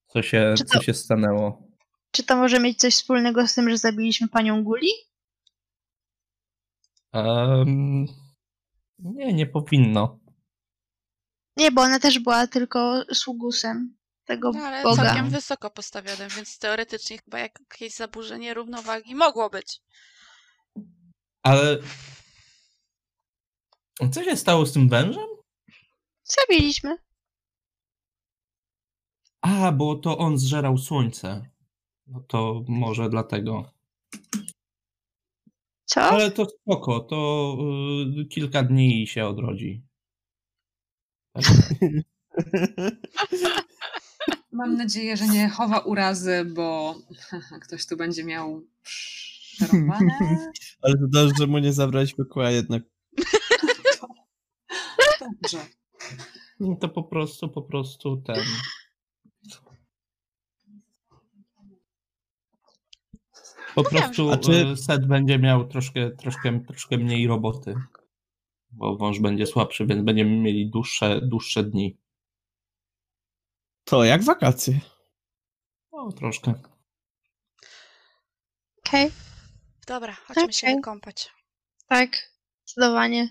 [0.07, 1.67] Co się, to- co się stanęło.
[2.11, 4.89] Czy to może mieć coś wspólnego z tym, że zabiliśmy panią Guli?
[7.13, 8.05] Em,
[8.99, 10.19] nie, nie powinno.
[11.59, 15.03] Nie, bo ona też była tylko sługusem tego No ale boga.
[15.03, 19.81] całkiem wysoko postawionym, więc teoretycznie chyba jakieś zaburzenie równowagi mogło być.
[21.43, 21.77] Ale...
[24.11, 25.27] Co się stało z tym wężem?
[26.23, 26.97] Zabiliśmy.
[29.41, 31.49] A, bo to on zżerał słońce.
[32.07, 33.71] No to może dlatego.
[35.85, 36.01] Co?
[36.01, 37.57] Ale to spoko, to
[38.21, 39.88] y, kilka dni się odrodzi.
[44.51, 46.95] Mam nadzieję, że nie chowa urazy, bo
[47.65, 48.61] ktoś tu będzie miał.
[50.81, 52.83] Ale to dobrze, że mu nie zabrałeś Mikołaja jednak.
[55.19, 55.65] Dobrze.
[56.59, 58.43] No to po prostu, po prostu ten.
[63.75, 67.27] Po No wiem, prostu że- A czy- y, set będzie miał troszkę, troszkę, troszkę mniej
[67.27, 67.75] roboty.
[68.79, 71.97] Bo wąż będzie słabszy, więc będziemy mieli dłuższe, dłuższe dni.
[73.83, 74.79] To jak wakacje.
[75.91, 76.53] No, troszkę.
[78.77, 79.11] Okej,
[79.87, 80.75] Dobra, chodźmy się Okej.
[80.75, 81.29] wykąpać.
[81.87, 82.31] tak.
[82.65, 83.29] Zdecydowanie.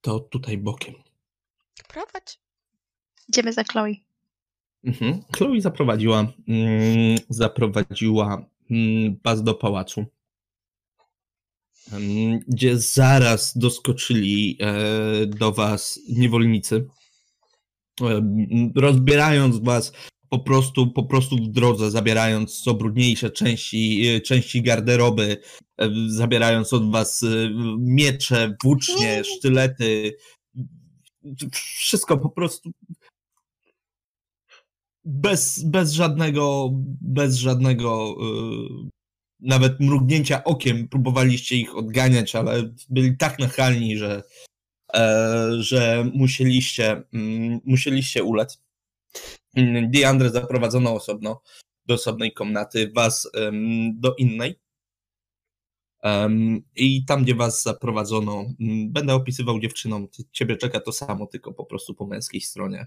[0.00, 0.94] To tutaj bokiem.
[1.88, 2.40] Prowadź.
[3.28, 3.94] Idziemy za Chloe.
[4.84, 5.22] Mhm.
[5.36, 6.18] Chloe zaprowadziła,
[6.48, 10.06] mm, zaprowadziła mm, was do pałacu,
[12.48, 16.86] gdzie zaraz doskoczyli e, do was niewolnicy,
[18.76, 19.92] rozbierając was
[20.28, 25.36] po prostu, po prostu w drodze, zabierając co brudniejsze części, e, części garderoby,
[26.06, 27.26] zabierając od was e,
[27.78, 30.16] miecze, włócznie, sztylety,
[31.52, 32.70] wszystko po prostu
[35.04, 36.70] bez, bez żadnego,
[37.00, 38.16] bez żadnego
[39.44, 44.22] nawet mrugnięcia okiem próbowaliście ich odganiać, ale byli tak nachalni, że,
[44.94, 48.62] e, że musieliście, mm, musieliście ulec.
[49.56, 51.42] Mm, Diandrę zaprowadzono osobno
[51.86, 53.30] do osobnej komnaty, was
[53.94, 54.60] do innej.
[56.76, 61.64] I tam, gdzie was zaprowadzono, mm, będę opisywał dziewczynom, ciebie czeka to samo, tylko po
[61.64, 62.86] prostu po męskiej stronie.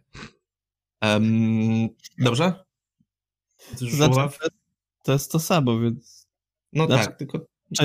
[2.18, 2.66] Dobrze?
[3.80, 4.38] To, znaczy,
[5.04, 6.17] to jest to samo, więc
[6.74, 7.40] No znaczy, tak, tylko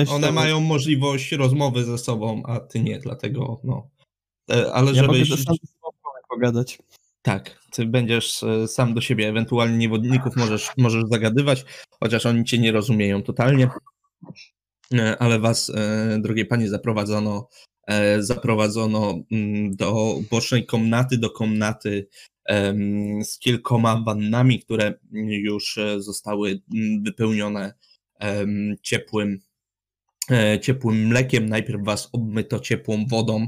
[0.09, 3.89] one mają możliwość rozmowy ze sobą, a ty nie, dlatego no.
[4.51, 5.45] E, Ale Ja mogę żebyś...
[5.45, 5.97] sam sobą
[6.29, 6.79] pogadać.
[7.21, 11.65] Tak, ty będziesz e, sam do siebie, ewentualnie niewodników możesz, możesz zagadywać,
[11.99, 13.69] chociaż oni cię nie rozumieją totalnie.
[14.93, 15.71] E, Ale was,
[16.19, 17.47] drogie panie, zaprowadzono,
[18.19, 22.07] zaprowadzono mm, do bocznej komnaty, do komnaty
[23.23, 27.73] z kilkoma wannami, które już zostały mm, wypełnione
[28.81, 29.39] ciepłym,
[30.31, 31.49] e, ciepłym mlekiem.
[31.49, 33.47] Najpierw was obmyto ciepłą wodą,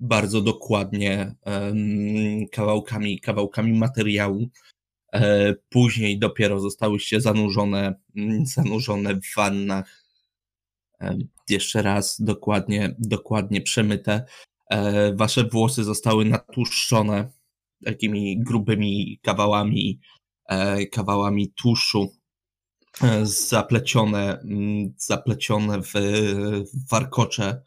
[0.00, 1.34] bardzo dokładnie
[2.52, 4.48] kawałkami, kawałkami materiału.
[5.12, 10.02] E, Później dopiero zostałyście zanurzone, mm, zanurzone w wannach.
[11.48, 14.24] Jeszcze raz dokładnie, dokładnie przemyte.
[14.70, 17.30] E, Wasze włosy zostały natłuszczone
[17.84, 20.00] takimi grubymi kawałami,
[20.92, 22.21] kawałami tłuszczu, e,
[23.22, 25.92] zaplecione, mm, zaplecione w,
[26.90, 27.62] warkocze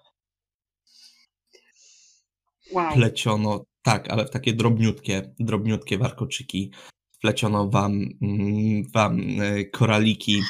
[2.71, 2.93] Wow.
[2.93, 6.71] pleciono, tak, ale w takie drobniutkie, drobniutkie warkoczyki.
[7.11, 10.41] Wpleciono wam, mm, wam e, koraliki,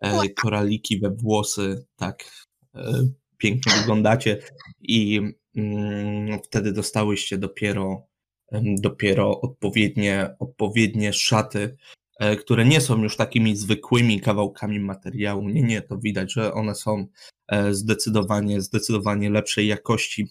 [0.00, 2.24] e, koraliki we włosy, tak,
[2.74, 2.92] e,
[3.38, 4.38] pięknie wyglądacie
[4.80, 5.20] i
[5.56, 8.06] mm, wtedy dostałyście dopiero,
[8.80, 11.99] dopiero odpowiednie, odpowiednie szaty, e,
[12.40, 15.48] które nie są już takimi zwykłymi kawałkami materiału.
[15.48, 17.06] Nie, nie, to widać, że one są
[17.48, 20.28] e, zdecydowanie, zdecydowanie lepszej jakości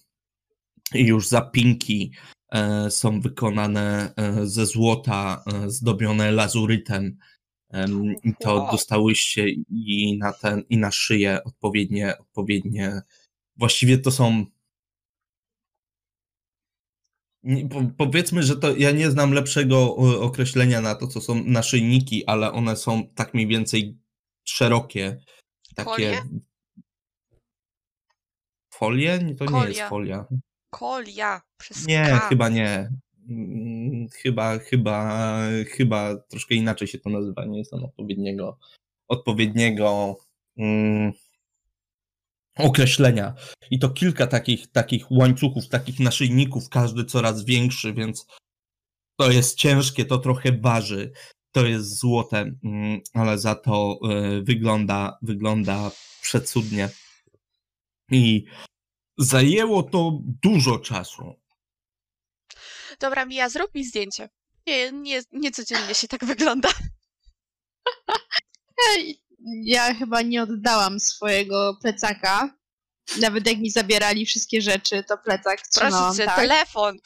[0.93, 2.11] i już zapinki
[2.51, 7.17] e, są wykonane e, ze złota, e, zdobione lazurytem.
[7.69, 8.71] Em, I to Wow.
[8.71, 13.01] dostałyście i na ten, i na szyję odpowiednie, odpowiednie.
[13.57, 14.45] Właściwie to są.
[17.97, 22.75] Powiedzmy, że to ja nie znam lepszego określenia na to, co są naszyjniki, ale one
[22.75, 23.97] są tak mniej więcej
[24.47, 25.21] szerokie.
[25.75, 25.91] Takie.
[25.91, 26.21] Kolie?
[28.73, 29.19] Folie?
[29.37, 29.89] To nie jest Kolia.
[29.89, 30.25] folia.
[30.69, 32.19] Kolia przez Nie, K.
[32.19, 32.89] chyba nie.
[33.29, 35.11] Mm, Chyba, chyba,
[35.67, 37.45] chyba troszkę inaczej się to nazywa.
[37.45, 38.57] Nie jest tam odpowiedniego,
[39.07, 40.15] odpowiedniego
[40.57, 41.11] mm,
[42.59, 43.33] określenia.
[43.71, 48.25] I to kilka takich, takich łańcuchów, takich naszyjników, każdy coraz większy, więc
[49.19, 51.11] to jest ciężkie, to trochę waży.
[51.51, 53.99] To jest złote, mm, ale za to
[54.37, 55.91] y, wygląda, wygląda
[56.21, 56.89] przecudnie.
[58.11, 58.45] I
[59.19, 61.35] Zajęło to dużo czasu.
[62.99, 64.29] Dobra, Mija, zrób mi zdjęcie.
[64.67, 66.69] Nie, nie, nie codziennie się tak wygląda.
[68.89, 69.21] Ej,
[69.63, 72.57] Ja chyba nie oddałam swojego plecaka.
[73.21, 76.35] Nawet jak mi zabierali wszystkie rzeczy, to plecak Proszę trzymałam cię, tak.
[76.35, 76.97] telefon.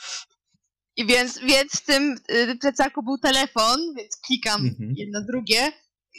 [0.95, 4.93] I więc, więc w tym y, plecaku był telefon, więc klikam Mhm.
[4.97, 5.71] jedno drugie.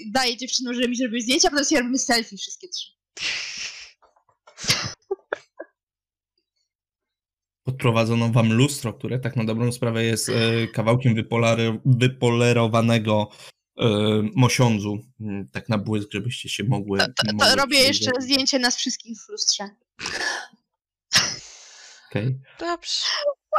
[0.07, 2.91] Daję dziewczynom, żeby mi zrobiły zdjęcia, a potem sobie robimy selfie wszystkie trzy.
[7.67, 13.29] Podprowadzono wam lustro, które tak na dobrą sprawę jest e, kawałkiem wypolary, wypolerowanego
[14.35, 14.99] mosiądzu.
[15.21, 16.99] Mm, Tak na błysk, żebyście się mogły.
[16.99, 18.07] To, to, mogły to robię przyjrzeć.
[18.07, 19.69] jeszcze zdjęcie nas wszystkich w lustrze.
[22.11, 22.41] Okej.
[22.61, 23.05] Dobrze.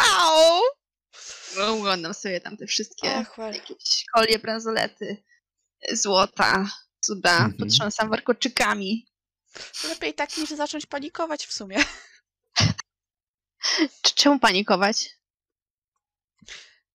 [0.01, 0.61] Wow!
[1.57, 3.53] No, Oglądam sobie tam te wszystkie well.
[3.53, 5.23] jakieś kolie, bransolety,
[5.93, 6.69] złota,
[6.99, 7.53] cuda, Mhm.
[7.53, 9.07] potrząsam warkoczykami.
[9.89, 11.77] Lepiej tak niż zacząć panikować w sumie.
[14.01, 15.09] Czy- Czemu panikować?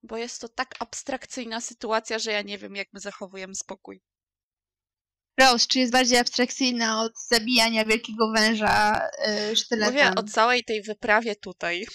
[0.03, 4.03] Bo jest to tak abstrakcyjna sytuacja, że ja nie wiem, jak my zachowujemy spokój.
[5.41, 9.95] Rose, czy jest bardziej abstrakcyjna od zabijania wielkiego węża yy, sztyletem?
[9.95, 11.87] Mówię o całej tej wyprawie tutaj.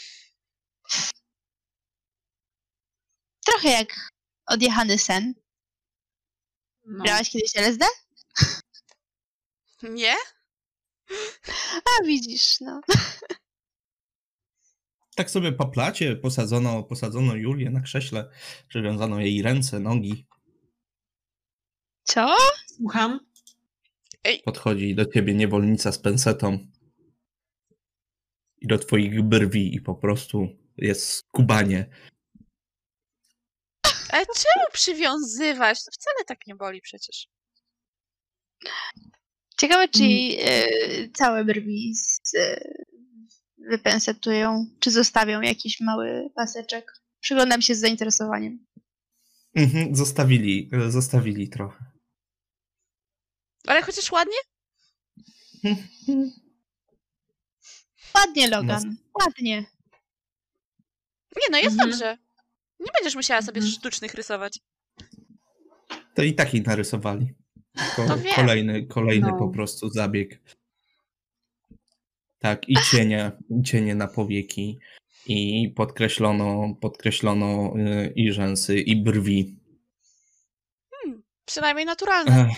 [3.45, 4.09] Trochę jak
[4.45, 5.33] odjechany sen.
[6.85, 7.03] No.
[7.03, 7.85] Brałaś kiedyś LSD?
[9.83, 10.15] Nie?
[11.85, 12.81] A widzisz, no.
[15.15, 18.29] Tak sobie po placie posadzono, posadzono Julię na krześle,
[18.67, 20.25] przywiązano jej ręce, nogi.
[22.03, 22.35] Co?
[22.77, 23.19] Słucham?
[24.45, 26.67] Podchodzi do ciebie niewolnica z pensetą
[28.61, 30.47] i do twoich brwi i po prostu
[30.77, 31.89] jest skubanie.
[34.09, 35.83] Ale czemu przywiązywać?
[35.85, 37.27] To wcale tak nie boli przecież.
[39.57, 40.37] Ciekawe, czy Mm.
[40.39, 42.59] e, całe brwi z, e,
[43.69, 46.93] wypensetują, czy zostawią jakiś mały paseczek.
[47.19, 48.65] Przyglądam się z zainteresowaniem.
[49.55, 51.85] Mhm, zostawili, zostawili trochę.
[53.67, 54.37] Ale chociaż ładnie?
[58.15, 59.65] Ładnie, Logan, ładnie.
[61.35, 61.89] Nie, no jest Mhm.
[61.89, 62.17] dobrze.
[62.79, 63.73] Nie będziesz musiała sobie Mhm.
[63.79, 64.59] sztucznych rysować.
[66.15, 67.33] To i tak jej narysowali.
[67.95, 68.35] Ko- wiem.
[68.35, 69.37] kolejny, kolejny No.
[69.37, 70.41] po prostu zabieg.
[72.45, 74.79] Tak, i cienie, i cienie na powieki,
[75.27, 79.59] i podkreślono, podkreślono y, i rzęsy, i brwi.
[81.45, 82.57] Przynajmniej naturalne Ech,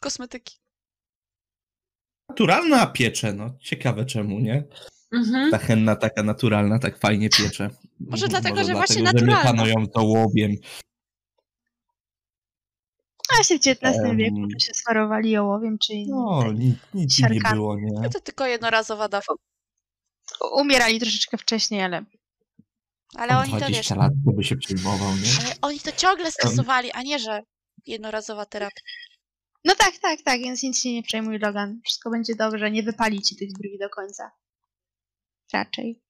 [0.00, 0.56] kosmetyki.
[2.28, 4.64] naturalna piecze, no ciekawe czemu, nie?
[5.12, 5.50] Mhm.
[5.50, 7.70] Ta henna taka naturalna, tak fajnie piecze.
[8.00, 9.36] Może dlatego, że właśnie że naturalna.
[9.36, 10.56] mieszano ją to łobiem.
[13.38, 14.16] A się w XIX Em.
[14.16, 16.16] wieku to się smarowali ołowiem czy innym.
[16.16, 18.00] No, nic, nic nie było, nie?
[18.02, 19.34] No to tylko jednorazowa dawka.
[20.52, 22.04] Umierali troszeczkę wcześniej, ale
[23.14, 23.68] Ale Tam oni to wiesz.
[23.68, 25.30] 20 lat, to by się przejmował, nie?
[25.40, 27.42] Ale oni to ciągle stosowali, a nie, że
[27.86, 28.80] jednorazowa terapia.
[29.64, 31.80] No tak, tak, tak, więc nic się nie przejmuj, Logan.
[31.84, 34.30] Wszystko będzie dobrze, nie wypali ci tych brwi do końca.
[35.52, 36.00] Raczej.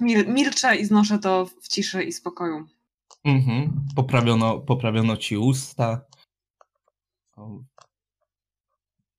[0.00, 2.66] Mil milczę i znoszę to w ciszy i spokoju.
[3.24, 3.84] Mhm.
[3.96, 6.04] Poprawiono, poprawiono ci usta.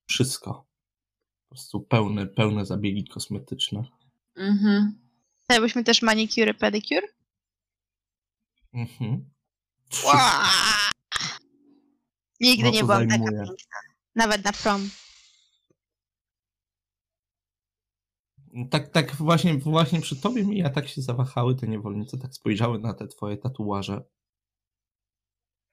[0.09, 0.53] Wszystko.
[1.43, 3.83] Po prostu pełne, pełne zabiegi kosmetyczne.
[4.35, 4.99] Mhm.
[5.49, 7.07] Jakbyśmy też manicure, pedicure?
[8.73, 9.29] Mhm.
[12.39, 13.45] Nigdy No nie byłam taka zajmuje.
[13.45, 13.79] piękna.
[14.15, 14.89] Nawet na prom.
[18.71, 22.79] Tak, tak właśnie, właśnie przy tobie mi ja tak się zawahały te niewolnice, tak spojrzały
[22.79, 24.03] na te twoje tatuaże.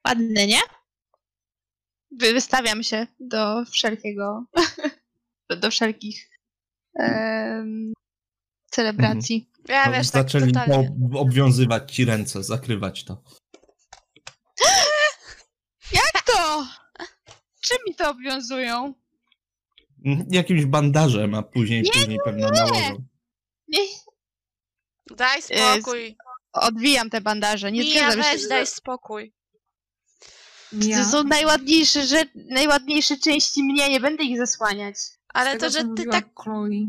[0.07, 0.59] Ładne, nie?
[2.19, 4.45] Wy- Wystawiam się do wszelkiego,
[5.49, 6.29] do, do wszelkich
[6.99, 7.93] em,
[8.71, 9.49] celebracji.
[9.67, 10.91] Ja No, wiesz, tak Zaczęli totalnie.
[11.13, 13.23] po- obwiązywać ci ręce, zakrywać to.
[15.93, 16.67] Jak to?
[17.61, 18.93] Czym mi to obwiązują?
[20.05, 23.05] Mhm, Jakimś bandażem, a później, Nie, później pewno nałożą.
[23.67, 23.79] Nie,
[25.17, 26.17] Daj spokój.
[26.53, 28.29] odwijam te bandaże, nie Mija, zgadzam się.
[28.31, 29.33] weź, że- daj spokój.
[30.73, 34.95] Ja, To są najładniejsze, że, najładniejsze części mnie, nie będę ich zasłaniać.
[35.33, 36.87] Ale tego, to, że ty tak Chloe,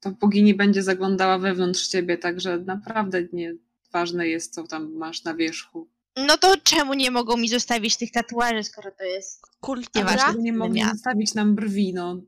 [0.00, 3.54] to bogini będzie zaglądała wewnątrz ciebie, także naprawdę nie
[3.92, 5.88] ważne jest, co tam masz na wierzchu.
[6.16, 9.42] No to czemu nie mogą mi zostawić tych tatuaży, skoro to jest...
[9.60, 10.32] kultura.
[10.38, 10.92] Nie mogli miała.
[10.92, 11.94] zostawić nam brwi?
[11.94, 12.22] No,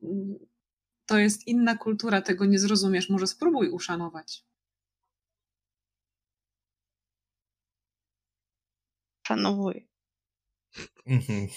[1.07, 3.11] to jest inna kultura, tego nie zrozumiesz.
[3.11, 4.45] Może spróbuj uszanować.
[9.27, 9.88] Szanowuję.
[11.07, 11.49] Mhm.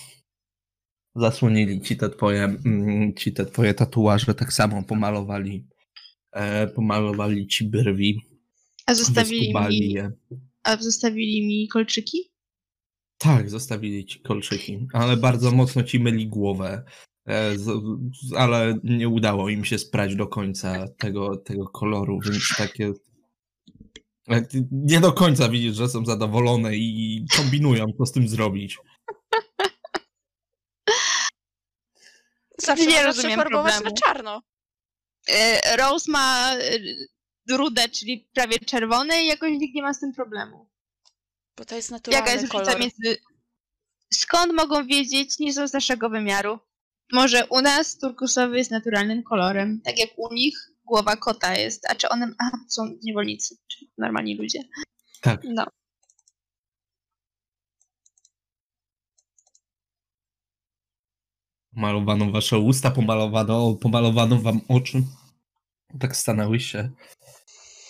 [1.15, 5.67] zasłonili ci te twoje, mm, ci te twoje tatuaże, tak samo pomalowali,
[6.31, 8.21] e, pomalowali ci brwi,
[8.85, 10.11] A zostawili mi, je.
[10.63, 12.17] a zostawili mi kolczyki?
[13.17, 16.83] Tak, zostawili ci kolczyki, ale bardzo mocno ci myli głowę,
[17.25, 17.63] e, z,
[18.29, 22.93] z, ale nie udało im się sprać do końca tego, tego koloru, więc takie...
[24.29, 28.77] e, Nie do końca widzisz, że są zadowolone i kombinują, co z tym zrobić.
[32.65, 33.97] Zawsze Nie rozumiem przefarbować na problemu.
[34.05, 34.41] czarno.
[35.29, 36.79] E, Rose ma e,
[37.49, 40.69] rudę, czyli prawie czerwone i jakoś nikt nie ma z tym problemu.
[41.57, 42.67] Bo to jest naturalny Jaka jest kolor.
[42.67, 43.21] różnica między...
[44.13, 46.59] Skąd mogą wiedzieć, nie są z naszego wymiaru?
[47.11, 51.95] Może u nas turkusowy jest naturalnym kolorem, tak jak u nich głowa kota jest, a
[51.95, 52.33] czy one...
[52.39, 54.59] A, są niewolnicy, czy normalni ludzie.
[55.21, 55.41] Tak.
[55.43, 55.65] No.
[61.76, 65.03] Pomalowano wasze usta, pomalowano, pomalowano wam oczy.
[65.99, 66.91] Tak stanęłyście.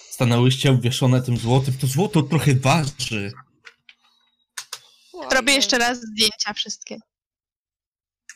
[0.10, 1.74] Stanęłyście obwieszone tym złotem.
[1.78, 3.32] To złoto trochę waży.
[5.32, 6.98] Robię jeszcze raz zdjęcia wszystkie.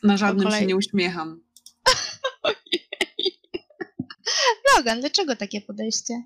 [0.04, 1.42] Na żadnym się nie uśmiecham.
[4.78, 6.24] Logan, dlaczego takie podejście?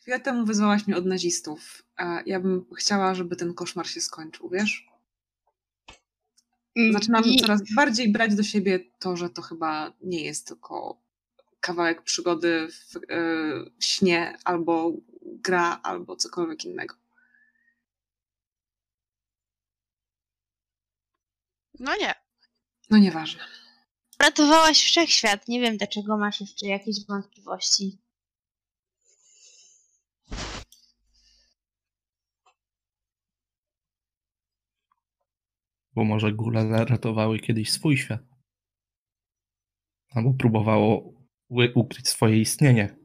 [0.00, 1.82] Chwilę temu wyzwałaś mnie od nazistów.
[1.96, 4.86] A ja bym chciała, żeby ten koszmar się skończył, wiesz?
[6.76, 11.00] Mm, Zaczynam i- coraz bardziej brać do siebie to, że to chyba nie jest tylko
[11.60, 13.20] kawałek przygody w e,
[13.80, 14.92] śnie, albo
[15.22, 16.94] gra, albo cokolwiek innego.
[21.80, 22.14] No nie.
[22.90, 23.40] No nieważne.
[24.18, 25.48] Ratowałaś wszechświat.
[25.48, 27.98] Nie wiem, dlaczego masz jeszcze jakieś wątpliwości.
[35.96, 38.20] Bo może góle ratowały kiedyś swój świat.
[40.10, 41.12] Albo próbowało
[41.74, 42.96] ukryć swoje istnienie.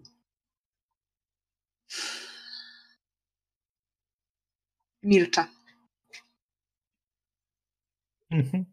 [5.03, 5.45] Milczę.
[8.29, 8.65] Mhm.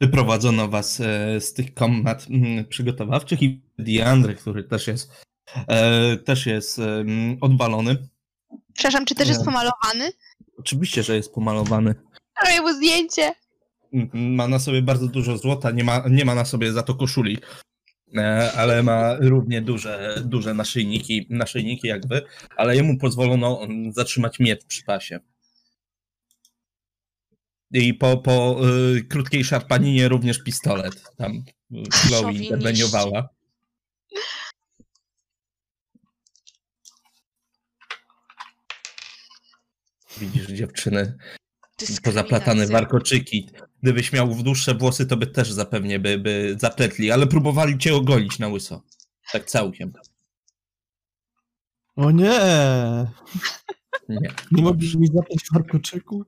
[0.00, 2.26] Wyprowadzono was e, z tych komnat
[2.68, 5.24] przygotowawczych i Diandry, który też jest,
[5.68, 8.08] e, też jest em, odbalony.
[8.72, 10.12] Przepraszam, czy też jest pomalowany?
[10.58, 11.94] Oczywiście, że jest pomalowany.
[12.44, 13.34] Robię mu zdjęcie.
[14.12, 17.38] Ma na sobie bardzo dużo złota, nie ma, nie ma na sobie za to koszuli,
[18.16, 22.22] e, ale ma równie duże, duże naszyjniki, naszyjniki jak wy,
[22.56, 23.60] ale jemu pozwolono
[23.90, 25.20] zatrzymać miecz przy pasie.
[27.70, 28.60] I po, po
[28.96, 31.02] y, krótkiej szarpaninie również pistolet.
[31.16, 33.28] Tam y, Chloe interweniowała.
[40.18, 41.18] Widzisz dziewczyny,
[42.02, 43.50] pozaplatane warkoczyki.
[43.82, 48.38] Gdybyś miał dłuższe włosy, to by też zapewnie by, by zapletli, ale próbowali cię ogolić
[48.38, 48.82] na łyso.
[49.32, 49.92] Tak całkiem.
[51.96, 52.40] O nie!
[54.08, 54.30] Nie.
[54.52, 56.24] Nie mogliś mi zapiąć warkoczyku?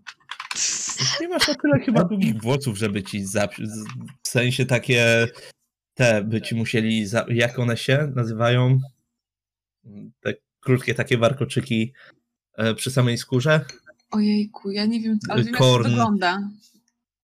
[1.20, 3.54] Nie masz na tyle chyba długich włosów, żeby ci zap...
[3.54, 3.84] z-
[4.22, 5.28] w sensie takie
[5.94, 7.26] te by ci musieli, za...
[7.28, 8.78] jak one się nazywają?
[10.20, 11.92] Te krótkie takie warkoczyki
[12.56, 13.64] e, przy samej skórze?
[14.10, 16.50] Ojejku, ja nie wiem, ale wiem jak to wygląda.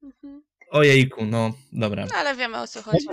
[0.02, 0.42] Mhm.
[0.70, 2.06] Ojejku, no dobra.
[2.06, 3.06] No ale wiemy o co chodzi.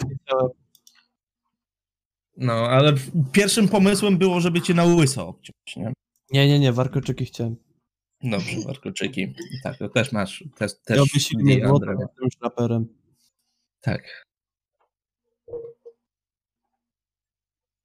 [2.37, 2.93] No, ale
[3.31, 5.93] pierwszym pomysłem było, żeby cię na łyso obciąć, nie?
[6.31, 7.55] Nie, nie, nie, warkoczyki chciałem.
[8.23, 9.35] Dobrze, warkoczyki.
[9.63, 10.97] Tak, to też masz, też, też
[11.45, 12.87] Ja złotem tym szlaperem.
[13.81, 14.25] Tak.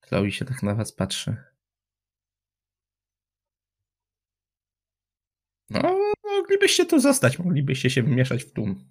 [0.01, 1.36] Chloe się tak na was patrzy.
[5.70, 8.90] No, moglibyście tu zostać, moglibyście się wmieszać w tłum.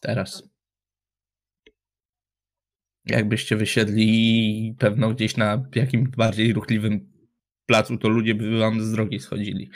[0.00, 0.42] Teraz.
[3.04, 7.12] Jakbyście wysiedli pewno gdzieś na jakimś bardziej ruchliwym
[7.66, 9.70] placu, to ludzie by wam z drogi schodzili.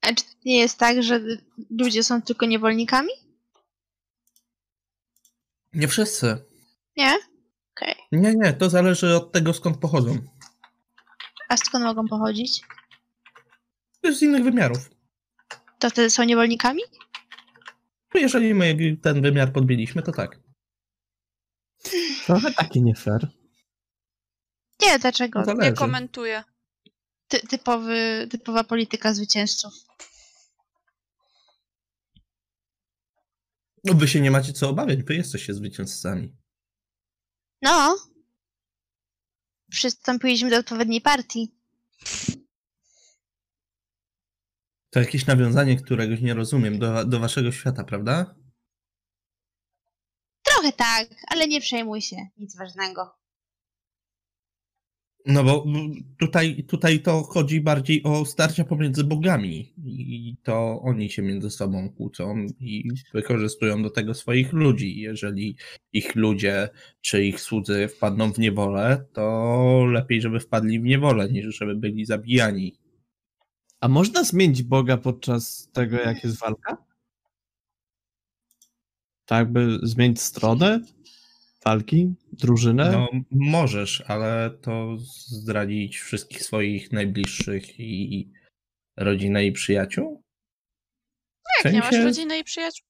[0.00, 1.20] A czy to nie jest tak, że
[1.70, 3.12] ludzie są tylko niewolnikami?
[5.72, 6.44] Nie wszyscy.
[6.96, 7.18] Nie?
[7.76, 7.94] Okej.
[8.12, 10.18] Nie, nie, to zależy od tego, skąd pochodzą.
[11.48, 12.62] A skąd mogą pochodzić?
[14.10, 14.90] Z innych wymiarów.
[15.78, 16.82] To wtedy są niewolnikami?
[18.14, 20.40] No Jeżeli my ten wymiar podbiliśmy, to tak.
[22.26, 23.28] Trochę takie nie fair.
[24.82, 25.42] Nie, dlaczego?
[25.44, 25.74] To- Nie Zależy.
[25.76, 26.44] komentuję.
[27.28, 29.72] Ty, typowy, typowa polityka zwycięzców.
[33.84, 36.36] No wy się nie macie co obawiać, wy jesteście zwycięzcami.
[37.62, 37.96] No.
[39.70, 41.54] Przystąpiliśmy do odpowiedniej partii.
[44.92, 48.34] To jakieś nawiązanie, któregoś nie rozumiem, do, do waszego świata, prawda?
[50.42, 53.22] Trochę tak, ale nie przejmuj się, nic ważnego.
[55.26, 55.64] No bo
[56.18, 61.90] tutaj, tutaj to chodzi bardziej o starcia pomiędzy bogami i to oni się między sobą
[61.90, 65.00] kłócą i wykorzystują do tego swoich ludzi.
[65.00, 65.56] Jeżeli
[65.92, 66.68] ich ludzie
[67.00, 72.04] czy ich słudzy wpadną w niewolę, to lepiej, żeby wpadli w niewolę, niż żeby byli
[72.04, 72.81] zabijani.
[73.82, 76.76] A można zmienić Boga podczas tego, jak jest walka?
[79.24, 80.80] Tak, by zmienić stronę
[81.64, 82.92] walki, drużynę?
[82.92, 84.96] No, możesz, ale to
[85.26, 88.30] zdradzić wszystkich swoich najbliższych i
[88.96, 90.22] rodzinę i przyjaciół?
[91.60, 92.86] W Jak nie masz sensie- rodziny i przyjaciół?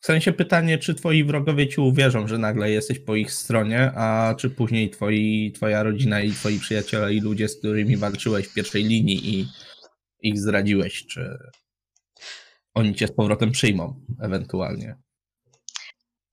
[0.00, 4.34] W sensie pytanie, czy twoi wrogowie ci uwierzą, że nagle jesteś po ich stronie, a
[4.38, 8.84] czy później twoi, twoja rodzina i twoi przyjaciele i ludzie, z którymi walczyłeś w pierwszej
[8.84, 9.48] linii i
[10.20, 11.38] ich zdradziłeś, czy
[12.74, 14.96] oni cię z powrotem przyjmą ewentualnie.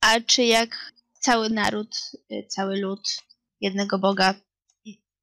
[0.02, 1.95] A czy jak cały naród,
[2.31, 3.02] y, cały lud
[3.61, 4.35] jednego Boga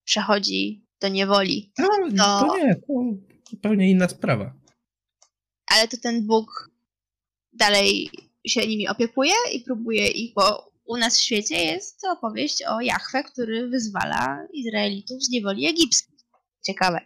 [0.05, 2.41] przechodzi do niewoli, No, No.
[2.41, 2.83] to nie, to
[3.51, 4.55] zupełnie inna sprawa.
[5.67, 6.71] ale to ten Bóg
[7.53, 8.11] dalej
[8.47, 13.25] się nimi opiekuje i próbuje ich, bo u nas w świecie jest opowieść o Jahwe,
[13.25, 16.17] który wyzwala Izraelitów z niewoli egipskiej.
[16.67, 17.01] Ciekawe.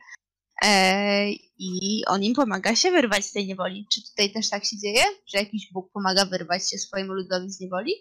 [0.65, 3.87] E, I on im pomaga się wyrwać z tej niewoli.
[3.93, 7.61] Czy tutaj też tak się dzieje, że jakiś Bóg pomaga wyrwać się swojemu ludowi z
[7.61, 7.93] niewoli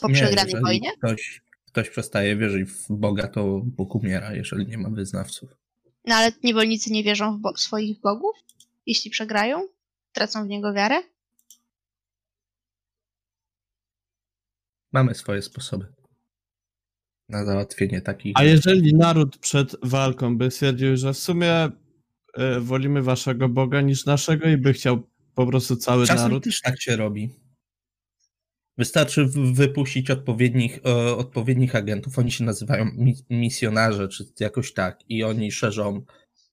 [0.00, 0.92] po Nie, przegranej wojnie?
[0.98, 5.50] Ktoś, ktoś przestaje wierzyć w Boga, to Bóg umiera, jeżeli nie ma wyznawców.
[6.04, 8.36] No ale niewolnicy nie wierzą w, bo- w swoich bogów,
[8.86, 9.68] jeśli przegrają,
[10.12, 11.02] tracą w niego wiarę.
[14.94, 15.86] Mamy swoje sposoby
[17.28, 18.32] na załatwienie takich.
[18.36, 21.52] A jeżeli naród przed walką by stwierdził, że w sumie
[22.34, 25.02] e, wolimy waszego Boga niż naszego i by chciał
[25.34, 26.44] po prostu cały Czasem naród?
[26.44, 27.30] też tak się robi.
[28.78, 32.18] Wystarczy wypuścić odpowiednich, e, odpowiednich agentów.
[32.18, 36.04] Oni się nazywają mi- misjonarze, czy jakoś tak, i oni szerzą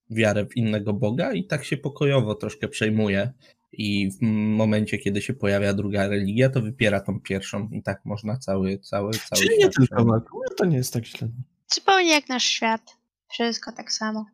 [0.09, 3.33] wiarę w innego Boga, i tak się pokojowo troszkę przejmuje.
[3.71, 4.21] I w
[4.57, 9.11] momencie, kiedy się pojawia druga religia, to wypiera tą pierwszą, i tak można cały, cały,
[9.11, 10.21] cały Czyli nie tylko no
[10.57, 11.29] to nie jest tak źle.
[11.73, 12.97] Zupełnie jak nasz świat.
[13.29, 14.25] Wszystko tak samo.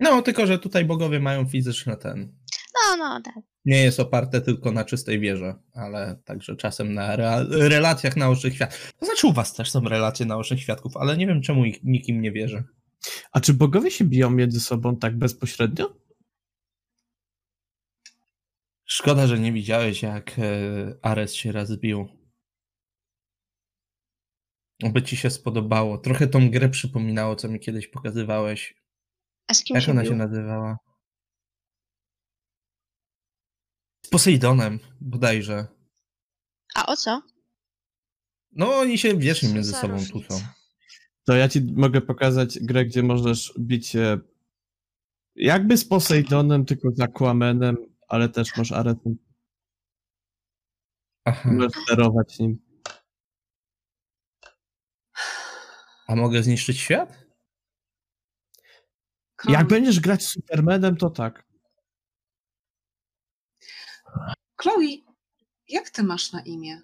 [0.00, 2.36] No, tylko że tutaj bogowie mają fizyczne ten.
[2.74, 3.44] No, no, tak.
[3.64, 8.92] Nie jest oparte tylko na czystej wierze, ale także czasem na rea- relacjach naocznych świadków.
[8.98, 12.20] To znaczy u was też są relacje naocznych świadków, ale nie wiem czemu ich, nikim
[12.20, 12.64] nie wierzy.
[13.32, 15.96] A czy bogowie się biją między sobą tak bezpośrednio?
[18.92, 20.42] Szkoda, że nie widziałeś jak e,
[21.02, 22.08] Ares się raz bił.
[24.92, 25.98] By ci się spodobało.
[25.98, 28.74] Trochę tą grę przypominało, co mi kiedyś pokazywałeś.
[29.48, 30.10] A z kim Jak się ona bił?
[30.10, 30.76] się nazywała?
[34.06, 35.66] Z Posejdonem bodajże.
[36.74, 37.22] A o co?
[38.52, 40.12] No oni się wiecznie między sobą różnica.
[40.12, 40.44] kłócą.
[41.24, 44.18] To ja ci mogę pokazać grę, gdzie możesz bić się
[45.34, 47.76] jakby z Posejdonem, tylko z Aquamenem,
[48.10, 48.72] ale też masz.
[51.24, 51.50] Aha.
[51.52, 52.58] Możesz sterować nim.
[56.08, 57.24] A mogę zniszczyć świat?
[59.48, 61.44] Jak będziesz grać z Supermanem, to tak.
[64.56, 64.96] Chloe,
[65.68, 66.82] jak ty masz na imię?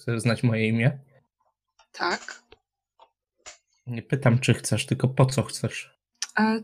[0.00, 0.98] Chcesz znać moje imię?
[1.92, 2.45] Tak.
[3.86, 6.00] Nie pytam, czy chcesz, tylko po co chcesz.
[6.38, 6.62] E,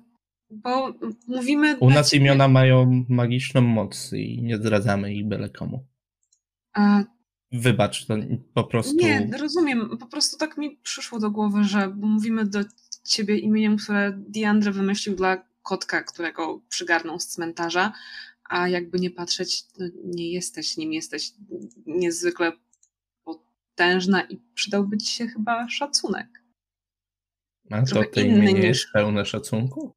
[0.50, 0.94] bo
[1.28, 1.76] mówimy.
[1.78, 5.86] U nas ciebie- imiona mają magiczną moc i nie zdradzamy ich byle komu.
[6.78, 7.04] E,
[7.52, 8.14] Wybacz, to
[8.54, 8.96] po prostu.
[8.96, 9.98] nie, rozumiem.
[9.98, 12.60] Po prostu tak mi przyszło do głowy, że mówimy do
[13.04, 17.92] ciebie imieniem, które Diandre wymyślił dla kotka, którego przygarnął z cmentarza,
[18.44, 21.32] a jakby nie patrzeć, to nie jesteś nim, jesteś
[21.86, 22.52] niezwykle
[23.24, 26.41] potężna i przydałby ci się chyba szacunek.
[27.72, 29.92] A to to inny imię nie jest pełne szacunku?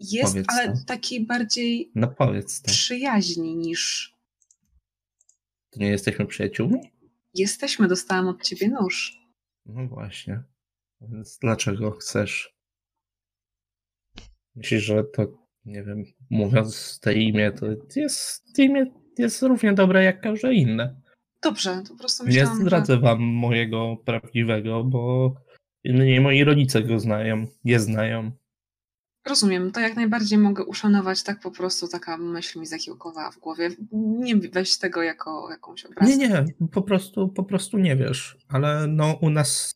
[0.00, 0.84] Jest, Powiedz ale to.
[0.86, 2.68] takiej bardziej No powiedz to.
[2.70, 4.12] przyjaźni niż
[5.70, 6.78] To nie jesteśmy przyjaciółmi?
[7.34, 7.88] jesteśmy.
[7.88, 9.18] Dostałam od ciebie nóż.
[9.66, 10.42] No właśnie.
[11.00, 12.56] Więc dlaczego chcesz?
[14.54, 15.26] Myślisz, że to,
[15.64, 17.66] nie wiem, mówiąc te imię, to
[17.96, 18.86] jest imię
[19.18, 21.00] jest równie dobre jak każde inne.
[21.42, 22.62] Dobrze, to po prostu Nie myślałam, że...
[22.64, 25.34] zdradzę wam mojego prawdziwego, bo
[25.92, 28.30] nie moi rodzice go znają, je znają.
[29.26, 33.70] Rozumiem, to jak najbardziej mogę uszanować, tak po prostu taka myśl mi zakiełkowała w głowie.
[33.92, 36.16] Nie weź tego jako jakąś obrazę.
[36.16, 39.74] Nie, nie, po prostu, po prostu nie wiesz, ale no u nas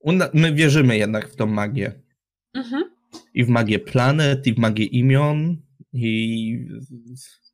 [0.00, 2.02] Una- My wierzymy jednak w tą magię.
[2.54, 2.84] Mhm.
[3.34, 5.56] I w magię planet, i w magię imion,
[5.92, 6.58] i
[7.10, 7.45] w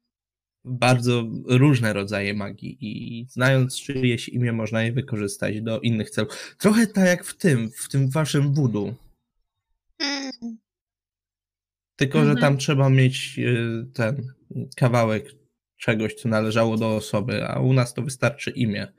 [0.64, 2.76] bardzo różne rodzaje magii.
[2.80, 6.56] I znając czyjeś imię, można je wykorzystać do innych celów.
[6.58, 8.94] Trochę tak jak w tym, w tym waszym voodoo.
[9.98, 10.32] Mm,
[11.96, 12.36] Tylko, Mhm.
[12.36, 14.32] że tam trzeba mieć y, ten
[14.76, 15.26] kawałek
[15.76, 18.92] czegoś, co należało do osoby, a u nas to wystarczy imię.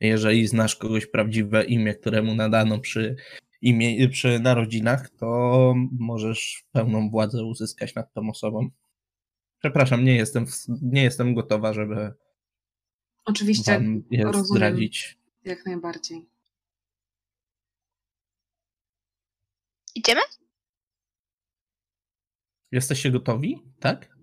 [0.00, 3.16] Jeżeli znasz kogoś prawdziwe imię, któremu nadano przy,
[3.62, 8.68] imię, przy narodzinach, to możesz pełną władzę uzyskać nad tą osobą.
[9.58, 12.12] Przepraszam, nie jestem, w- nie jestem gotowa, żeby
[13.24, 14.44] Oczywiście, wam je rozumiem.
[14.46, 15.18] zdradzić.
[15.44, 16.28] jak najbardziej.
[19.94, 20.20] Idziemy?
[22.72, 23.62] Jesteście gotowi?
[23.80, 24.16] Tak?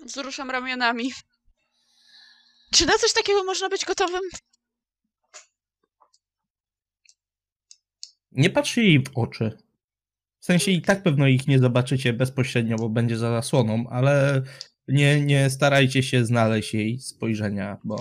[0.00, 1.12] Wzruszam ramionami.
[2.74, 4.20] Czy na coś takiego można być gotowym?
[8.32, 9.61] Nie patrzcie jej w oczy.
[10.42, 14.42] W sensie i tak pewno ich nie zobaczycie bezpośrednio, bo będzie za zasłoną, ale
[14.88, 17.96] nie, nie starajcie się znaleźć jej spojrzenia, bo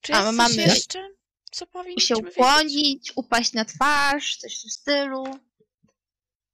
[0.00, 0.98] Czy A, jest mamy- coś jeszcze,
[1.50, 2.32] co się powinniśmy wiedzieć?
[2.32, 5.24] ukłonić, upaść na twarz, coś w tym stylu.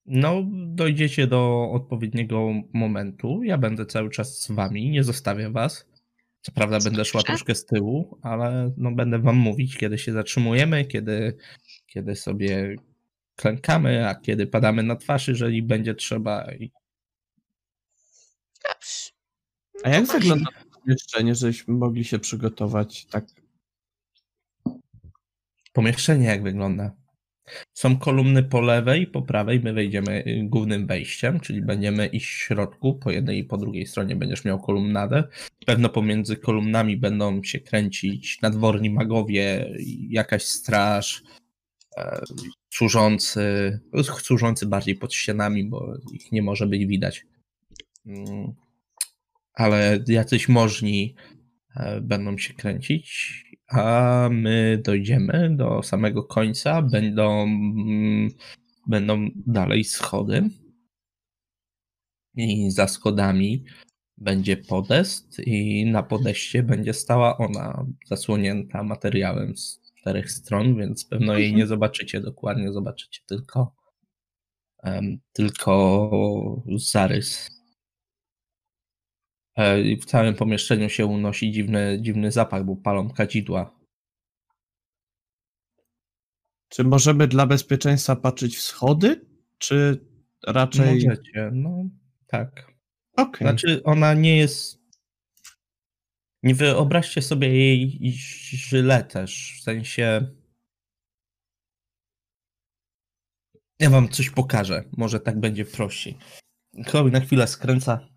[0.06, 3.42] no dojdziecie do odpowiedniego momentu.
[3.44, 5.86] Ja będę cały czas z wami, nie zostawię was.
[6.40, 10.84] Co prawda będę szła troszkę z tyłu, ale no będę wam mówić, kiedy się zatrzymujemy,
[10.84, 11.36] kiedy,
[11.86, 12.76] kiedy sobie
[13.36, 16.52] klękamy, a kiedy padamy na twarz, jeżeli będzie trzeba.
[16.52, 16.70] I
[18.68, 19.10] Dobrze.
[19.84, 23.24] A jak No wygląda to pomieszczenie, żebyśmy mogli się przygotować tak?
[25.72, 26.96] Pomieszczenie jak wygląda?
[27.72, 29.60] Są kolumny po lewej i po prawej.
[29.60, 32.94] My wejdziemy y, głównym wejściem, czyli będziemy iść w środku.
[32.94, 35.24] Po jednej i po drugiej stronie będziesz miał kolumnadę.
[35.66, 39.74] Pewno pomiędzy kolumnami będą się kręcić nadworni magowie,
[40.08, 41.22] jakaś straż,
[41.96, 42.20] e,
[42.76, 43.80] służący,
[44.22, 47.26] służący bardziej pod ścianami, bo ich nie może być widać.
[48.06, 48.54] Mm,
[49.54, 51.14] Ale jacyś możni
[51.76, 53.34] e, będą się kręcić,
[53.68, 56.82] a my dojdziemy do samego końca.
[56.82, 58.30] Będą, mm,
[58.86, 60.50] będą dalej schody.
[62.36, 63.64] I za schodami
[64.18, 71.38] będzie podest, i na podeście będzie stała ona, zasłonięta materiałem z czterech stron, więc pewno
[71.38, 73.74] jej nie zobaczycie dokładnie, zobaczycie tylko,
[74.82, 77.50] em, tylko zarys.
[79.56, 83.74] E, i W całym pomieszczeniu się unosi dziwny, dziwny zapach, bo palą kadzidła.
[86.68, 89.26] Czy możemy dla bezpieczeństwa patrzeć w schody?
[89.58, 90.06] Czy
[90.46, 90.94] raczej.
[90.94, 91.84] Możecie, no
[92.26, 92.72] tak.
[93.16, 93.48] Okej.
[93.48, 94.83] Znaczy, ona nie jest.
[96.44, 99.56] Nie wyobraźcie sobie jej źle też.
[99.58, 100.26] W sensie.
[103.78, 104.84] Ja wam coś pokażę.
[104.96, 106.18] Może tak będzie prościej.
[106.86, 108.08] Chloe na chwilę skręca.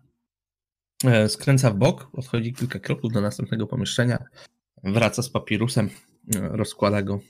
[1.04, 4.24] e, Skręca w bok, odchodzi kilka kroków do następnego pomieszczenia.
[4.84, 5.90] Wraca z papirusem,
[6.34, 7.20] e, rozkłada go.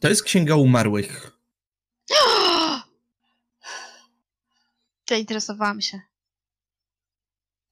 [0.00, 1.30] To jest księga umarłych.
[5.08, 6.00] Zainteresowałam się.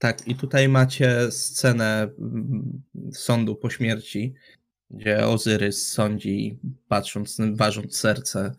[0.03, 4.35] Tak, i tutaj macie scenę mm, sądu po śmierci,
[4.91, 6.59] gdzie Ozyrys sądzi,
[6.89, 8.55] patrząc, ważąc serce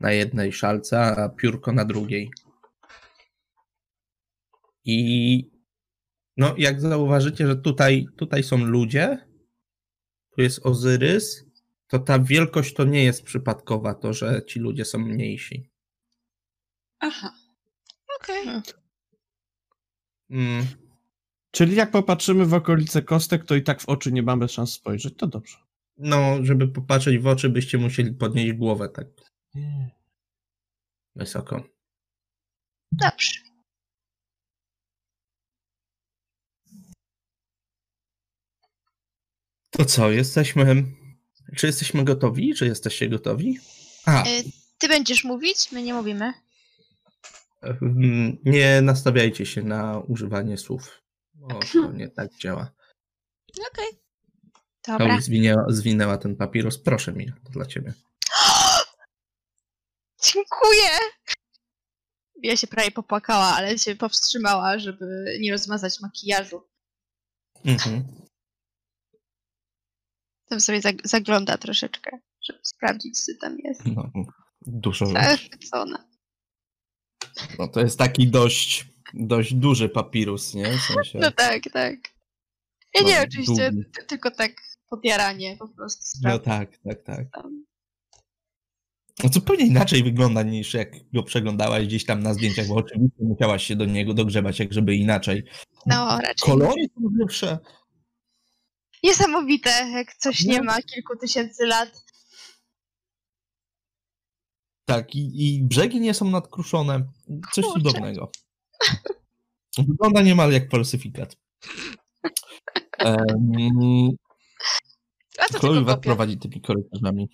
[0.00, 2.30] na jednej szalce, a piórko na drugiej.
[4.84, 5.50] I
[6.36, 9.18] no, jak zauważycie, że tutaj, tutaj są ludzie,
[10.30, 11.44] tu jest Ozyrys,
[11.88, 15.70] to ta wielkość to nie jest przypadkowa, to, że ci ludzie są mniejsi.
[17.00, 17.32] Aha.
[18.20, 18.62] Okej.
[20.34, 20.66] Mm,
[21.50, 25.14] Czyli jak popatrzymy w okolice kostek, to i tak w oczy nie mamy szans spojrzeć.
[25.16, 25.58] To dobrze.
[25.96, 29.06] no, żeby popatrzeć w oczy, byście musieli podnieść głowę tak
[31.16, 31.62] wysoko.
[32.92, 33.40] Dobrze.
[39.70, 40.84] To co, jesteśmy.
[41.56, 42.54] Czy jesteśmy gotowi?
[42.54, 43.58] Czy jesteście gotowi?
[44.06, 44.44] A, Y,
[44.78, 46.32] Ty będziesz mówić, my nie mówimy.
[47.82, 51.02] Mm, nie nastawiajcie się na używanie słów.
[51.34, 52.72] Bo to nie tak działa.
[53.72, 53.86] Okej.
[54.86, 55.06] Dobra.
[55.06, 56.78] Pauli zwinęła, zwinęła ten papieros.
[56.78, 57.92] Proszę mi, to dla ciebie.
[60.32, 60.90] Dziękuję!
[62.42, 66.62] Ja się prawie popłakała, ale się powstrzymała, żeby nie rozmazać makijażu.
[67.64, 68.04] Mhm.
[70.48, 73.80] Tam sobie zag- zagląda troszeczkę, żeby sprawdzić, co tam jest.
[73.86, 74.10] No,
[74.66, 75.06] dużo.
[75.06, 76.04] Zachwycona.
[77.58, 80.64] No, to jest taki dość, dość duży papirus, nie?
[80.78, 81.94] W sensie, No tak, tak.
[82.94, 83.90] Ja No, nie, oczywiście, długi.
[83.90, 84.52] ty- tylko tak
[84.90, 86.02] podjaranie po prostu.
[86.02, 86.44] No sprawy.
[86.44, 87.26] tak, tak, tak.
[87.42, 87.64] Tam.
[89.24, 93.64] No zupełnie inaczej wygląda niż jak go przeglądałaś gdzieś tam na zdjęciach, bo oczywiście musiałaś
[93.66, 95.44] się do niego dogrzebać, jak żeby inaczej.
[95.86, 96.34] No, raczej.
[96.46, 97.58] Kolory są lepsze.
[99.02, 100.64] Niesamowite, jak coś nie No.
[100.64, 102.03] ma kilku tysięcy lat.
[104.84, 107.12] Tak, i, i brzegi nie są nadkruszone.
[107.52, 107.80] Coś Kurczę.
[107.80, 108.30] cudownego.
[109.88, 111.36] Wygląda niemal jak falsyfikat.
[113.04, 114.10] Um,
[115.38, 117.28] A to Chloe was prowadzi tymi korytarzami.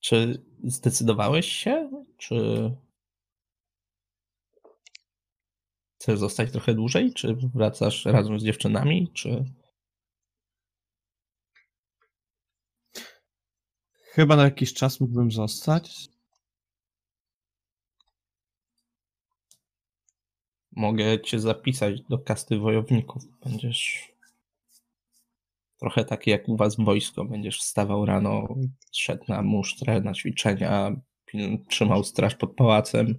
[0.00, 1.90] Czy zdecydowałeś się?
[2.16, 2.36] Czy
[6.00, 7.12] chcesz zostać trochę dłużej?
[7.12, 9.10] Czy wracasz razem z dziewczynami?
[9.14, 9.44] Czy
[14.16, 16.08] Chyba na jakiś czas mógłbym zostać.
[20.76, 23.22] mogę cię zapisać do kasty wojowników?
[23.44, 24.12] Będziesz
[25.80, 27.24] trochę taki jak u was wojsko.
[27.24, 28.48] Będziesz wstawał rano,
[28.92, 30.96] szedł na musztrę, na ćwiczenia,
[31.68, 33.16] trzymał straż pod pałacem.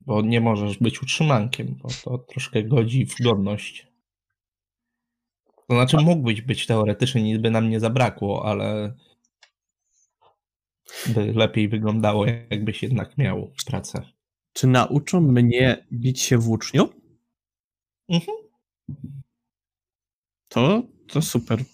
[0.00, 3.89] Bo nie możesz być utrzymankiem, bo to troszkę godzi w godność.
[5.70, 8.94] To znaczy mógłbyś być teoretycznie, nic by nam nie zabrakło, ale
[11.06, 14.02] by lepiej wyglądało, jakbyś jednak miał pracę.
[14.52, 16.88] Czy nauczą mnie bić się włócznią?
[18.08, 18.36] Mhm.
[20.48, 21.64] To, to super.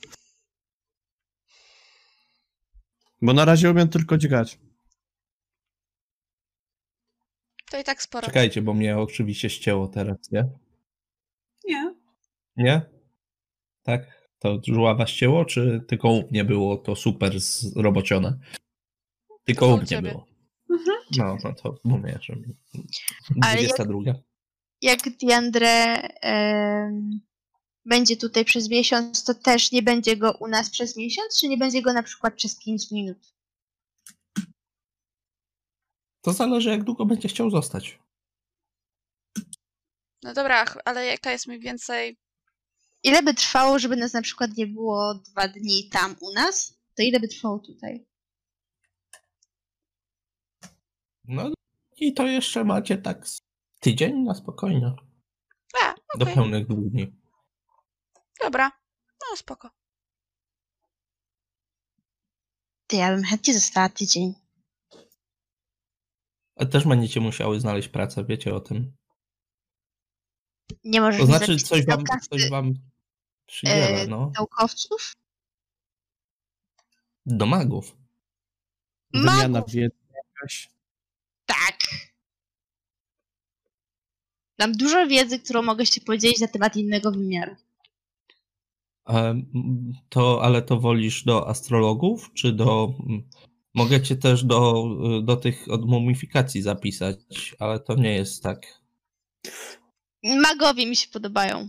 [3.23, 4.59] Bo na razie umiem tylko dźgać.
[7.71, 8.27] To i tak sporo.
[8.27, 10.49] Czekajcie, bo mnie oczywiście ścięło teraz, nie?
[11.65, 11.95] Nie.
[12.57, 12.96] Nie?
[13.87, 14.31] Tak?
[14.39, 18.39] To żuława ścięło, czy tylko u mnie było to super zrobocione?
[19.45, 20.11] Tylko u mnie ciebie.
[20.11, 20.27] było.
[20.71, 20.97] Mhm.
[21.19, 22.35] No, no to mówię, że
[23.43, 23.99] Ale 22.
[24.83, 27.21] Jak Diandre em,
[27.85, 31.57] będzie tutaj przez miesiąc, to też nie będzie go u nas przez miesiąc, czy nie
[31.57, 33.19] będzie go na przykład przez 5 minut?
[36.21, 37.99] To zależy, jak długo będzie chciał zostać.
[40.23, 42.17] No dobra, ale jaka jest mniej więcej...
[43.07, 46.79] Ile by trwało, żeby nas na przykład nie było dwa dni tam u nas?
[46.95, 48.07] To ile by trwało tutaj?
[51.25, 51.51] No
[51.97, 53.27] i to jeszcze macie tak
[53.81, 54.93] tydzień na spokojnie.
[55.83, 56.35] A, Do okej.
[56.35, 57.13] pełnych dwóch dni.
[58.43, 58.71] Dobra.
[59.31, 59.71] No spoko.
[62.87, 64.35] Ty, ja bym chętnie została tydzień.
[66.57, 68.97] A też będziecie musiały znaleźć pracę, wiecie o tym.
[70.85, 72.75] Nie możesz To znaczy, coś do wam, coś wam
[73.47, 74.33] przydziela, e, no.
[74.35, 75.13] naukowców?
[77.27, 77.97] Do magów.
[79.15, 80.69] Wymiana wiedzy jakaś.
[81.47, 81.79] Tak.
[84.59, 87.57] Mam dużo wiedzy, którą mogę się podzielić na temat innego wymiaru.
[89.07, 89.47] Em,
[90.09, 92.95] To, ale to wolisz do astrologów, czy do.
[93.75, 94.85] Mogę cię też do,
[95.23, 97.17] do tych od mumifikacji zapisać,
[97.59, 98.81] ale to nie jest tak.
[100.25, 101.69] Magowie mi się podobają.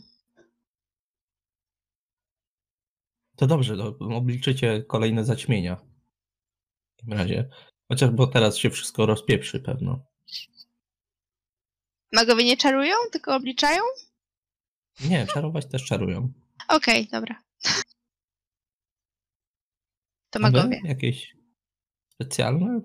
[3.37, 5.75] To dobrze, to obliczycie kolejne zaćmienia.
[5.75, 7.49] W takim razie.
[7.87, 10.05] Chociaż bo teraz się wszystko rozpieprzy pewno.
[12.13, 13.81] Magowie nie czarują, tylko obliczają?
[15.09, 16.33] Nie, czarować też czarują.
[16.67, 17.43] Okej, dobra.
[20.29, 20.81] To magowie.
[20.83, 21.35] Jakieś
[22.13, 22.81] specjalne?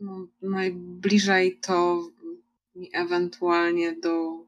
[0.00, 2.08] No, najbliżej to
[2.74, 4.44] mi ewentualnie do.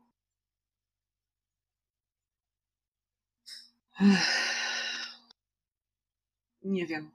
[6.63, 7.11] Nie wiem.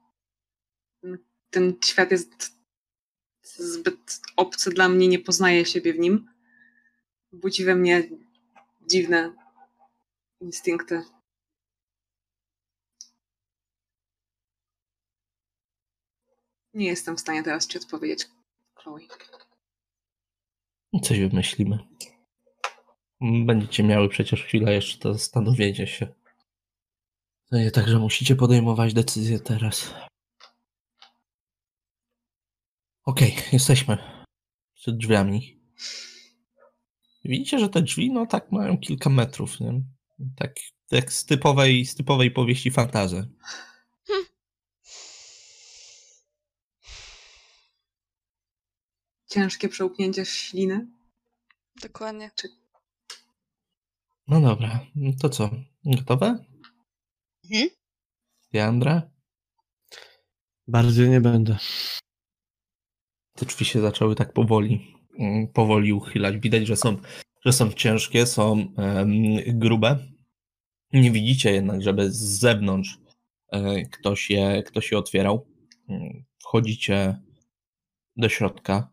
[1.50, 2.54] Ten- świat jest
[3.44, 6.30] zbyt obcy dla mnie, nie poznaję siebie w nim.
[7.32, 8.10] Budzi we mnie
[8.82, 9.34] dziwne
[10.42, 11.04] instynkty.
[16.74, 18.28] Nie jestem w stanie teraz ci odpowiedzieć,
[18.76, 19.00] Chloe.
[21.04, 21.80] Coś wymyślimy.
[23.22, 26.14] Będziecie miały przecież chwilę jeszcze do zastanowienia się.
[27.50, 29.94] To nie tak, że musicie podejmować decyzję teraz.
[33.06, 33.98] Okej, jesteśmy
[34.74, 35.60] przed drzwiami.
[37.26, 39.82] Widzicie, że te drzwi, no tak mają kilka metrów, nie?
[40.36, 40.56] Tak
[40.92, 43.30] jak z typowej, z typowej powieści fantazy.
[49.30, 50.88] Ciężkie przełknięcie śliny.
[51.82, 52.32] Dokładnie.
[54.28, 54.80] No dobra,
[55.22, 55.50] to co?
[55.86, 56.46] Gotowe?
[57.52, 57.70] Mhm.
[58.52, 59.10] Diandra?
[60.68, 61.58] Bardziej nie będę.
[63.36, 66.38] te drzwi się zaczęły tak powoli, mm, powoli uchylać.
[66.38, 66.98] Widać, że są,
[67.46, 68.74] że są ciężkie, są
[69.48, 69.98] grube.
[70.94, 72.98] Nie widzicie jednak, żeby z zewnątrz
[73.52, 75.48] e, ktoś je, ktoś je otwierał.
[75.90, 77.20] Mm, Wchodzicie
[78.18, 78.90] do środka.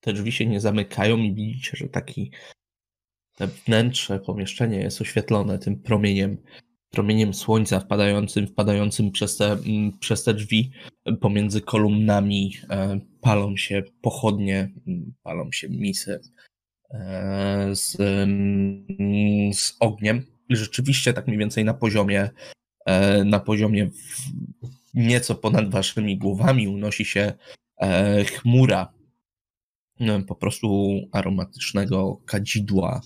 [0.00, 2.30] Te drzwi się nie zamykają i widzicie, że taki
[3.46, 6.36] wnętrze, pomieszczenie jest oświetlone tym promieniem,
[6.90, 10.70] promieniem słońca wpadającym, wpadającym przez te, mm, przez te drzwi
[11.20, 12.52] pomiędzy kolumnami.
[12.70, 16.20] e, Palą się pochodnie, mm, palą się misy
[16.90, 20.26] e, z, mm, z ogniem.
[20.50, 22.30] Rzeczywiście tak mniej więcej na poziomie,
[22.86, 23.90] e, na poziomie
[24.94, 27.32] nieco ponad waszymi głowami unosi się
[28.26, 28.92] chmura
[30.00, 33.00] no, po prostu aromatycznego kadzidła.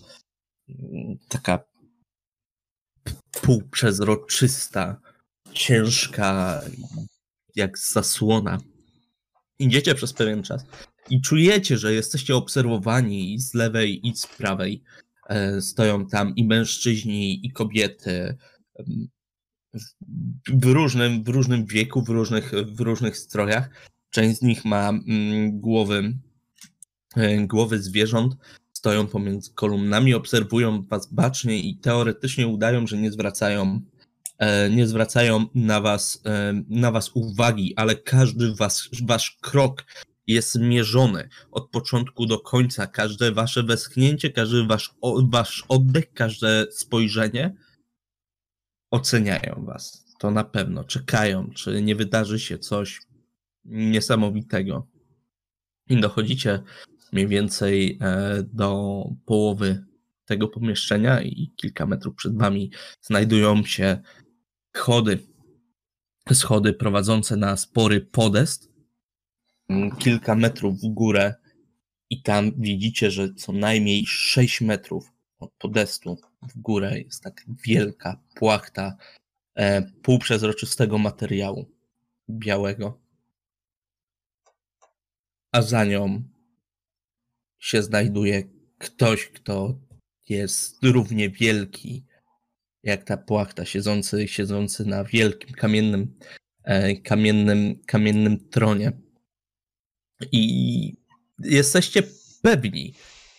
[1.28, 1.64] Taka
[3.42, 5.00] półprzezroczysta,
[5.52, 6.60] ciężka,
[7.54, 8.58] jak zasłona.
[9.58, 10.64] Idziecie przez pewien czas
[11.10, 14.82] i czujecie, że jesteście obserwowani z lewej, i z prawej.
[15.28, 18.36] E, Stoją tam i mężczyźni, i kobiety.
[20.48, 23.70] W różnym, w różnym wieku, w różnych, w różnych strojach.
[24.10, 26.14] Część z nich ma mm, głowy,
[27.16, 28.34] e, głowy zwierząt,
[28.84, 33.80] stoją pomiędzy kolumnami, obserwują was bacznie i teoretycznie udają, że nie zwracają,
[34.38, 39.84] e, nie zwracają na was, e, na was uwagi, ale każdy was, wasz krok
[40.26, 42.86] jest mierzony od początku do końca.
[42.86, 44.94] Każde wasze westchnięcie, każdy wasz,
[45.28, 47.54] wasz oddech, każde spojrzenie
[48.90, 50.04] oceniają was.
[50.18, 50.84] To na pewno.
[50.84, 53.00] Czekają, czy nie wydarzy się coś
[53.64, 54.86] niesamowitego.
[55.88, 56.62] I dochodzicie
[57.14, 59.84] mniej więcej e, do połowy
[60.24, 62.70] tego pomieszczenia i kilka metrów przed wami
[63.00, 63.98] znajdują się
[64.76, 65.18] schody.
[66.32, 68.68] Schody prowadzące na spory podest.
[69.68, 71.34] Mm, Kilka metrów w górę
[72.10, 78.20] i tam widzicie, że co najmniej 6 metrów od podestu w górę jest tak wielka
[78.34, 78.96] płachta
[79.54, 81.70] e, półprzezroczystego materiału
[82.30, 83.00] białego.
[85.52, 86.33] A za nią
[87.64, 88.42] się znajduje
[88.78, 89.78] ktoś, kto
[90.28, 92.04] jest równie wielki
[92.82, 96.18] jak ta płachta, siedzący, siedzący na wielkim kamiennym,
[96.64, 98.92] e, kamiennym, kamiennym tronie.
[100.32, 100.96] I
[101.38, 102.02] jesteście
[102.42, 102.94] pewni,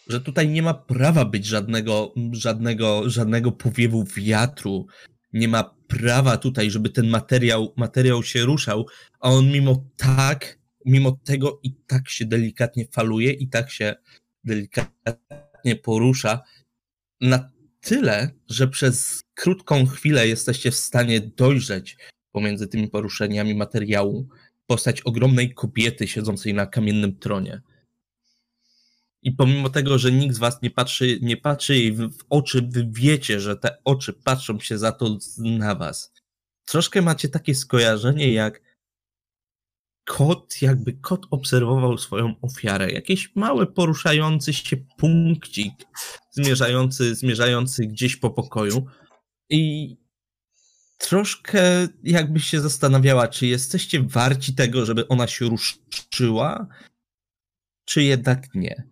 [0.08, 4.88] że tutaj nie ma prawa być żadnego, żadnego, żadnego powiewu wiatru.
[5.34, 8.86] Nie ma prawa tutaj, żeby ten materiał, materiał się ruszał,
[9.20, 13.96] a on mimo tak, mimo tego i tak się delikatnie faluje i tak się
[14.44, 16.42] delikatnie porusza.
[17.22, 17.52] Na
[17.82, 21.98] tyle, że przez krótką chwilę jesteście w stanie dojrzeć
[22.32, 24.28] pomiędzy tymi poruszeniami materiału
[24.68, 27.62] postać ogromnej kobiety siedzącej na kamiennym tronie.
[29.22, 32.88] I pomimo tego, że nikt z was nie patrzy, nie patrzy jej w, oczy, wy
[32.92, 36.14] wiecie, że te oczy patrzą się za to na was.
[36.66, 38.62] Troszkę macie takie skojarzenie, jak
[40.06, 42.92] kot, jakby kot obserwował swoją ofiarę.
[42.92, 45.74] Jakiś mały poruszający się punkcik
[46.32, 48.86] zmierzający, zmierzający gdzieś po pokoju.
[49.50, 49.96] I
[50.98, 56.68] troszkę jakby się zastanawiała, czy jesteście warci tego, żeby ona się ruszyła,
[57.86, 58.84] czy jednak nie.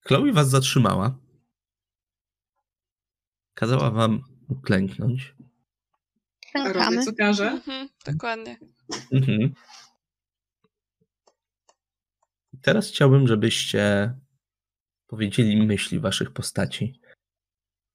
[0.00, 1.18] Chloe was zatrzymała.
[3.54, 5.34] Kazała wam uklęknąć.
[6.54, 7.04] Robię Klękamy.
[7.04, 7.50] co każe.
[7.50, 8.56] Mhm, dokładnie.
[9.12, 9.54] Mhm.
[12.62, 14.14] Teraz chciałbym, żebyście
[15.06, 17.00] powiedzieli myśli waszych postaci.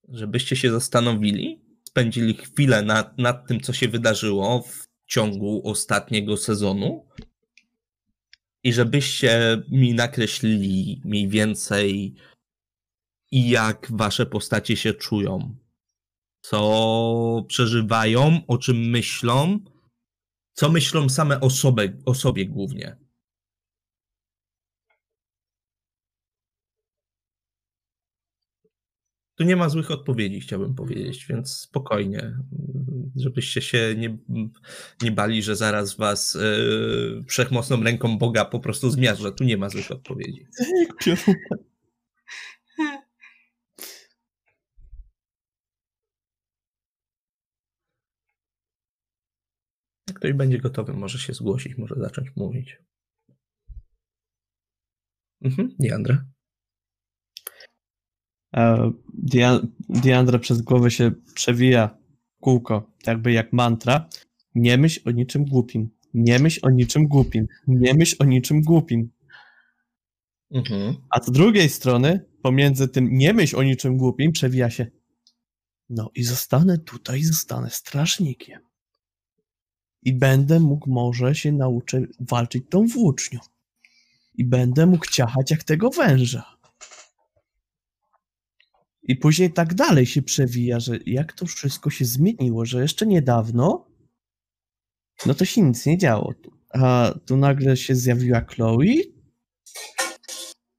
[0.10, 7.08] Żebyście się zastanowili, spędzili chwilę nad, nad tym, co się wydarzyło w ciągu ostatniego sezonu
[8.64, 12.16] i żebyście mi nakreślili mniej więcej,
[13.32, 15.56] jak wasze postacie się czują.
[16.42, 19.60] Co przeżywają, o czym myślą,
[20.62, 22.96] co myślą same o sobie, o sobie głównie.
[29.36, 32.38] Tu nie ma złych odpowiedzi, chciałbym powiedzieć, więc spokojnie,
[33.16, 34.18] żebyście się nie,
[35.02, 39.32] nie bali, że zaraz was yy, wszechmocną ręką Boga po prostu zmiażdżę.
[39.32, 40.48] Tu nie ma złych odpowiedzi.
[50.14, 52.78] ktoś będzie gotowy, może się zgłosić, może zacząć mówić.
[55.42, 56.26] Mhm, Diandra.
[58.56, 58.92] E,
[59.28, 61.98] Dia- Diandra przez głowę się przewija
[62.40, 64.10] kółko, jakby jak mantra.
[64.56, 65.90] Nie myśl o niczym głupim.
[66.14, 67.48] Nie myśl o niczym głupim.
[67.68, 69.12] Nie myśl o niczym głupim.
[70.52, 70.96] Mhm.
[71.10, 74.88] A z drugiej strony, pomiędzy tym nie myśl o niczym głupim, przewija się.
[75.90, 78.71] No i zostanę tutaj, zostanę strażnikiem.
[80.04, 83.40] I będę mógł, może się nauczę walczyć tą włócznią.
[84.34, 86.58] I będę mógł ciachać jak tego węża.
[89.04, 93.86] I później tak dalej się przewija, że jak to wszystko się zmieniło, że jeszcze niedawno,
[95.26, 96.34] no to się nic nie działo.
[96.74, 98.86] A tu nagle się zjawiła Chloe.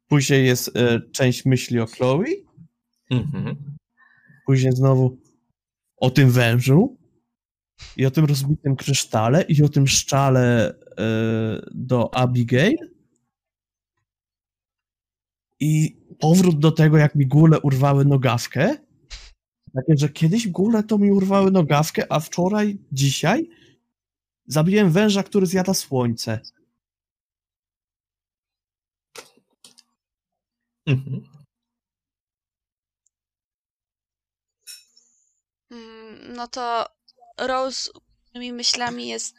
[0.08, 2.24] Później jest e, część myśli o Chloe.
[3.10, 3.76] Mhm.
[4.46, 5.18] Później znowu
[5.96, 6.96] o tym wężu.
[7.96, 9.42] I o tym rozbitym krysztale.
[9.42, 10.74] I o tym szczale e,
[11.70, 12.76] do Abigail.
[15.60, 18.76] I powrót do tego, jak mi góle urwały nogawkę.
[19.74, 23.48] Takie, że kiedyś góle to mi urwały nogawkę, a wczoraj, dzisiaj
[24.46, 26.40] zabiłem węża, który zjada słońce.
[30.86, 31.22] Mhm.
[35.70, 36.86] Mm, No to
[37.46, 37.90] Rose
[38.34, 39.36] moimi myślami jest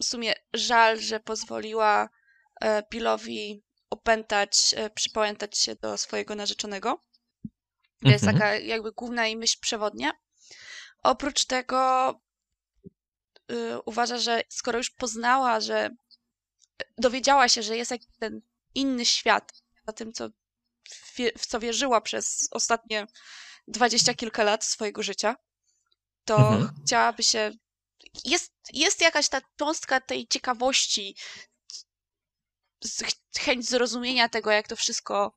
[0.00, 2.08] w sumie żal, że pozwoliła
[2.60, 7.00] e, Billowi opętać, e, przypamiętać się do swojego narzeczonego.
[8.02, 8.38] To jest Mhm.
[8.38, 10.12] taka jakby główna jej myśl przewodnia.
[11.02, 12.10] Oprócz tego
[13.52, 15.90] y, uważa, że skoro już poznała, że
[16.98, 18.40] dowiedziała się, że jest jakiś ten
[18.74, 19.52] inny świat,
[19.86, 20.28] za tym, co
[21.38, 23.06] w co wierzyła przez ostatnie
[23.68, 25.36] dwadzieścia kilka lat swojego życia,
[26.24, 26.70] to Mhm.
[26.84, 27.50] chciałaby się.
[28.24, 31.16] Jest, jest jakaś ta cząstka tej ciekawości,
[33.38, 35.32] chęć zrozumienia tego, jak to wszystko,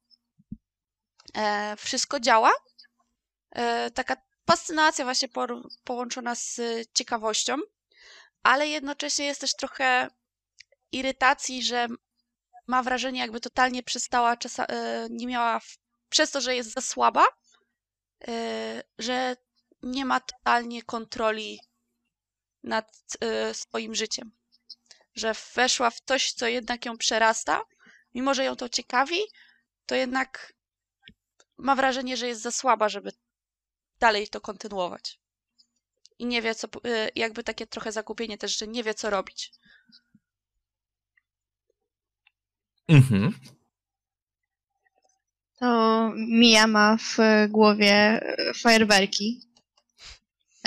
[1.35, 2.51] e, wszystko działa.
[3.51, 4.15] E, taka
[4.47, 6.61] fascynacja właśnie por, połączona z
[6.93, 7.57] ciekawością,
[8.43, 10.07] ale jednocześnie jest też trochę
[10.91, 11.88] irytacji, że
[12.68, 15.61] ma wrażenie, jakby totalnie przestała, czasa, e, nie miała,
[16.10, 17.26] przez to, że jest za słaba,
[18.27, 19.35] e, że
[19.84, 21.60] nie ma totalnie kontroli
[22.64, 24.31] nad e, swoim życiem.
[25.15, 27.65] Że weszła w coś, co jednak ją przerasta,
[28.14, 29.19] mimo że ją to ciekawi,
[29.85, 30.53] to jednak
[31.57, 33.11] ma wrażenie, że jest za słaba, żeby
[33.99, 35.19] dalej to kontynuować.
[36.19, 39.51] I nie wie, co, e, jakby takie trochę zagubienie też, że nie wie, co robić.
[42.88, 43.34] Mhm.
[45.60, 47.18] To Mia ma w
[47.49, 49.53] głowie e, fajerwerki.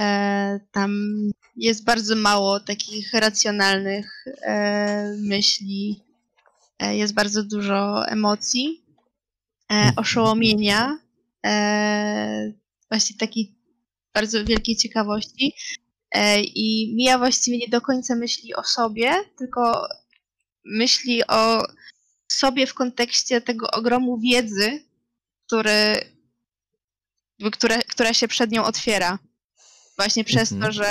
[0.00, 1.12] E, tam
[1.56, 6.00] jest bardzo mało takich racjonalnych e, myśli.
[6.78, 8.84] E, jest bardzo dużo emocji,
[9.72, 10.98] e, oszołomienia,
[12.90, 13.54] właśnie takiej
[14.14, 15.54] bardzo wielkiej ciekawości.
[16.54, 19.88] I Mia właściwie nie do końca myśli o sobie, tylko
[20.64, 21.62] myśli o
[22.28, 24.82] sobie w kontekście tego ogromu wiedzy,
[25.46, 25.94] który,
[27.52, 29.18] które, która się przed nią otwiera.
[29.96, 30.72] Właśnie przez Mhm.
[30.72, 30.88] to, że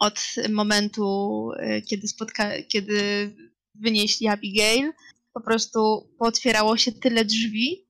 [0.00, 0.20] od
[0.50, 3.30] momentu, e, kiedy, spotka, kiedy
[3.74, 4.92] wynieśli Abigail,
[5.32, 7.86] po prostu pootwierało się tyle drzwi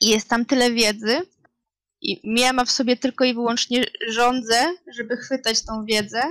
[0.00, 1.20] i jest tam tyle wiedzy.
[2.02, 6.22] I Mia ma w sobie tylko i wyłącznie żądzę, żeby chwytać tą wiedzę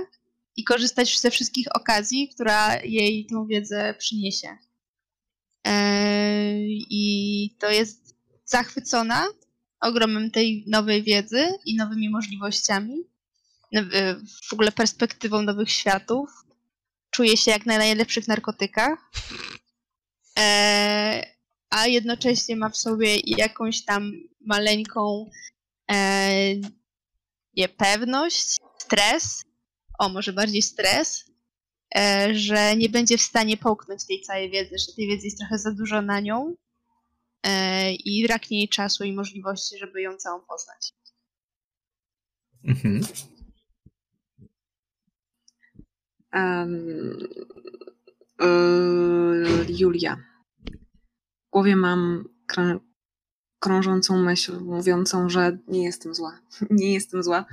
[0.56, 4.48] i korzystać ze wszystkich okazji, która jej tą wiedzę przyniesie.
[5.64, 9.26] Eee, I to jest zachwycona
[9.80, 12.94] ogromem tej nowej wiedzy i nowymi możliwościami,
[13.74, 14.14] e,
[14.48, 16.30] w ogóle perspektywą nowych światów.
[17.10, 19.10] Czuje się jak na najlepszych narkotykach.
[20.36, 21.24] Eee,
[21.70, 25.30] a jednocześnie ma w sobie jakąś tam maleńką
[25.90, 26.30] e,
[27.56, 29.44] niepewność, stres,
[29.98, 31.24] o może bardziej stres,
[31.96, 35.58] e, że nie będzie w stanie połknąć tej całej wiedzy, że tej wiedzy jest trochę
[35.58, 36.54] za dużo na nią e,
[38.04, 40.92] i braknie jej czasu i możliwości, żeby ją całą poznać.
[42.64, 43.02] Mhm.
[48.42, 50.16] Y, Julia.
[51.46, 52.80] W głowie mam krą-
[53.58, 56.40] krążącą myśl mówiącą, że nie jestem zła.
[56.70, 57.44] Nie jestem zła.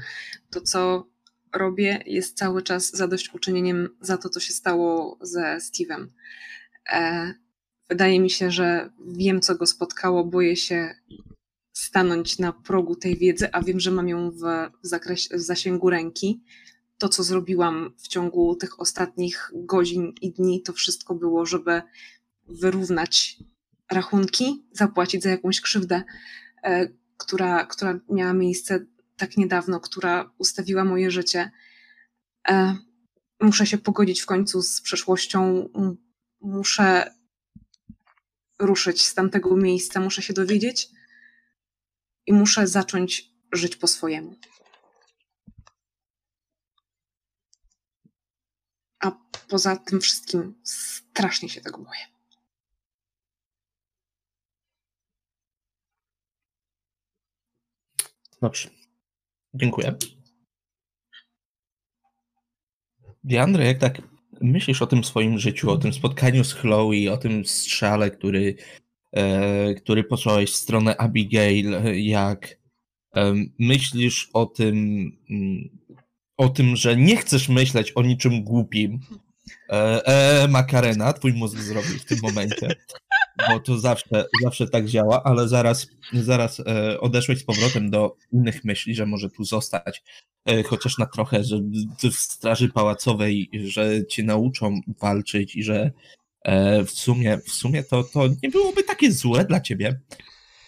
[0.50, 1.08] To, co
[1.54, 6.08] robię, jest cały czas zadośćuczynieniem za to, co się stało ze Steve'em.
[6.92, 7.34] E,
[7.90, 10.26] wydaje mi się, że wiem, co go spotkało.
[10.26, 10.96] Boję się
[11.74, 14.42] stanąć na progu tej wiedzy, a wiem, że mam ją w,
[14.84, 16.44] w zasięgu ręki
[16.98, 21.82] to, co zrobiłam w ciągu tych ostatnich godzin i dni, to wszystko było, żeby
[22.48, 23.38] wyrównać
[23.92, 26.04] rachunki, zapłacić za jakąś krzywdę,
[26.64, 26.88] e,
[27.18, 28.86] która, która miała miejsce
[29.18, 31.52] tak niedawno, która ustawiła moje życie.
[32.50, 32.76] E,
[33.42, 35.70] muszę się pogodzić w końcu z przeszłością.
[36.42, 37.17] Muszę
[38.60, 40.90] ruszyć z tamtego miejsca, muszę się dowiedzieć
[42.26, 44.36] i muszę zacząć żyć po swojemu.
[49.00, 49.12] A
[49.50, 52.18] poza tym wszystkim strasznie się tego boję.
[58.42, 58.70] Dobrze.
[59.54, 59.98] Dziękuję.
[63.24, 67.46] Diandra, jak tak myślisz o tym swoim życiu, o tym spotkaniu z Chloe, o tym
[67.46, 68.56] strzale, który,
[69.12, 72.58] e, który posłałeś w stronę Abigail, jak
[73.16, 74.76] e, myślisz o tym,
[75.30, 75.70] mm,
[76.38, 79.00] o tym, że nie chcesz myśleć o niczym głupim,
[79.70, 82.68] e, e, Makarena, twój mózg zrobił w tym momencie,
[83.50, 88.66] bo to zawsze, zawsze tak działa, ale zaraz, zaraz e, odeszłeś z powrotem do innych
[88.66, 90.04] myśli, że może tu zostać
[90.46, 91.60] e, chociaż na trochę, że
[92.12, 95.92] w straży pałacowej, że cię nauczą walczyć i że
[96.44, 100.00] e, w sumie, w sumie to, to nie byłoby takie złe dla ciebie.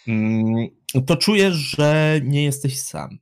[0.07, 0.67] Mm,
[1.05, 3.19] To czujesz, że nie jesteś sam.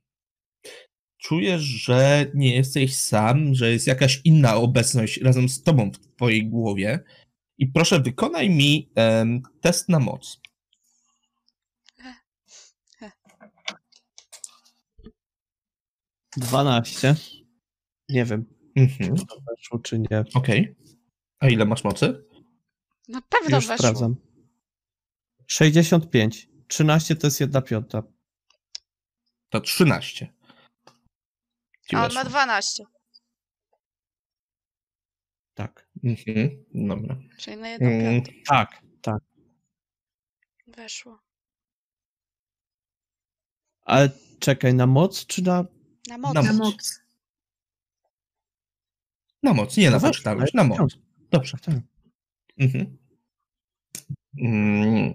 [1.18, 6.46] Czujesz, że nie jesteś sam, że jest jakaś inna obecność razem z tobą w twojej
[6.46, 6.98] głowie.
[7.58, 10.40] I proszę, wykonaj mi em, test na moc.
[16.36, 17.14] Dwanaście.
[18.08, 18.44] Nie wiem,
[18.76, 19.16] Mhm.
[19.16, 20.24] czy to weszło, czy nie.
[20.34, 20.76] Okej.
[21.40, 22.24] A ile masz mocy?
[23.08, 23.76] Na pewno Już weszło.
[23.78, 24.16] sprawdzam.
[25.46, 26.48] 65.
[26.68, 28.02] 13 to jest jedna piąta.
[29.48, 30.32] To 13.
[31.88, 32.22] Ci A on weszło.
[32.24, 32.84] ma 12,
[35.54, 35.87] Tak.
[36.04, 36.64] Mhm.
[36.74, 37.16] Dobra.
[37.38, 39.22] czyli na jedną Mm, piątą Tak, tak.
[40.66, 41.18] weszło.
[43.82, 45.64] Ale czekaj, na moc czy na...
[46.08, 46.34] Na moc.
[46.34, 47.00] Na Na moc.
[49.42, 50.98] Na moc, nie na No na na moc.
[51.30, 51.58] Dobrze.
[51.62, 51.74] Tak.
[52.58, 52.98] Mhm.
[54.38, 55.14] Mm.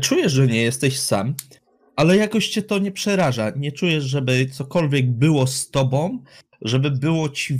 [0.00, 1.34] Czujesz, że nie jesteś sam,
[1.96, 3.50] ale jakoś cię to nie przeraża.
[3.50, 6.24] Nie czujesz, żeby cokolwiek było z tobą,
[6.62, 7.58] żeby było ci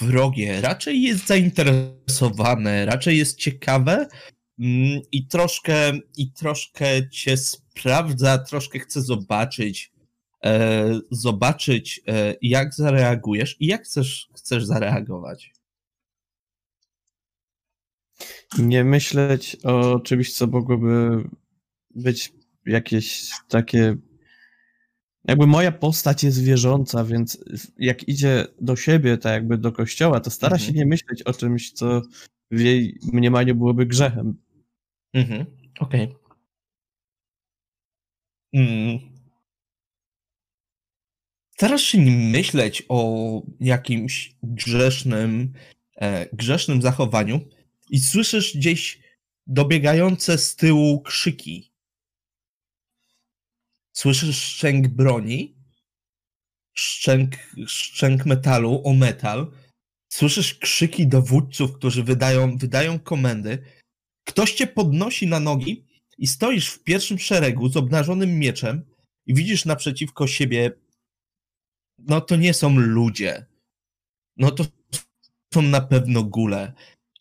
[0.00, 0.60] wrogie.
[0.60, 4.08] Raczej jest zainteresowane, raczej jest ciekawe
[4.58, 9.92] mm, i troszkę, i troszkę cię sprawdza, troszkę chce zobaczyć,
[10.44, 15.52] e, zobaczyć, e, jak zareagujesz i jak chcesz, chcesz zareagować.
[18.58, 21.24] Nie myśleć o czymś, co mogłoby
[21.90, 22.32] być
[22.66, 23.96] jakieś takie...
[25.28, 27.44] Jakby moja postać jest wierząca, więc
[27.78, 30.76] jak idzie do siebie, tak jakby do kościoła, to stara się Mhm.
[30.76, 32.02] nie myśleć o czymś, co
[32.50, 34.36] w jej mniemaniu byłoby grzechem.
[35.14, 35.46] Mhm,
[35.80, 36.14] okej.
[38.54, 38.98] Mm.
[41.56, 45.52] Starasz się nie myśleć o jakimś grzesznym,
[45.96, 47.40] e, grzesznym zachowaniu
[47.90, 49.00] i słyszysz gdzieś
[49.46, 51.67] dobiegające z tyłu krzyki.
[53.98, 55.56] Słyszysz szczęk broni,
[56.74, 59.52] szczęk, szczęk metalu o metal.
[60.12, 63.58] Słyszysz krzyki dowódców, którzy wydają, wydają komendy.
[64.24, 65.86] Ktoś cię podnosi na nogi
[66.18, 68.84] i stoisz w pierwszym szeregu z obnażonym mieczem
[69.26, 70.72] i widzisz naprzeciwko siebie,
[71.98, 73.46] no to nie są ludzie.
[74.36, 74.66] No to
[75.54, 76.72] są na pewno gule.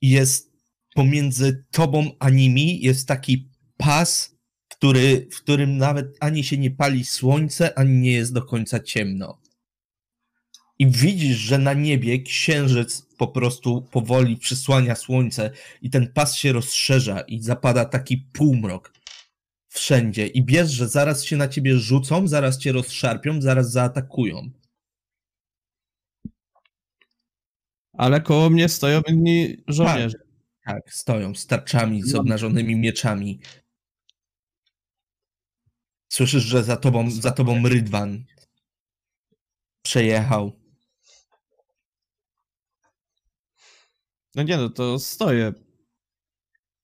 [0.02, 0.54] I jest
[0.96, 4.37] pomiędzy tobą a nimi jest taki pas,
[4.78, 9.42] który, w którym nawet ani się nie pali słońce, ani nie jest do końca ciemno.
[10.80, 15.52] I widzisz, że na niebie księżyc po prostu powoli przysłania słońce
[15.82, 18.94] i ten pas się rozszerza i zapada taki półmrok
[19.70, 20.28] wszędzie.
[20.28, 24.50] I wiesz, że zaraz się na ciebie rzucą, zaraz cię rozszarpią, zaraz zaatakują.
[27.94, 30.18] Ale koło mnie stoją inni żołnierze.
[30.66, 32.20] Tak, stoją z tarczami, z No.
[32.20, 33.40] obnażonymi mieczami.
[36.10, 38.26] Słyszysz, że za tobą, za tobą Rydwan
[39.82, 40.52] przejechał.
[44.36, 45.54] No nie no, to stoję.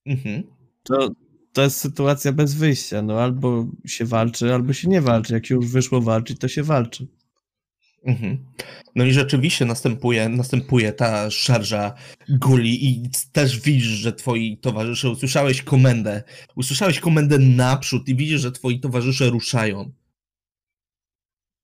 [0.05, 0.43] Mhm.
[0.83, 1.09] To,
[1.53, 3.01] to jest sytuacja bez wyjścia.
[3.01, 5.33] No albo się walczy, albo się nie walczy.
[5.33, 7.07] Jak się już wyszło walczyć, to się walczy.
[8.05, 8.45] Mhm.
[8.95, 11.93] No i rzeczywiście następuje, następuje ta szarża
[12.30, 16.23] guli i też widzisz, że twoi towarzysze, usłyszałeś komendę,
[16.55, 19.91] usłyszałeś komendę naprzód i widzisz, że twoi towarzysze ruszają.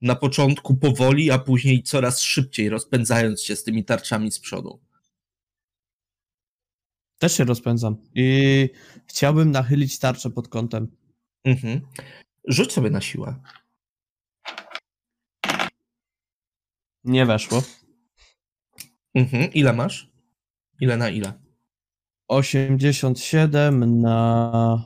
[0.01, 4.79] Na początku powoli, a później coraz szybciej, rozpędzając się z tymi tarczami z przodu.
[7.19, 7.97] Też się rozpędzam.
[8.15, 8.69] I
[9.07, 10.87] chciałbym nachylić tarczę pod kątem.
[11.43, 11.81] Mhm.
[12.47, 13.35] Rzuć sobie na siłę.
[17.09, 17.63] Nie weszło.
[19.13, 19.53] Mhm.
[19.53, 20.11] Ile masz?
[20.79, 21.33] Ile na ile?
[22.27, 24.85] 87 na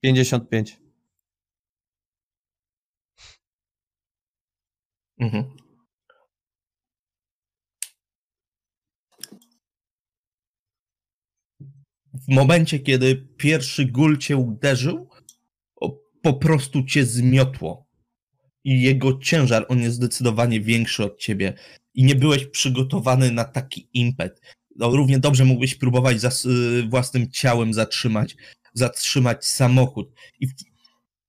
[0.00, 0.80] 55.
[5.18, 5.56] Mhm.
[12.14, 15.08] W momencie, kiedy pierwszy gól cię uderzył,
[16.22, 17.91] po prostu cię zmiotło.
[18.64, 21.54] I jego ciężar, on jest zdecydowanie większy od ciebie.
[21.94, 24.40] I nie byłeś przygotowany na taki impet.
[24.76, 26.16] No, równie dobrze mógłbyś próbować
[26.46, 28.36] y, własnym ciałem zatrzymać,
[28.74, 30.12] zatrzymać samochód.
[30.40, 30.46] I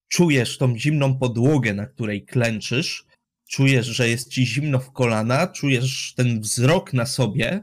[0.07, 3.05] czujesz tą zimną podłogę, na której klęczysz,
[3.49, 7.61] czujesz, że jest ci zimno w kolana, czujesz ten wzrok na sobie,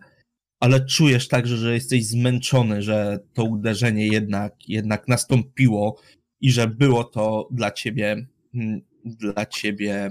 [0.60, 6.00] ale czujesz także, że jesteś zmęczony, że to uderzenie jednak, jednak nastąpiło
[6.40, 10.10] i że było to dla ciebie, mm, dla ciebie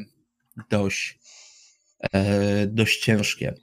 [0.70, 1.20] dość,
[2.14, 3.54] e, dość ciężkie.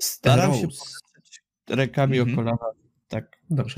[0.00, 0.78] Staram się Rose.
[1.14, 2.38] patrzeć rękami Mhm.
[2.38, 2.72] o kolana.
[3.08, 3.36] Tak.
[3.50, 3.76] Dobrze.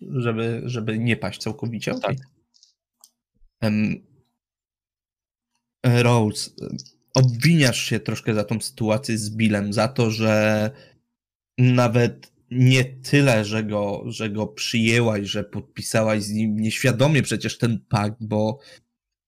[0.00, 1.94] Żeby, żeby nie paść całkowicie.
[1.94, 2.16] Tak.
[3.60, 4.06] Em,
[5.86, 6.50] Rose,
[7.14, 10.70] obwiniasz się troszkę za tą sytuację z Billem, za to, że
[11.58, 17.80] nawet nie tyle, że go, że go przyjęłaś, że podpisałaś z nim nieświadomie przecież ten
[17.88, 18.58] pakt, bo,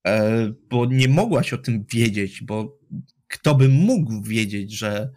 [0.06, 2.78] e, bo nie mogłaś o tym wiedzieć, bo
[3.28, 5.10] kto by mógł wiedzieć, że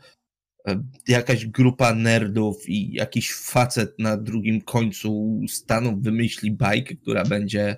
[0.68, 7.78] e, jakaś grupa nerdów i jakiś facet na drugim końcu Stanów wymyśli bajkę, która będzie,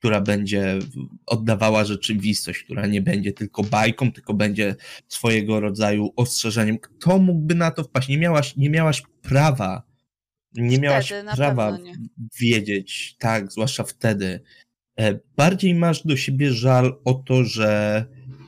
[0.00, 0.78] która będzie
[1.26, 4.76] oddawała rzeczywistość, która nie będzie tylko bajką, tylko będzie
[5.08, 6.78] swojego rodzaju ostrzeżeniem.
[6.78, 8.08] Kto mógłby na to wpaść?
[8.08, 9.82] Nie miałaś, nie miałaś prawa,
[10.54, 11.94] nie miałaś Wtedy prawa nie.
[12.40, 14.40] wiedzieć, tak, zwłaszcza wtedy.
[14.98, 18.04] E, Bardziej masz do siebie żal o to, że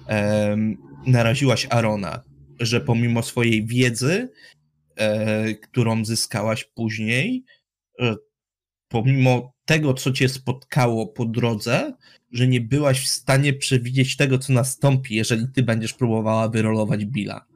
[0.06, 0.76] em,
[1.06, 2.22] naraziłaś Arona,
[2.60, 4.28] że pomimo swojej wiedzy,
[4.96, 7.44] e, którą zyskałaś później,
[8.00, 8.14] e,
[8.88, 11.92] pomimo tego, co cię spotkało po drodze,
[12.32, 17.46] że nie byłaś w stanie przewidzieć tego, co nastąpi, jeżeli ty będziesz próbowała wyrolować Billa.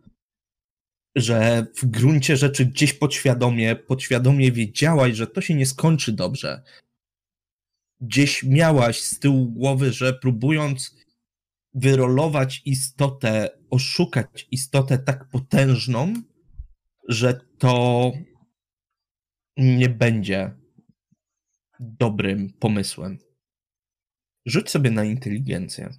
[1.17, 6.63] Że w gruncie rzeczy gdzieś podświadomie, podświadomie wiedziałaś, że to się nie skończy dobrze.
[8.01, 10.97] Gdzieś miałaś z tyłu głowy, że próbując
[11.75, 16.15] wyrolować istotę, oszukać istotę tak potężną,
[17.09, 18.13] że to
[19.57, 20.66] nie będzie
[21.81, 23.19] dobrym pomysłem.
[24.47, 25.91] Rzuć sobie na inteligencję.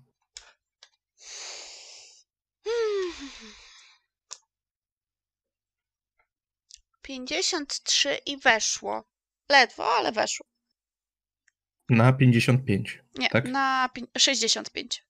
[7.02, 9.04] Pięćdziesiąt trzy i weszło.
[9.52, 10.46] Ledwo, ale weszło.
[11.90, 13.04] Na 55.
[13.16, 13.46] Nie, Tak?
[13.50, 15.04] na pię- 65.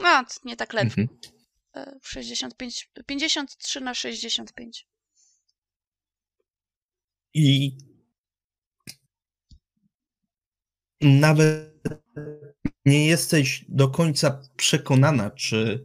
[0.00, 1.00] No, nie tak ledwo.
[1.00, 1.18] Mhm.
[1.76, 4.86] E, 65, 53 na 65.
[7.34, 7.76] I
[11.04, 11.74] nawet
[12.84, 15.84] nie jesteś do końca przekonana, czy,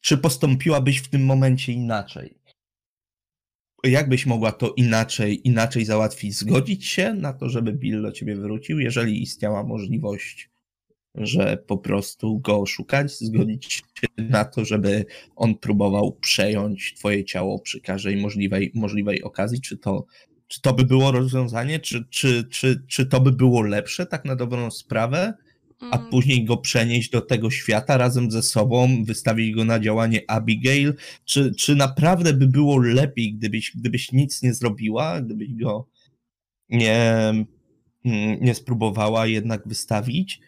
[0.00, 2.38] czy postąpiłabyś w tym momencie inaczej.
[3.84, 6.38] Jak byś mogła to inaczej, inaczej załatwić?
[6.38, 10.50] Zgodzić się na to, żeby Bill do ciebie wrócił, jeżeli istniała możliwość,
[11.14, 13.18] że po prostu go oszukać?
[13.18, 15.04] Zgodzić się na to, żeby
[15.36, 19.60] on próbował przejąć twoje ciało przy każdej możliwej, możliwej okazji?
[19.60, 20.06] Czy to,
[20.52, 21.80] czy to by było rozwiązanie?
[21.80, 25.34] Czy, czy, czy, czy to by było lepsze, tak na dobrą sprawę?
[25.80, 30.20] A Mm, później go przenieść do tego świata razem ze sobą, wystawić go na działanie
[30.28, 30.94] Abigail?
[31.24, 35.88] Czy, czy naprawdę by było lepiej, gdybyś, gdybyś nic nie zrobiła, gdybyś go
[36.68, 37.00] nie,
[38.04, 40.40] mm, nie spróbowała jednak wystawić?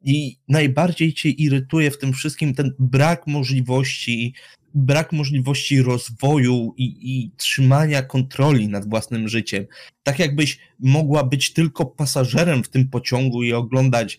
[0.00, 4.34] I najbardziej cię irytuje w tym wszystkim ten brak możliwości,
[4.74, 9.66] brak możliwości rozwoju i, i trzymania kontroli nad własnym życiem.
[10.02, 14.18] Tak jakbyś mogła być tylko pasażerem w tym pociągu i oglądać,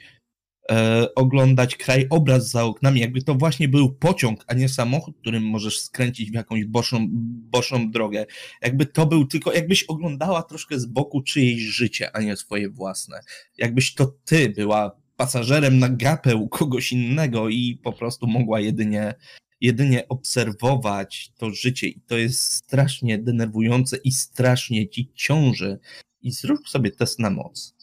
[0.72, 5.80] e, oglądać krajobraz za oknami, jakby to właśnie był pociąg, a nie samochód, którym możesz
[5.80, 7.08] skręcić w jakąś boczną,
[7.52, 8.26] boczną drogę.
[8.62, 13.20] Jakby to był tylko, jakbyś oglądała troszkę z boku czyjeś życie, a nie swoje własne.
[13.58, 19.14] Jakbyś to ty była pasażerem na gapę u kogoś innego i po prostu mogła jedynie,
[19.62, 25.80] jedynie obserwować to życie i to jest strasznie denerwujące i strasznie ci ciąży.
[26.22, 27.76] I zrób sobie test na moc.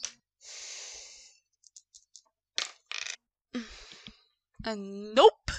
[4.65, 4.77] e,
[5.15, 5.53] Nope.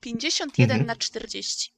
[0.00, 0.86] 51 Mhm.
[0.86, 1.72] na 40.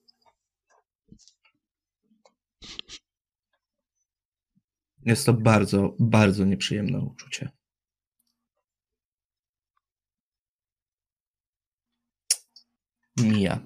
[5.04, 7.50] Jest to bardzo, bardzo nieprzyjemne uczucie.
[13.22, 13.60] Mija.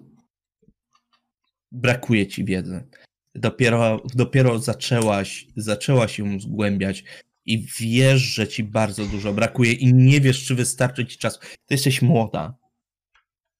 [1.72, 2.88] Brakuje ci wiedzy.
[3.34, 7.04] Dopiero, dopiero zaczęłaś, zaczęłaś ją zgłębiać
[7.46, 11.38] i wiesz, że ci bardzo dużo brakuje i nie wiesz, czy wystarczy ci czasu.
[11.40, 12.54] Ty jesteś młoda.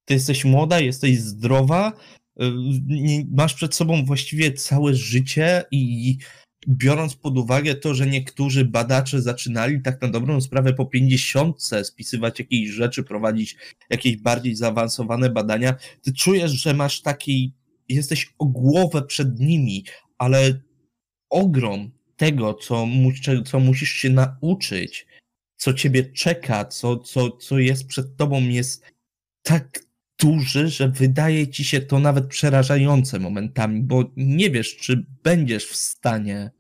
[0.05, 1.93] Ty jesteś młoda, jesteś zdrowa,
[2.43, 2.45] y,
[3.31, 6.19] masz przed sobą właściwie całe życie i
[6.69, 12.39] biorąc pod uwagę to, że niektórzy badacze zaczynali tak na dobrą sprawę po 50 spisywać
[12.39, 13.57] jakieś rzeczy, prowadzić
[13.91, 17.55] jakieś bardziej zaawansowane badania, ty czujesz, że masz taki,
[17.89, 19.85] jesteś o głowę przed nimi,
[20.19, 20.61] ale
[21.31, 23.15] ogrom tego, co, mus,
[23.45, 25.07] co musisz się nauczyć,
[25.57, 28.85] co ciebie czeka, co, co, co jest przed tobą, jest
[29.43, 29.79] tak
[30.23, 35.77] duży, że wydaje ci się to nawet przerażające momentami, bo nie wiesz, czy będziesz w
[35.77, 36.51] stanie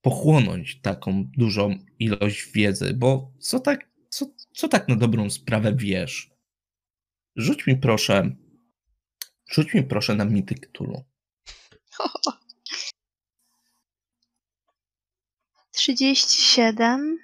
[0.00, 6.30] pochłonąć taką dużą ilość wiedzy, bo co tak, co, co tak na dobrą sprawę wiesz?
[7.36, 8.36] Rzuć mi proszę,
[9.50, 11.04] rzuć mi proszę na mity Cthulhu.
[15.72, 17.18] 37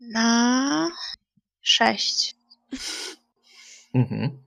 [0.00, 0.90] na
[1.60, 2.43] 6.
[3.94, 4.44] Mhm.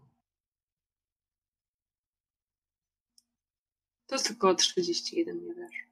[4.07, 5.87] To jest tylko 31, nie wiesz.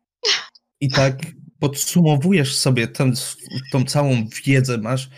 [0.80, 1.20] I tak
[1.60, 3.12] podsumowujesz sobie tę,
[3.72, 5.10] tą całą wiedzę, masz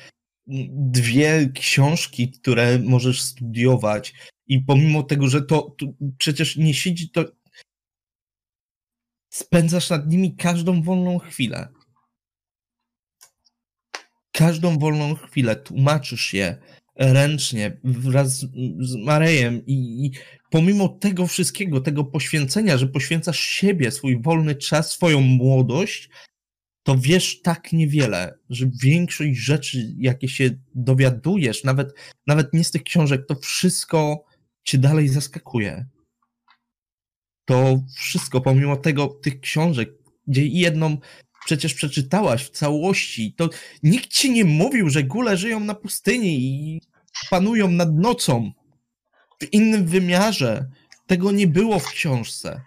[0.71, 4.13] dwie książki, które możesz studiować
[4.47, 5.85] i pomimo tego, że to, to
[6.17, 7.25] przecież nie siedzi, to
[9.29, 11.67] spędzasz nad nimi każdą wolną chwilę.
[14.31, 16.57] Każdą wolną chwilę tłumaczysz je
[16.97, 18.39] ręcznie wraz
[18.79, 20.11] z, Marejem i, i
[20.51, 26.09] pomimo tego wszystkiego, tego poświęcenia, że poświęcasz siebie, swój wolny czas, swoją młodość,
[26.83, 31.93] to wiesz tak niewiele, że większość rzeczy, jakie się dowiadujesz, nawet,
[32.27, 34.25] nawet nie z tych książek, to wszystko
[34.63, 35.85] cię dalej zaskakuje.
[37.45, 39.89] To wszystko, pomimo tego, tych książek,
[40.27, 40.97] gdzie jedną
[41.47, 43.49] przecież przeczytałaś w całości, to
[43.83, 46.81] nikt ci nie mówił, że góle żyją na pustyni i
[47.29, 48.51] panują nad nocą
[49.41, 50.65] w innym wymiarze.
[51.05, 52.61] Tego nie było w książce.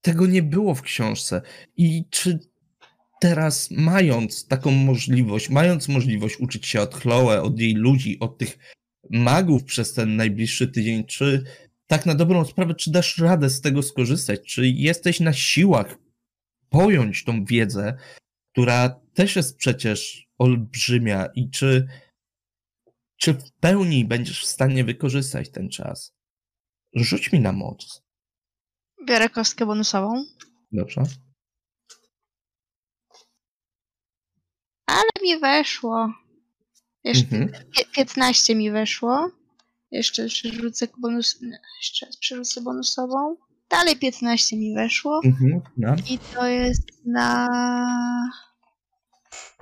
[0.00, 1.42] Tego nie było w książce.
[1.76, 2.38] I czy
[3.20, 8.58] teraz, mając taką możliwość, mając możliwość uczyć się od Chloe, od jej ludzi, od tych
[9.10, 11.44] magów przez ten najbliższy tydzień, czy
[11.92, 14.40] tak na dobrą sprawę, czy dasz radę z tego skorzystać?
[14.46, 15.98] Czy jesteś na siłach
[16.70, 17.98] pojąć tą wiedzę,
[18.52, 21.88] która też jest przecież olbrzymia i czy,
[23.16, 26.14] czy w pełni będziesz w stanie wykorzystać ten czas?
[26.94, 28.02] Rzuć mi na moc.
[29.06, 30.24] Biorę kostkę bonusową.
[30.72, 31.02] Dobrze?
[34.86, 36.12] Ale mi weszło.
[37.04, 37.64] Jeszcze Mhm.
[37.72, 39.30] pie- 15 mi weszło.
[39.92, 41.40] Jeszcze przerzucę bonus.
[41.82, 43.36] Jeszcze raz przerzucę bonusową.
[43.70, 45.20] Dalej 15 mi weszło.
[45.24, 45.60] Mhm.
[45.76, 45.96] No.
[46.10, 47.48] I to jest na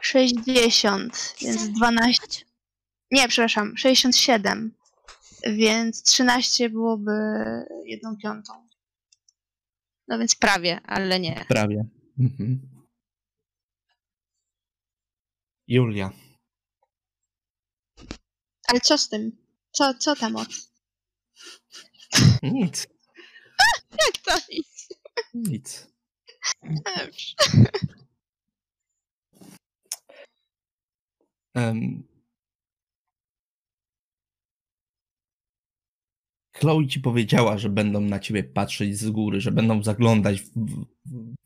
[0.01, 2.45] 60, więc 12.
[3.11, 4.75] Nie, przepraszam, 67.
[5.47, 7.13] Więc 13 byłoby
[7.85, 8.69] jedną piątą.
[10.09, 11.45] No więc prawie, ale nie.
[11.49, 11.85] Prawie.
[12.19, 12.61] Mhm.
[15.69, 16.13] Julia.
[18.69, 19.40] Ale co z tym?
[19.73, 20.71] Co, co ta moc?
[22.43, 22.87] Nic.
[23.93, 24.89] Jak to nic?
[25.35, 25.89] Nic.
[26.63, 27.35] Dobrze.
[31.55, 32.03] Em,
[36.61, 40.43] Chloe ci powiedziała, że będą na ciebie patrzeć z góry, że będą zaglądać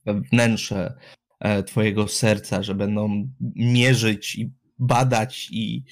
[0.07, 0.99] we wnętrze
[1.41, 5.85] e, twojego serca, że będą mierzyć i badać i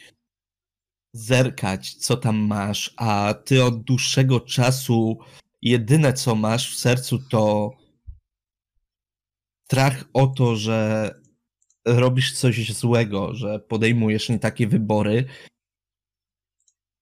[1.13, 5.19] zerkać, co tam masz, a ty od dłuższego czasu
[5.63, 7.71] jedyne, co masz w sercu, to
[9.65, 11.11] strach o to, że
[11.87, 15.25] robisz coś złego, że podejmujesz nie takie wybory.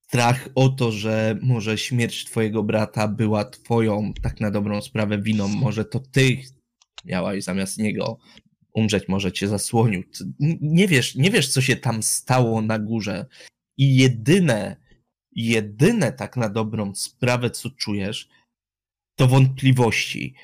[0.09, 5.49] Strach o to, że może śmierć twojego brata była twoją, tak na dobrą sprawę, winą.
[5.49, 6.43] Może to ty
[7.05, 8.19] miałaś zamiast niego
[8.73, 10.03] umrzeć, może cię zasłonił.
[10.61, 13.27] Nie wiesz, nie wiesz, co się tam stało na górze.
[13.81, 14.77] I jedyne,
[15.33, 18.29] jedyne tak na dobrą sprawę, co czujesz,
[19.17, 20.35] to wątpliwości.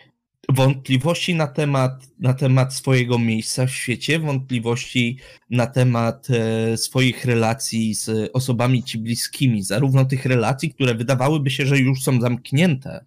[0.48, 5.18] Wątpliwości na temat, na temat swojego miejsca w świecie, wątpliwości
[5.50, 11.66] na temat e, swoich relacji z osobami ci bliskimi, zarówno tych relacji, które wydawałyby się,
[11.66, 13.04] że już są zamknięte,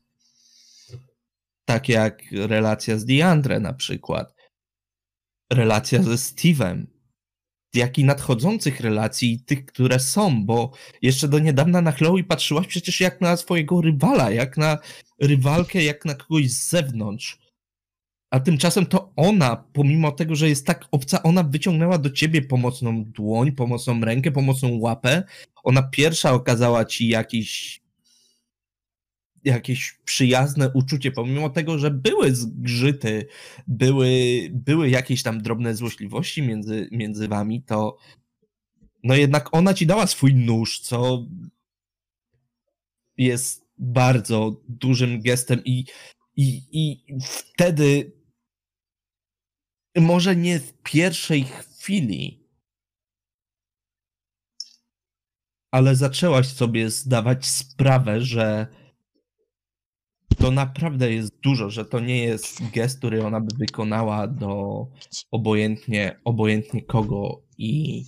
[1.65, 4.35] tak jak relacja z Diandre na przykład,
[5.51, 6.85] relacja ze Steve'em,
[7.73, 10.71] jak i nadchodzących relacji, tych, które są, bo
[11.01, 14.77] jeszcze do niedawna na Chloe patrzyłaś przecież jak na swojego rywala, jak na
[15.21, 17.37] rywalkę, jak na kogoś z zewnątrz.
[18.31, 23.03] A tymczasem to ona, pomimo tego, że jest tak obca, ona wyciągnęła do ciebie pomocną
[23.05, 25.23] dłoń, pomocną rękę, pomocną łapę.
[25.63, 27.81] Ona pierwsza okazała ci jakiś
[29.43, 33.27] jakieś przyjazne uczucie, pomimo tego, że były zgrzyty,
[33.67, 34.09] były,
[34.51, 37.97] były jakieś tam drobne złośliwości między, między wami, to
[39.03, 41.27] no jednak ona ci dała swój nóż, co
[43.17, 45.85] jest bardzo dużym gestem i,
[46.35, 48.11] i, i wtedy
[49.97, 52.47] może nie w pierwszej chwili,
[55.71, 58.67] ale zaczęłaś sobie zdawać sprawę, że
[60.39, 64.85] to naprawdę jest dużo, że to nie jest gest, który ona by wykonała do
[65.31, 68.05] obojętnie, obojętnie kogo i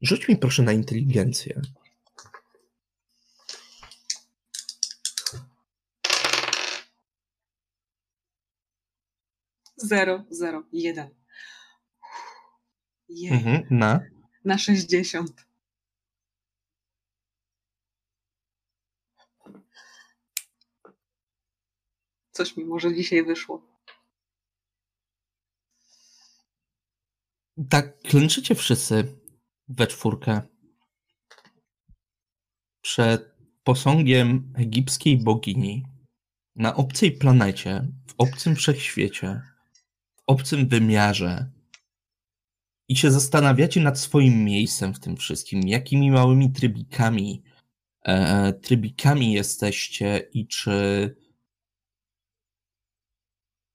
[0.00, 1.60] rzuć mi proszę na inteligencję.
[9.76, 11.10] Zero, zero, jeden.
[13.08, 14.00] Jej, Mhm, na?
[14.44, 15.46] na 60.
[22.36, 23.62] Coś mi może dzisiaj wyszło.
[27.68, 29.16] Tak, klęczycie wszyscy
[29.68, 30.42] we czwórkę
[32.80, 35.86] przed posągiem egipskiej bogini
[36.56, 39.42] na obcej planecie, w obcym wszechświecie,
[40.16, 41.50] w obcym wymiarze
[42.88, 47.42] i się zastanawiacie nad swoim miejscem w tym wszystkim, jakimi małymi trybikami,
[48.02, 51.16] e, trybikami jesteście i czy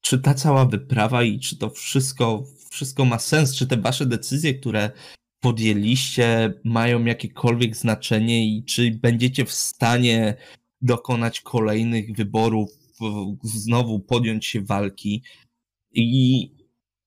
[0.02, 4.53] czy ta cała wyprawa i czy to wszystko, wszystko ma sens, czy te wasze decyzje,
[4.53, 4.91] które
[5.40, 10.36] podjęliście, mają jakiekolwiek znaczenie i czy będziecie w stanie
[10.82, 12.69] dokonać kolejnych wyborów,
[13.44, 15.23] znowu podjąć się walki.
[15.91, 16.52] I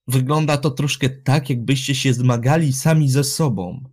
[0.09, 3.85] wygląda to troszkę tak, jakbyście się zmagali sami ze sobą.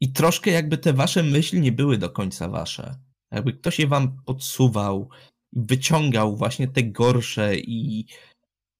[0.00, 2.94] I troszkę jakby te wasze myśli nie były do końca wasze.
[3.30, 5.08] Jakby ktoś je wam podsuwał,
[5.56, 8.06] wyciągał właśnie te gorsze i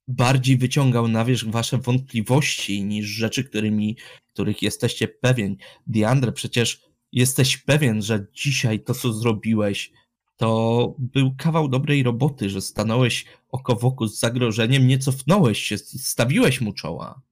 [0.08, 3.96] bardziej wyciągał na wierzch wasze wątpliwości niż rzeczy, którymi,
[4.32, 5.56] których jesteście pewien.
[5.86, 6.80] Diandre, przecież
[7.12, 9.92] jesteś pewien, że dzisiaj to, co zrobiłeś,
[10.36, 15.78] to był kawał dobrej roboty, że stanąłeś oko w oko z zagrożeniem, nie cofnąłeś się,
[15.78, 17.22] stawiłeś mu czoła.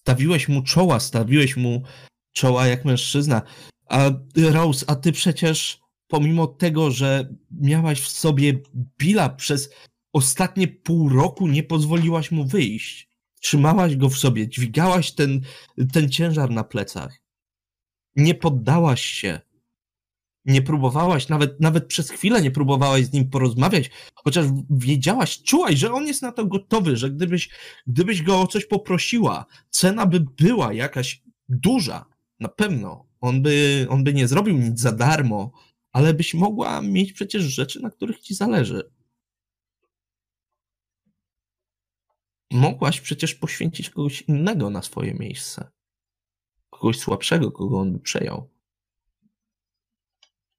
[0.00, 1.82] Stawiłeś mu czoła, stawiłeś mu
[2.32, 3.42] czoła jak mężczyzna.
[3.86, 8.60] A Rose, a ty przecież pomimo tego, że miałaś w sobie
[8.98, 9.70] Billa przez
[10.12, 13.08] ostatnie pół roku, nie pozwoliłaś mu wyjść.
[13.40, 15.40] Trzymałaś go w sobie, dźwigałaś ten,
[15.92, 17.20] ten ciężar na plecach.
[18.16, 19.40] Nie poddałaś się.
[20.44, 25.92] Nie próbowałaś, nawet, nawet przez chwilę nie próbowałaś z nim porozmawiać, chociaż wiedziałaś, czułaś, że
[25.92, 27.50] on jest na to gotowy, że gdybyś,
[27.86, 32.04] gdybyś go o coś poprosiła, cena by była jakaś duża,
[32.40, 33.06] na pewno.
[33.20, 35.52] On by, on by nie zrobił nic za darmo,
[35.92, 38.90] ale byś mogła mieć przecież rzeczy, na których ci zależy.
[42.50, 45.70] Mogłaś przecież poświęcić kogoś innego na swoje miejsce.
[46.70, 48.50] Kogoś słabszego, kogo on by przejął.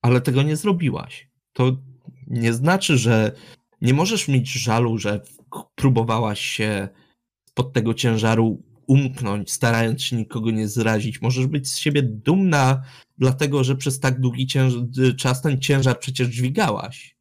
[0.01, 1.29] Ale tego nie zrobiłaś.
[1.53, 1.77] To
[2.27, 3.31] nie znaczy, że
[3.81, 5.21] nie możesz mieć żalu, że
[5.75, 6.89] próbowałaś się
[7.53, 11.21] pod tego ciężaru umknąć, starając się nikogo nie zrazić.
[11.21, 12.83] Możesz być z siebie dumna,
[13.17, 14.47] dlatego że przez tak długi
[15.17, 17.15] czas ten ciężar przecież dźwigałaś.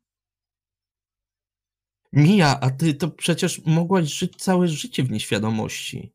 [2.13, 6.13] Mija, a ty to przecież mogłaś żyć całe życie w nieświadomości.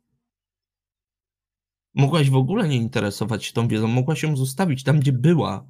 [1.93, 5.65] Mogłaś w ogóle nie interesować się tą wiedzą, mogłaś ją zostawić tam, gdzie była.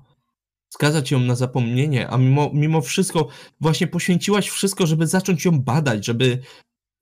[0.70, 3.28] Skazać ją na zapomnienie, a mimo, mimo wszystko
[3.62, 6.42] właśnie poświęciłaś wszystko, żeby zacząć ją badać, żeby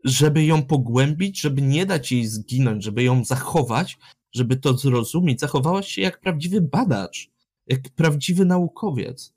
[0.03, 3.97] żeby ją pogłębić, żeby nie dać jej zginąć, żeby ją zachować,
[4.33, 5.39] żeby to zrozumieć.
[5.39, 7.29] Zachowałaś się jak prawdziwy badacz,
[7.67, 9.33] jak prawdziwy naukowiec,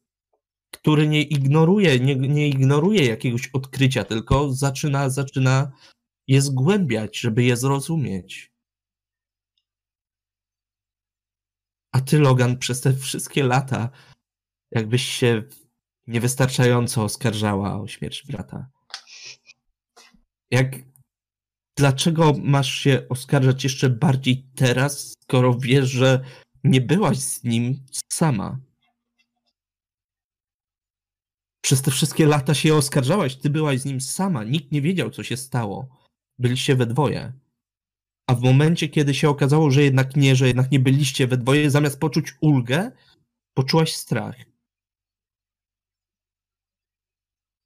[0.71, 5.73] który nie ignoruje, nie, nie ignoruje jakiegoś odkrycia, tylko zaczyna, zaczyna
[6.27, 8.53] je zgłębiać, żeby je zrozumieć.
[11.93, 13.91] A ty, Logan, przez te wszystkie lata,
[14.71, 15.43] jakbyś się
[16.07, 18.74] niewystarczająco oskarżała o śmierć brata.
[20.51, 20.77] Jak
[21.79, 26.25] dlaczego masz się oskarżać jeszcze bardziej teraz, skoro wiesz, że
[26.65, 28.59] nie byłaś z nim sama?
[31.65, 35.23] Przez te wszystkie lata się oskarżałaś, ty byłaś z nim sama, nikt nie wiedział, co
[35.23, 35.89] się stało.
[36.39, 37.33] byliście we dwoje.
[38.27, 41.71] A w momencie, kiedy się okazało, że jednak nie, że jednak nie byliście we dwoje,
[41.71, 42.93] zamiast poczuć ulgę,
[43.55, 44.37] poczułaś strach.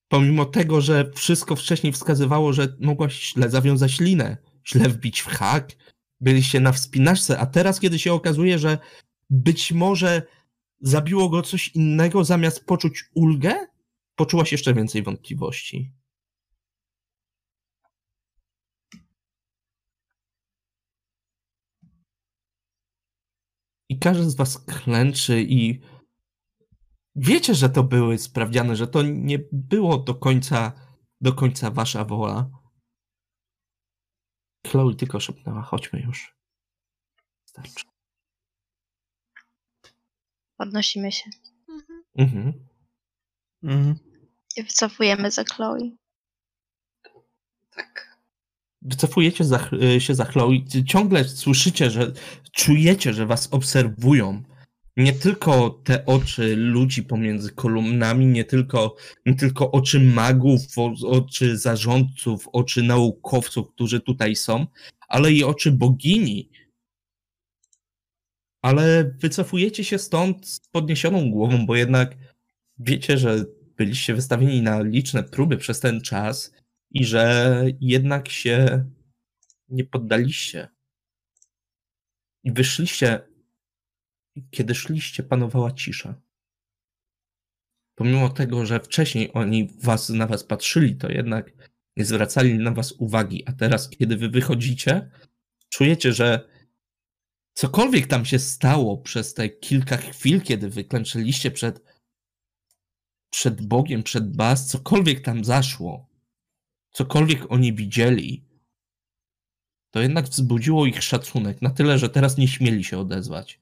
[0.09, 4.37] Pomimo tego, że wszystko wcześniej wskazywało, że mogłaś źle zawiązać linę,
[4.67, 5.73] źle wbić w hak,
[6.21, 8.79] byliście na wspinaczce, a teraz, kiedy się okazuje, że
[9.31, 10.23] być może
[10.81, 13.67] zabiło go coś innego, zamiast poczuć ulgę,
[14.15, 15.93] poczułaś jeszcze więcej wątpliwości.
[23.89, 25.81] I każdy z was klęczy i
[27.19, 30.73] wiecie, że to były sprawdziane, że to nie było do końca,
[31.21, 32.51] do końca wasza wola.
[34.67, 36.37] Chloe tylko szepnęła, chodźmy już.
[37.45, 37.85] Starczy.
[40.57, 41.31] Podnosimy się
[41.69, 42.05] Mhm.
[42.17, 42.69] Mhm.
[43.63, 43.99] Mhm.
[44.57, 45.91] i wycofujemy za Chloe.
[47.71, 48.19] Tak.
[48.83, 50.65] Wycofujecie za, y, się za Chloe.
[50.87, 52.13] Ciągle słyszycie, że
[52.53, 54.43] czujecie, że was obserwują.
[54.99, 58.97] Nie tylko te oczy ludzi pomiędzy kolumnami, nie tylko,
[59.27, 60.61] nie tylko oczy magów,
[61.07, 64.67] oczy zarządców, oczy naukowców, którzy tutaj są,
[65.09, 66.51] ale i oczy bogini.
[68.63, 72.17] Ale wycofujecie się stąd z podniesioną głową, bo jednak
[72.79, 73.45] wiecie, że
[73.77, 76.53] byliście wystawieni na liczne próby przez ten czas
[76.91, 78.85] i że jednak się
[79.69, 80.69] nie poddaliście.
[82.45, 83.28] I wyszliście,
[84.51, 86.21] kiedy szliście, panowała cisza.
[87.95, 91.53] Pomimo tego, że wcześniej oni was, na was patrzyli, to jednak
[91.97, 95.11] nie zwracali na was uwagi, a teraz, kiedy wy wychodzicie,
[95.69, 96.49] czujecie, że
[97.55, 101.83] cokolwiek tam się stało przez te kilka chwil, kiedy wyklęczyliście przed,
[103.31, 106.09] przed Bogiem, przed Bas, cokolwiek tam zaszło,
[106.93, 108.49] cokolwiek oni widzieli,
[109.91, 113.61] to jednak wzbudziło ich szacunek na tyle, że teraz nie śmieli się odezwać.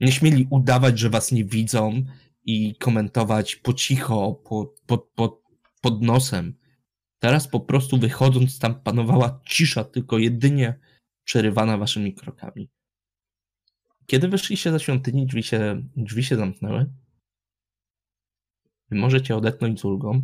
[0.00, 2.04] Nie śmieli udawać, że was nie widzą
[2.44, 5.42] i komentować po cicho, po, po, po,
[5.80, 6.54] pod nosem.
[7.18, 10.78] Teraz po prostu wychodząc tam panowała cisza, tylko jedynie
[11.24, 12.70] przerywana waszymi krokami.
[14.06, 16.92] Kiedy wyszliście za świątyni, drzwi się, drzwi się zamknęły.
[18.90, 20.22] Wy możecie odetchnąć z ulgą.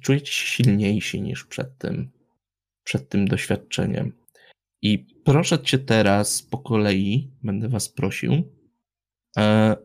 [0.00, 2.10] Czujecie się silniejsi niż przed tym,
[2.84, 4.23] przed tym doświadczeniem.
[4.84, 8.52] I proszę cię teraz po kolei, będę was prosił.
[9.36, 9.76] E,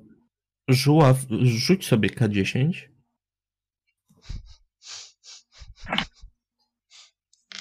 [0.68, 2.74] Żuław, rzuć sobie K10.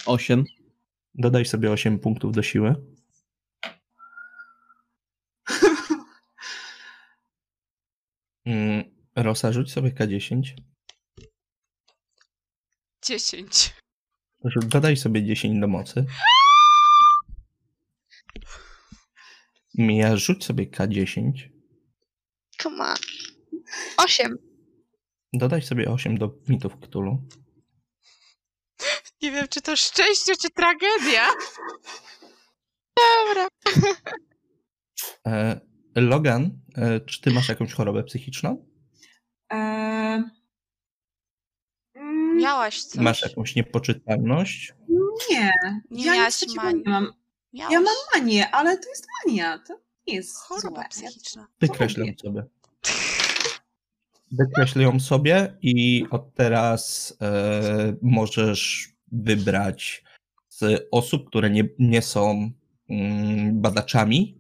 [0.06, 0.44] Osiem.
[1.14, 2.74] Dodaj sobie 8 punktów do siły.
[8.46, 8.84] Mm,
[9.16, 10.42] Rosa, rzuć sobie K10.
[13.04, 13.74] 10.
[14.40, 16.06] Proszę, Dodaj sobie 10 do mocy.
[19.78, 21.32] Mija, rzuć sobie K10.
[22.62, 22.96] Come on.
[23.96, 24.38] Osiem.
[25.32, 27.28] Dodaj sobie 8 do mitów Cthulhu.
[29.22, 31.28] Nie wiem, czy to szczęście, czy tragedia.
[33.26, 33.48] Dobra.
[35.26, 35.60] E,
[35.96, 38.66] Logan, e, czy ty masz jakąś chorobę psychiczną?
[39.50, 40.22] Eee...
[41.94, 43.00] mm, Miałaś coś.
[43.02, 44.72] Masz jakąś niepoczytalność?
[45.30, 45.52] Nie,
[45.90, 46.82] Nie ja miałaś nic takiego manii.
[46.86, 47.12] nie mam.
[47.52, 50.82] Miałaś Ja mam manię, ale to jest mania, to nie jest choroba złe.
[50.82, 51.46] Ja psychiczna.
[52.06, 52.44] Ją sobie.
[54.30, 60.04] Wykreślę ją sobie i od teraz e, możesz wybrać
[60.48, 62.50] z osób, które nie, nie są
[62.88, 64.38] mm, badaczami.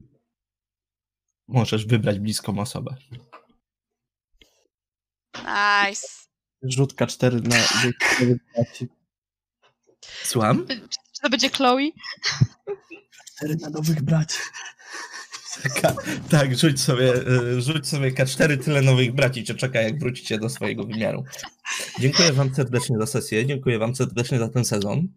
[1.48, 2.96] Możesz wybrać bliską osobę.
[5.34, 6.08] Nice.
[6.62, 7.56] Rzut K4 na
[10.22, 10.66] Słucham?
[11.18, 11.90] Czy to będzie Chloe?
[13.36, 14.38] 4 na nowych braci.
[15.82, 15.94] Ka-
[16.30, 20.48] tak, rzuć sobie, y, rzuć sobie K4, tyle nowych braci cię czeka, jak wrócicie do
[20.48, 21.24] swojego wymiaru.
[22.00, 25.08] Dziękuję wam serdecznie za sesję, dziękuję wam serdecznie za ten sezon.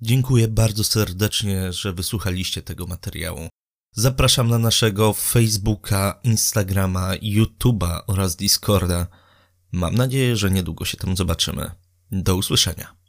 [0.00, 3.48] Dziękuję bardzo serdecznie, że wysłuchaliście tego materiału.
[3.92, 9.06] Zapraszam na naszego Facebooka, Instagrama, YouTube'a oraz Discorda.
[9.72, 11.70] Mam nadzieję, że niedługo się tam zobaczymy.
[12.10, 13.01] Do usłyszenia.